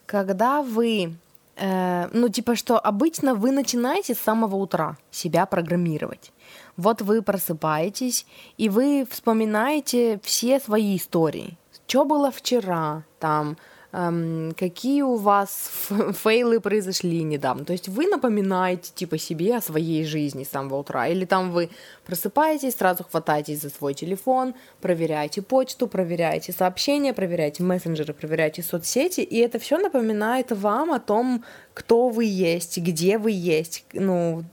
когда 0.06 0.62
вы, 0.62 1.16
э, 1.56 2.10
ну 2.14 2.30
типа, 2.30 2.56
что 2.56 2.78
обычно 2.78 3.34
вы 3.34 3.52
начинаете 3.52 4.14
с 4.14 4.20
самого 4.20 4.56
утра 4.58 4.98
себя 5.10 5.46
программировать. 5.46 6.32
Вот 6.78 7.02
вы 7.02 7.22
просыпаетесь, 7.22 8.26
и 8.58 8.70
вы 8.70 9.08
вспоминаете 9.10 10.20
все 10.24 10.60
свои 10.60 10.98
истории. 10.98 11.58
Что 11.88 12.06
было 12.06 12.32
вчера, 12.32 13.04
там, 13.20 13.58
какие 13.92 15.02
у 15.02 15.16
вас 15.18 15.70
фейлы 16.14 16.62
произошли 16.62 17.24
недавно. 17.24 17.66
То 17.66 17.74
есть 17.74 17.90
вы 17.90 18.08
напоминаете 18.08 18.92
типа 18.96 19.18
себе 19.18 19.58
о 19.58 19.62
своей 19.62 20.06
жизни 20.06 20.46
с 20.46 20.50
самого 20.50 20.78
утра. 20.78 21.08
Или 21.08 21.26
там 21.26 21.52
вы 21.52 21.70
просыпаетесь, 22.06 22.76
сразу 22.76 23.04
хватаетесь 23.04 23.62
за 23.62 23.70
свой 23.70 23.94
телефон, 23.94 24.54
проверяете 24.80 25.42
почту, 25.42 25.88
проверяете 25.88 26.54
сообщения, 26.54 27.14
проверяете 27.14 27.64
мессенджеры, 27.64 28.14
проверяете 28.14 28.64
соцсети. 28.64 29.22
И 29.22 29.38
это 29.40 29.60
все 29.60 29.78
напоминает 29.78 30.52
вам 30.54 30.94
о 30.94 31.00
том, 31.00 31.44
кто 31.74 32.08
вы 32.10 32.26
есть, 32.26 32.78
где 32.78 33.18
вы 33.18 33.32
есть, 33.32 33.86
ну, 33.92 34.46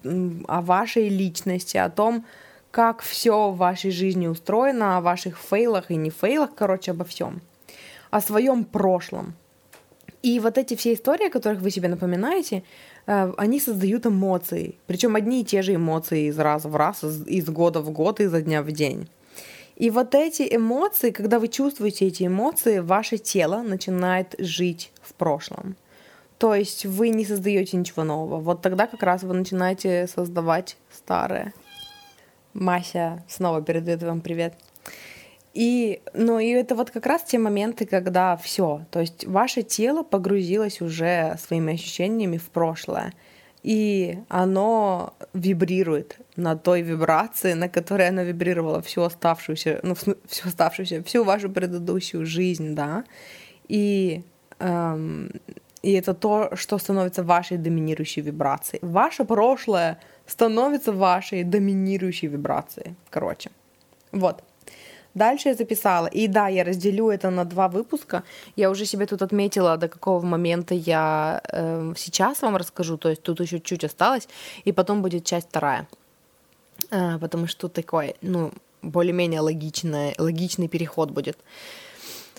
о 0.49 0.63
вашей 0.63 1.09
личности, 1.09 1.77
о 1.77 1.91
том, 1.91 2.25
как 2.73 3.03
все 3.03 3.51
в 3.51 3.57
вашей 3.57 3.93
жизни 3.93 4.27
устроено, 4.27 4.99
о 4.99 5.01
ваших 5.01 5.39
фейлах 5.39 5.93
и 5.93 5.97
не 5.97 6.11
фейлах, 6.11 6.51
короче, 6.57 6.91
обо 6.91 7.05
всем 7.05 7.41
о 8.11 8.21
своем 8.21 8.65
прошлом. 8.65 9.35
И 10.23 10.41
вот 10.41 10.59
эти 10.59 10.75
все 10.75 10.95
истории, 10.95 11.29
о 11.29 11.31
которых 11.31 11.61
вы 11.61 11.71
себе 11.71 11.89
напоминаете, 11.89 12.65
э, 13.07 13.33
они 13.37 13.61
создают 13.61 14.07
эмоции. 14.07 14.75
Причем 14.87 15.17
одни 15.17 15.43
и 15.43 15.45
те 15.45 15.63
же 15.63 15.75
эмоции 15.75 16.29
из 16.29 16.39
раза 16.39 16.69
в 16.69 16.77
раз, 16.77 17.05
из 17.05 17.49
года 17.49 17.81
в 17.81 17.91
год, 17.91 18.21
изо 18.21 18.43
дня 18.43 18.63
в 18.63 18.73
день. 18.73 19.09
И 19.77 19.91
вот 19.91 20.15
эти 20.17 20.43
эмоции, 20.57 21.13
когда 21.13 21.39
вы 21.39 21.47
чувствуете 21.47 22.07
эти 22.07 22.27
эмоции, 22.27 22.81
ваше 22.81 23.17
тело 23.17 23.63
начинает 23.63 24.35
жить 24.39 24.91
в 25.01 25.15
прошлом. 25.15 25.77
То 26.39 26.55
есть 26.55 26.85
вы 26.85 27.11
не 27.11 27.25
создаете 27.25 27.77
ничего 27.77 28.03
нового. 28.03 28.41
Вот 28.41 28.61
тогда 28.61 28.89
как 28.89 29.03
раз 29.03 29.23
вы 29.23 29.35
начинаете 29.35 30.09
создавать 30.09 30.77
старое. 30.91 31.53
Мася 32.55 33.25
снова 33.29 33.63
передает 33.63 34.03
вам 34.03 34.21
привет. 34.21 34.55
И, 35.59 36.01
ну, 36.15 36.39
и 36.39 36.51
это 36.51 36.77
вот 36.77 36.93
как 36.93 37.07
раз 37.07 37.25
те 37.25 37.37
моменты, 37.37 37.85
когда 37.85 38.37
все, 38.37 38.87
то 38.93 39.01
есть 39.01 39.27
ваше 39.27 39.63
тело 39.63 40.05
погрузилось 40.05 40.81
уже 40.81 41.37
своими 41.45 41.75
ощущениями 41.75 42.37
в 42.37 42.49
прошлое, 42.51 43.13
и 43.65 44.21
оно 44.29 45.15
вибрирует 45.35 46.19
на 46.37 46.57
той 46.57 46.83
вибрации, 46.83 47.55
на 47.55 47.69
которой 47.69 48.07
оно 48.07 48.23
вибрировало 48.23 48.83
всю 48.83 49.03
оставшуюся, 49.03 49.81
ну, 49.83 49.97
всю 49.97 50.49
оставшуюся, 50.49 51.03
всю 51.03 51.25
вашу 51.25 51.51
предыдущую 51.51 52.25
жизнь, 52.25 52.77
да, 52.77 53.03
и 53.67 54.23
эм, 54.61 55.33
и 55.83 55.93
это 55.93 56.15
то, 56.15 56.51
что 56.55 56.79
становится 56.79 57.25
вашей 57.25 57.57
доминирующей 57.57 58.23
вибрацией. 58.23 58.79
Ваше 58.83 59.25
прошлое 59.25 59.99
становится 60.25 60.93
вашей 60.93 61.43
доминирующей 61.43 62.29
вибрацией. 62.29 62.95
Короче. 63.11 63.51
Вот. 64.13 64.45
Дальше 65.19 65.49
я 65.49 65.55
записала. 65.55 66.07
И 66.07 66.29
да, 66.29 66.49
я 66.49 66.65
разделю 66.65 67.11
это 67.11 67.31
на 67.31 67.45
два 67.45 67.69
выпуска. 67.69 68.23
Я 68.57 68.71
уже 68.71 68.87
себе 68.87 69.07
тут 69.07 69.23
отметила, 69.23 69.77
до 69.77 69.89
какого 69.89 70.25
момента 70.25 70.75
я 70.75 71.41
э, 71.53 71.95
сейчас 71.97 72.43
вам 72.43 72.57
расскажу. 72.57 72.97
То 72.97 73.09
есть 73.09 73.23
тут 73.23 73.41
еще 73.41 73.59
чуть 73.61 73.85
осталось. 73.85 74.29
И 74.67 74.73
потом 74.73 75.03
будет 75.03 75.25
часть 75.25 75.49
вторая. 75.49 75.89
Э, 76.91 77.19
потому 77.19 77.49
что 77.49 77.61
тут 77.63 77.73
такой, 77.73 78.15
ну, 78.23 78.53
более-менее 78.83 79.41
логичный, 79.41 80.15
логичный 80.19 80.69
переход 80.69 81.11
будет. 81.11 81.37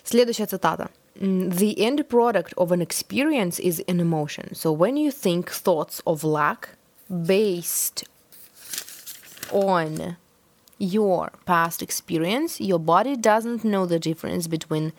Следующая 0.03 0.45
цитата. 0.47 0.89
The 1.15 1.75
end 1.77 2.07
product 2.07 2.53
of 2.55 2.71
an 2.71 2.81
experience 2.81 3.59
is 3.59 3.83
an 3.87 3.99
emotion. 3.99 4.53
So 4.53 4.71
when 4.71 4.95
you 4.95 5.11
think 5.11 5.49
thoughts 5.49 6.01
of 6.05 6.23
lack 6.23 6.69
based 7.09 8.05
on 9.51 10.15
your 10.79 11.31
past 11.45 11.81
experience, 11.81 12.59
your 12.59 12.79
body 12.79 13.15
doesn't 13.15 13.63
know 13.63 13.85
the 13.85 13.99
difference 13.99 14.47
between 14.47 14.93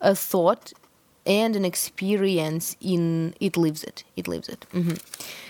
a 0.00 0.14
thought 0.14 0.72
and 1.24 1.56
an 1.56 1.64
experience 1.64 2.76
in 2.80 3.34
it 3.40 3.56
lives 3.56 3.84
it. 3.84 4.04
It 4.16 4.26
lives 4.28 4.48
it. 4.48 4.66
Угу. 4.72 4.96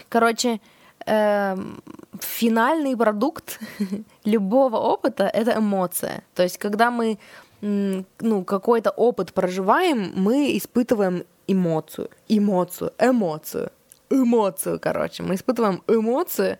Короче, 0.08 0.60
эм, 1.06 1.82
финальный 2.20 2.96
продукт 2.96 3.58
любого 4.24 4.76
опыта— 4.76 5.24
это 5.32 5.56
эмоция. 5.56 6.22
То 6.34 6.42
есть, 6.42 6.58
когда 6.58 6.90
мы 6.90 7.18
ну, 7.60 8.44
какой-то 8.44 8.90
опыт 8.90 9.32
проживаем, 9.32 10.12
мы 10.14 10.56
испытываем 10.56 11.24
эмоцию, 11.46 12.08
эмоцию, 12.28 12.92
эмоцию, 12.98 13.70
эмоцию, 14.08 14.80
короче. 14.80 15.22
Мы 15.22 15.34
испытываем 15.34 15.82
эмоцию, 15.86 16.58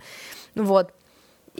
вот. 0.55 0.93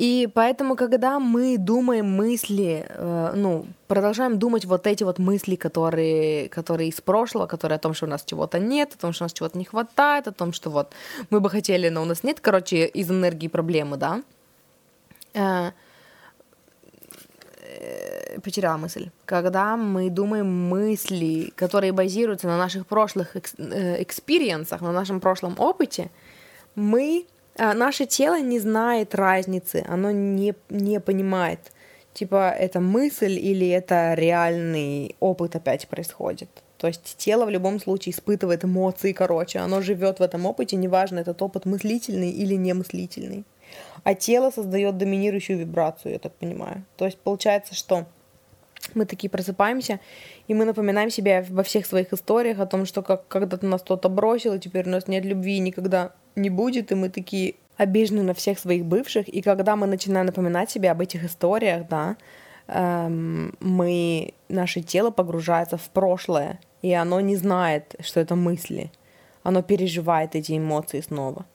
И 0.01 0.29
поэтому, 0.33 0.77
когда 0.77 1.19
мы 1.19 1.59
думаем 1.59 2.07
мысли, 2.07 2.87
э, 2.89 3.33
ну, 3.37 3.67
продолжаем 3.87 4.39
думать 4.39 4.65
вот 4.65 4.87
эти 4.87 5.05
вот 5.05 5.19
мысли, 5.19 5.57
которые, 5.57 6.49
которые 6.49 6.89
из 6.89 7.03
прошлого, 7.03 7.47
которые 7.47 7.77
о 7.77 7.79
том, 7.79 7.93
что 7.93 8.07
у 8.07 8.09
нас 8.09 8.25
чего-то 8.25 8.59
нет, 8.59 8.95
о 8.95 8.99
том, 8.99 9.13
что 9.13 9.25
у 9.25 9.27
нас 9.27 9.35
чего-то 9.35 9.59
не 9.59 9.67
хватает, 9.67 10.27
о 10.27 10.33
том, 10.33 10.55
что 10.55 10.71
вот 10.71 10.95
мы 11.29 11.41
бы 11.41 11.51
хотели, 11.51 11.91
но 11.91 12.01
у 12.01 12.07
нас 12.07 12.25
нет, 12.25 12.41
короче, 12.41 12.87
из 12.87 13.11
энергии 13.11 13.49
проблемы, 13.49 13.99
да, 13.99 14.23
э, 15.35 15.71
э, 17.59 18.41
потеряла 18.41 18.79
мысль. 18.79 19.11
Когда 19.27 19.77
мы 19.77 20.09
думаем 20.09 20.47
мысли, 20.47 21.53
которые 21.57 21.93
базируются 21.93 22.47
на 22.47 22.57
наших 22.57 22.87
прошлых 22.87 23.37
экс- 23.37 23.55
экспириенсах, 23.59 24.81
на 24.81 24.93
нашем 24.93 25.21
прошлом 25.21 25.57
опыте, 25.59 26.11
мы 26.75 27.27
а, 27.61 27.75
наше 27.75 28.07
тело 28.07 28.41
не 28.41 28.59
знает 28.59 29.15
разницы, 29.15 29.85
оно 29.87 30.11
не, 30.11 30.55
не 30.71 30.99
понимает, 30.99 31.61
типа, 32.15 32.51
это 32.59 32.81
мысль 32.81 33.39
или 33.39 33.69
это 33.69 34.15
реальный 34.15 35.15
опыт 35.21 35.57
опять 35.57 35.87
происходит. 35.87 36.49
То 36.79 36.87
есть 36.87 37.17
тело 37.19 37.45
в 37.45 37.51
любом 37.51 37.79
случае 37.79 38.15
испытывает 38.15 38.65
эмоции, 38.65 39.13
короче, 39.13 39.59
оно 39.59 39.83
живет 39.83 40.21
в 40.21 40.23
этом 40.23 40.47
опыте, 40.47 40.77
неважно, 40.77 41.19
этот 41.19 41.43
опыт 41.43 41.67
мыслительный 41.67 42.31
или 42.31 42.55
немыслительный. 42.55 43.45
А 44.05 44.15
тело 44.15 44.51
создает 44.51 44.97
доминирующую 44.97 45.59
вибрацию, 45.59 46.13
я 46.13 46.19
так 46.19 46.33
понимаю. 46.33 46.87
То 46.97 47.05
есть 47.05 47.19
получается, 47.19 47.75
что 47.75 48.07
мы 48.95 49.05
такие 49.05 49.29
просыпаемся, 49.29 50.01
и 50.49 50.55
мы 50.55 50.65
напоминаем 50.65 51.11
себе 51.11 51.45
во 51.51 51.63
всех 51.63 51.85
своих 51.85 52.15
историях 52.15 52.59
о 52.59 52.67
том, 52.67 52.87
что 52.87 53.03
как 53.03 53.29
когда-то 53.29 53.67
нас 53.67 53.83
кто-то 53.83 54.09
бросил, 54.09 54.55
и 54.55 54.59
теперь 54.59 54.89
у 54.89 54.91
нас 54.91 55.09
нет 55.09 55.27
любви 55.27 55.59
никогда 55.59 56.13
не 56.37 56.51
будет, 56.51 56.93
и 56.93 56.95
мы 56.95 57.09
такие 57.09 57.55
обижены 57.77 58.23
на 58.23 58.35
всех 58.35 58.59
своих 58.59 58.85
бывших. 58.85 59.29
И 59.29 59.43
когда 59.43 59.77
мы 59.77 59.87
начинаем 59.87 60.27
напоминать 60.27 60.71
себе 60.71 60.91
об 60.91 61.01
этих 61.01 61.25
историях, 61.25 61.89
да, 61.89 62.17
эм, 62.67 63.55
мы, 63.61 64.35
наше 64.49 64.83
тело 64.83 65.11
погружается 65.11 65.77
в 65.77 65.89
прошлое, 65.91 66.61
и 66.83 66.93
оно 66.93 67.21
не 67.21 67.37
знает, 67.37 67.95
что 68.01 68.21
это 68.21 68.37
мысли. 68.37 68.91
Оно 69.43 69.63
переживает 69.63 70.35
эти 70.35 70.59
эмоции 70.59 71.01
снова. 71.01 71.47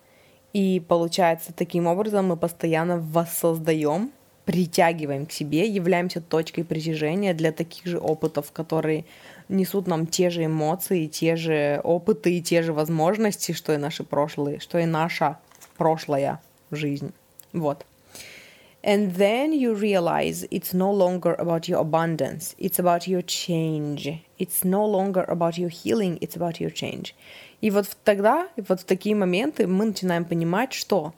И 0.54 0.82
получается, 0.88 1.54
таким 1.54 1.86
образом 1.86 2.28
мы 2.28 2.38
постоянно 2.38 2.98
воссоздаем, 2.98 4.12
притягиваем 4.46 5.26
к 5.26 5.32
себе, 5.32 5.68
являемся 5.68 6.22
точкой 6.22 6.64
притяжения 6.64 7.34
для 7.34 7.52
таких 7.52 7.86
же 7.86 8.00
опытов, 8.00 8.52
которые 8.52 9.06
несут 9.50 9.88
нам 9.88 10.08
те 10.08 10.30
же 10.30 10.46
эмоции, 10.46 11.08
те 11.08 11.36
же 11.36 11.82
опыты 11.84 12.38
и 12.38 12.42
те 12.42 12.62
же 12.62 12.74
возможности, 12.74 13.52
что 13.52 13.74
и 13.74 13.78
наши 13.78 14.04
прошлые, 14.04 14.60
что 14.60 14.80
и 14.80 14.86
наша 14.86 15.40
прошлая 15.78 16.42
жизнь. 16.72 17.12
Вот. 17.54 17.86
And 18.84 19.16
then 19.16 19.52
you 19.52 19.74
realize 19.74 20.46
it's 20.52 20.72
no 20.72 20.92
longer 20.92 21.34
about 21.40 21.68
your 21.68 21.80
abundance, 21.80 22.54
it's 22.60 22.78
about 22.78 23.08
your 23.08 23.24
change. 23.24 24.22
It's 24.38 24.64
no 24.64 24.86
longer 24.86 25.26
about 25.28 25.58
your 25.58 25.70
healing, 25.70 26.20
it's 26.22 26.36
about 26.36 26.60
your 26.60 26.70
change. 26.70 27.16
И 27.62 27.72
вот 27.72 27.88
тогда, 28.04 28.48
вот 28.58 28.82
в 28.82 28.84
такие 28.84 29.16
моменты 29.16 29.66
мы 29.66 29.86
начинаем 29.86 30.24
понимать, 30.24 30.74
что 30.74 31.16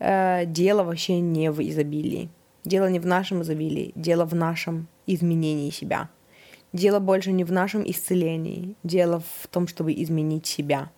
э, 0.00 0.44
дело 0.44 0.82
вообще 0.82 1.18
не 1.20 1.50
в 1.50 1.62
изобилии. 1.62 2.28
Дело 2.68 2.90
не 2.90 2.98
в 2.98 3.06
нашем 3.06 3.40
изобилии, 3.40 3.92
дело 3.94 4.26
в 4.26 4.34
нашем 4.34 4.88
изменении 5.06 5.70
себя. 5.70 6.10
Дело 6.74 6.98
больше 6.98 7.32
не 7.32 7.42
в 7.42 7.50
нашем 7.50 7.82
исцелении, 7.82 8.76
дело 8.82 9.20
в 9.20 9.46
том, 9.48 9.66
чтобы 9.66 9.94
изменить 9.94 10.44
себя. 10.44 10.90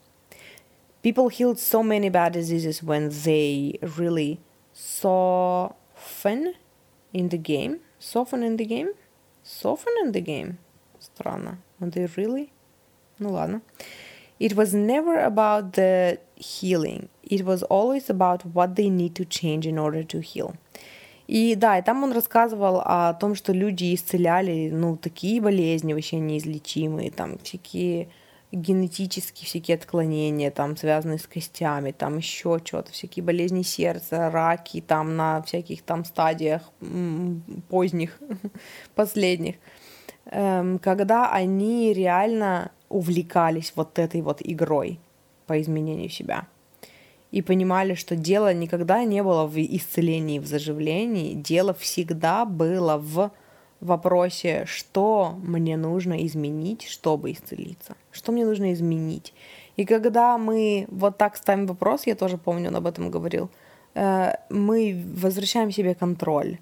People 1.05 1.29
healed 1.29 1.61
so 1.61 1.85
many 1.85 2.11
bad 2.11 2.33
diseases 2.33 2.83
when 2.83 3.09
they 3.25 3.79
really 3.97 4.41
soften 4.75 6.55
in 7.13 7.29
the 7.29 7.39
game. 7.39 7.79
Soften 8.01 8.43
in 8.43 8.57
the 8.57 8.67
game? 8.67 8.93
Soften 9.45 9.93
in 10.05 10.11
the 10.11 10.21
game? 10.21 10.59
Странно. 10.99 11.59
They 11.79 12.07
really? 12.17 12.51
Ну 13.21 13.31
ладно. 13.31 13.63
It 14.41 14.57
was 14.57 14.75
never 14.75 15.21
about 15.21 15.75
the 15.75 16.19
healing. 16.35 17.11
It 17.23 17.45
was 17.45 17.63
always 17.63 18.11
about 18.11 18.45
what 18.45 18.75
they 18.75 18.91
need 18.91 19.15
to 19.15 19.25
change 19.25 19.69
in 19.69 19.79
order 19.79 20.03
to 20.03 20.19
heal. 20.19 20.57
И 21.31 21.55
да, 21.55 21.79
и 21.79 21.83
там 21.83 22.03
он 22.03 22.11
рассказывал 22.11 22.83
о 22.85 23.15
том, 23.15 23.37
что 23.37 23.53
люди 23.53 23.95
исцеляли, 23.95 24.69
ну, 24.73 24.97
такие 24.97 25.41
болезни 25.41 25.93
вообще 25.93 26.17
неизлечимые, 26.17 27.13
там 27.13 27.39
всякие 27.39 28.09
генетические 28.51 29.47
всякие 29.47 29.77
отклонения, 29.77 30.51
там, 30.51 30.77
связанные 30.77 31.21
с 31.21 31.29
костями, 31.29 31.93
там 31.93 32.17
еще 32.17 32.59
что-то, 32.65 32.91
всякие 32.91 33.23
болезни 33.23 33.63
сердца, 33.63 34.29
раки, 34.29 34.81
там, 34.81 35.15
на 35.15 35.41
всяких 35.43 35.83
там 35.83 36.05
стадиях 36.05 36.63
поздних, 37.69 38.19
последних, 38.97 39.55
эм, 40.25 40.81
когда 40.81 41.31
они 41.31 41.93
реально 41.93 42.73
увлекались 42.89 43.73
вот 43.77 44.01
этой 44.01 44.21
вот 44.23 44.39
игрой 44.41 44.99
по 45.47 45.61
изменению 45.61 46.09
себя 46.09 46.49
и 47.31 47.43
понимали, 47.43 47.95
что 47.95 48.17
дело 48.17 48.53
никогда 48.53 49.05
не 49.05 49.23
было 49.23 49.47
в 49.47 49.57
исцелении, 49.57 50.39
в 50.39 50.47
заживлении, 50.47 51.35
дело 51.35 51.75
всегда 51.75 52.45
было 52.45 52.97
в 52.99 53.31
вопросе, 53.81 54.65
что 54.67 55.35
мне 55.43 55.77
нужно 55.77 56.27
изменить, 56.27 56.87
чтобы 56.87 57.33
исцелиться, 57.33 57.97
что 58.11 58.33
мне 58.33 58.45
нужно 58.45 58.73
изменить. 58.73 59.33
И 59.77 59.85
когда 59.85 60.37
мы 60.39 60.87
вот 60.91 61.17
так 61.17 61.37
ставим 61.37 61.67
вопрос, 61.67 62.07
я 62.07 62.15
тоже 62.15 62.37
помню, 62.37 62.69
он 62.69 62.77
об 62.77 62.87
этом 62.87 63.11
говорил, 63.11 63.49
э, 63.95 64.35
мы 64.51 65.03
возвращаем 65.15 65.71
себе 65.71 65.95
контроль. 65.95 66.59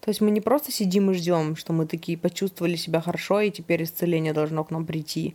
То 0.00 0.10
есть 0.10 0.20
мы 0.20 0.30
не 0.30 0.40
просто 0.40 0.72
сидим 0.72 1.10
и 1.10 1.14
ждем, 1.14 1.56
что 1.56 1.72
мы 1.72 1.86
такие 1.86 2.16
почувствовали 2.18 2.76
себя 2.76 3.00
хорошо, 3.00 3.40
и 3.40 3.50
теперь 3.50 3.82
исцеление 3.82 4.32
должно 4.32 4.64
к 4.64 4.70
нам 4.70 4.86
прийти. 4.86 5.34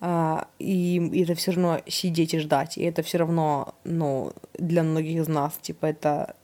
А, 0.00 0.48
и, 0.58 1.22
это 1.22 1.34
все 1.34 1.52
равно 1.52 1.80
сидеть 1.86 2.34
и 2.34 2.38
ждать. 2.38 2.76
И 2.76 2.82
это 2.82 3.02
все 3.02 3.18
равно, 3.18 3.74
ну, 3.84 4.32
для 4.54 4.82
многих 4.82 5.22
из 5.22 5.28
нас, 5.28 5.54
типа, 5.60 5.86
это 5.86 6.36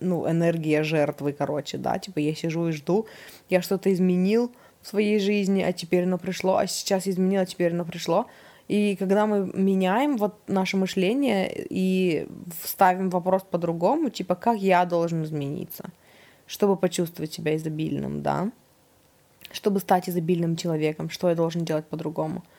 ну, 0.00 0.28
энергия 0.28 0.82
жертвы, 0.82 1.32
короче, 1.32 1.78
да, 1.78 1.98
типа 1.98 2.18
я 2.18 2.34
сижу 2.34 2.68
и 2.68 2.72
жду, 2.72 3.06
я 3.48 3.62
что-то 3.62 3.92
изменил 3.92 4.52
в 4.82 4.88
своей 4.88 5.18
жизни, 5.20 5.62
а 5.62 5.72
теперь 5.72 6.04
оно 6.04 6.18
пришло, 6.18 6.56
а 6.56 6.66
сейчас 6.66 7.06
изменил, 7.06 7.42
а 7.42 7.46
теперь 7.46 7.72
оно 7.72 7.84
пришло. 7.84 8.26
И 8.68 8.96
когда 8.96 9.26
мы 9.26 9.50
меняем 9.54 10.16
вот 10.16 10.36
наше 10.48 10.76
мышление 10.76 11.50
и 11.70 12.28
ставим 12.64 13.10
вопрос 13.10 13.42
по-другому, 13.48 14.10
типа, 14.10 14.34
как 14.34 14.58
я 14.58 14.84
должен 14.84 15.22
измениться, 15.22 15.90
чтобы 16.46 16.76
почувствовать 16.76 17.32
себя 17.32 17.56
изобильным, 17.56 18.22
да, 18.22 18.50
чтобы 19.52 19.78
стать 19.78 20.08
изобильным 20.08 20.56
человеком, 20.56 21.10
что 21.10 21.28
я 21.28 21.36
должен 21.36 21.64
делать 21.64 21.86
по-другому– 21.86 22.44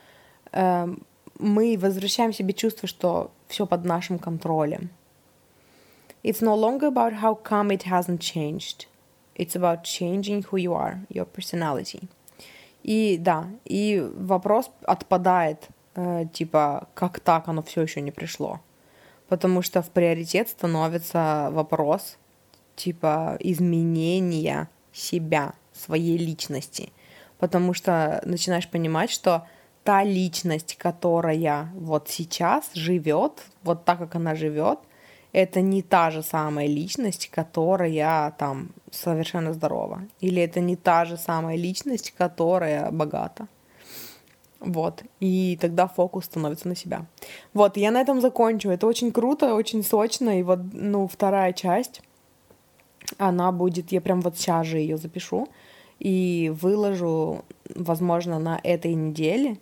мы 0.52 1.78
возвращаем 1.78 2.32
себе 2.32 2.52
чувство, 2.52 2.88
что 2.88 3.30
все 3.48 3.66
под 3.66 3.84
нашим 3.84 4.18
контролем. 4.18 4.90
It's 6.24 6.40
no 6.40 6.54
longer 6.56 6.88
about 6.88 7.20
how 7.22 7.34
come 7.34 7.70
it 7.70 7.84
hasn't 7.84 8.20
changed. 8.20 8.86
It's 9.36 9.54
about 9.54 9.84
changing 9.84 10.44
who 10.50 10.58
you 10.58 10.72
are, 10.74 10.98
your 11.08 11.26
personality. 11.26 12.08
И 12.82 13.18
да, 13.18 13.46
и 13.64 14.04
вопрос 14.16 14.70
отпадает, 14.82 15.68
э, 15.94 16.26
типа, 16.32 16.88
как 16.94 17.20
так 17.20 17.48
оно 17.48 17.62
все 17.62 17.82
еще 17.82 18.00
не 18.00 18.10
пришло. 18.10 18.60
Потому 19.28 19.62
что 19.62 19.82
в 19.82 19.90
приоритет 19.90 20.48
становится 20.48 21.50
вопрос, 21.52 22.16
типа, 22.76 23.36
изменения 23.40 24.68
себя, 24.92 25.54
своей 25.72 26.16
личности. 26.16 26.92
Потому 27.38 27.74
что 27.74 28.20
начинаешь 28.24 28.68
понимать, 28.68 29.10
что 29.10 29.46
та 29.88 30.04
личность, 30.04 30.76
которая 30.76 31.70
вот 31.74 32.10
сейчас 32.10 32.70
живет, 32.74 33.32
вот 33.62 33.86
так, 33.86 33.98
как 33.98 34.16
она 34.16 34.34
живет, 34.34 34.78
это 35.32 35.62
не 35.62 35.80
та 35.80 36.10
же 36.10 36.22
самая 36.22 36.66
личность, 36.66 37.30
которая 37.30 38.30
там 38.32 38.68
совершенно 38.90 39.54
здорова. 39.54 40.02
Или 40.20 40.42
это 40.42 40.60
не 40.60 40.76
та 40.76 41.06
же 41.06 41.16
самая 41.16 41.56
личность, 41.56 42.12
которая 42.18 42.90
богата. 42.90 43.48
Вот. 44.60 45.04
И 45.20 45.56
тогда 45.58 45.88
фокус 45.88 46.26
становится 46.26 46.68
на 46.68 46.76
себя. 46.76 47.06
Вот, 47.54 47.78
я 47.78 47.90
на 47.90 48.02
этом 48.02 48.20
закончу. 48.20 48.68
Это 48.68 48.86
очень 48.86 49.10
круто, 49.10 49.54
очень 49.54 49.82
сочно. 49.82 50.38
И 50.38 50.42
вот, 50.42 50.58
ну, 50.74 51.08
вторая 51.08 51.54
часть, 51.54 52.02
она 53.16 53.52
будет, 53.52 53.90
я 53.90 54.02
прям 54.02 54.20
вот 54.20 54.36
сейчас 54.36 54.66
же 54.66 54.76
ее 54.76 54.98
запишу 54.98 55.48
и 55.98 56.52
выложу, 56.60 57.42
возможно, 57.74 58.38
на 58.38 58.60
этой 58.62 58.92
неделе. 58.92 59.56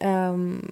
Эм, 0.00 0.70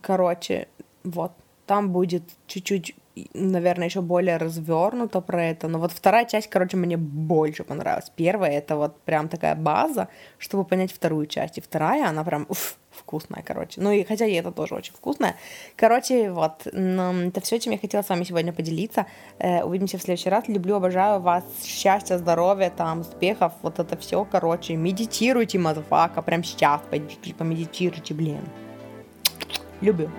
короче, 0.00 0.68
вот, 1.04 1.32
там 1.66 1.90
будет 1.92 2.22
чуть-чуть 2.46 2.94
наверное, 3.34 3.88
еще 3.88 4.00
более 4.00 4.36
развернуто 4.36 5.20
про 5.20 5.44
это. 5.44 5.68
Но 5.68 5.78
вот 5.78 5.92
вторая 5.92 6.24
часть, 6.24 6.48
короче, 6.48 6.76
мне 6.76 6.96
больше 6.96 7.64
понравилась. 7.64 8.10
Первая— 8.16 8.52
это 8.52 8.76
вот 8.76 9.00
прям 9.02 9.28
такая 9.28 9.54
база, 9.54 10.08
чтобы 10.38 10.64
понять 10.64 10.92
вторую 10.92 11.26
часть. 11.26 11.58
И 11.58 11.60
вторая, 11.60 12.08
она 12.08 12.24
прям 12.24 12.46
уф, 12.48 12.76
вкусная, 12.90 13.42
короче. 13.42 13.80
Ну 13.80 13.90
и 13.90 14.04
хотя 14.04 14.26
и 14.26 14.32
это 14.32 14.50
тоже 14.50 14.74
очень 14.74 14.94
вкусная. 14.94 15.36
Короче, 15.76 16.30
вот, 16.30 16.66
это 16.66 17.40
все, 17.42 17.58
чем 17.58 17.72
я 17.72 17.78
хотела 17.78 18.02
с 18.02 18.08
вами 18.08 18.24
сегодня 18.24 18.52
поделиться. 18.52 19.06
Э, 19.38 19.62
увидимся 19.62 19.98
в 19.98 20.02
следующий 20.02 20.30
раз. 20.30 20.48
Люблю, 20.48 20.76
обожаю 20.76 21.20
вас. 21.20 21.44
Счастья, 21.62 22.18
здоровья, 22.18 22.72
там, 22.74 23.00
успехов. 23.00 23.52
Вот 23.62 23.78
это 23.78 23.96
все, 23.96 24.24
короче. 24.24 24.74
Медитируйте, 24.76 25.58
motherfucker. 25.58 26.22
Прям 26.22 26.44
сейчас 26.44 26.80
пойдите, 26.90 27.34
помедитируйте, 27.34 28.14
блин. 28.14 28.48
Люблю. 29.80 30.10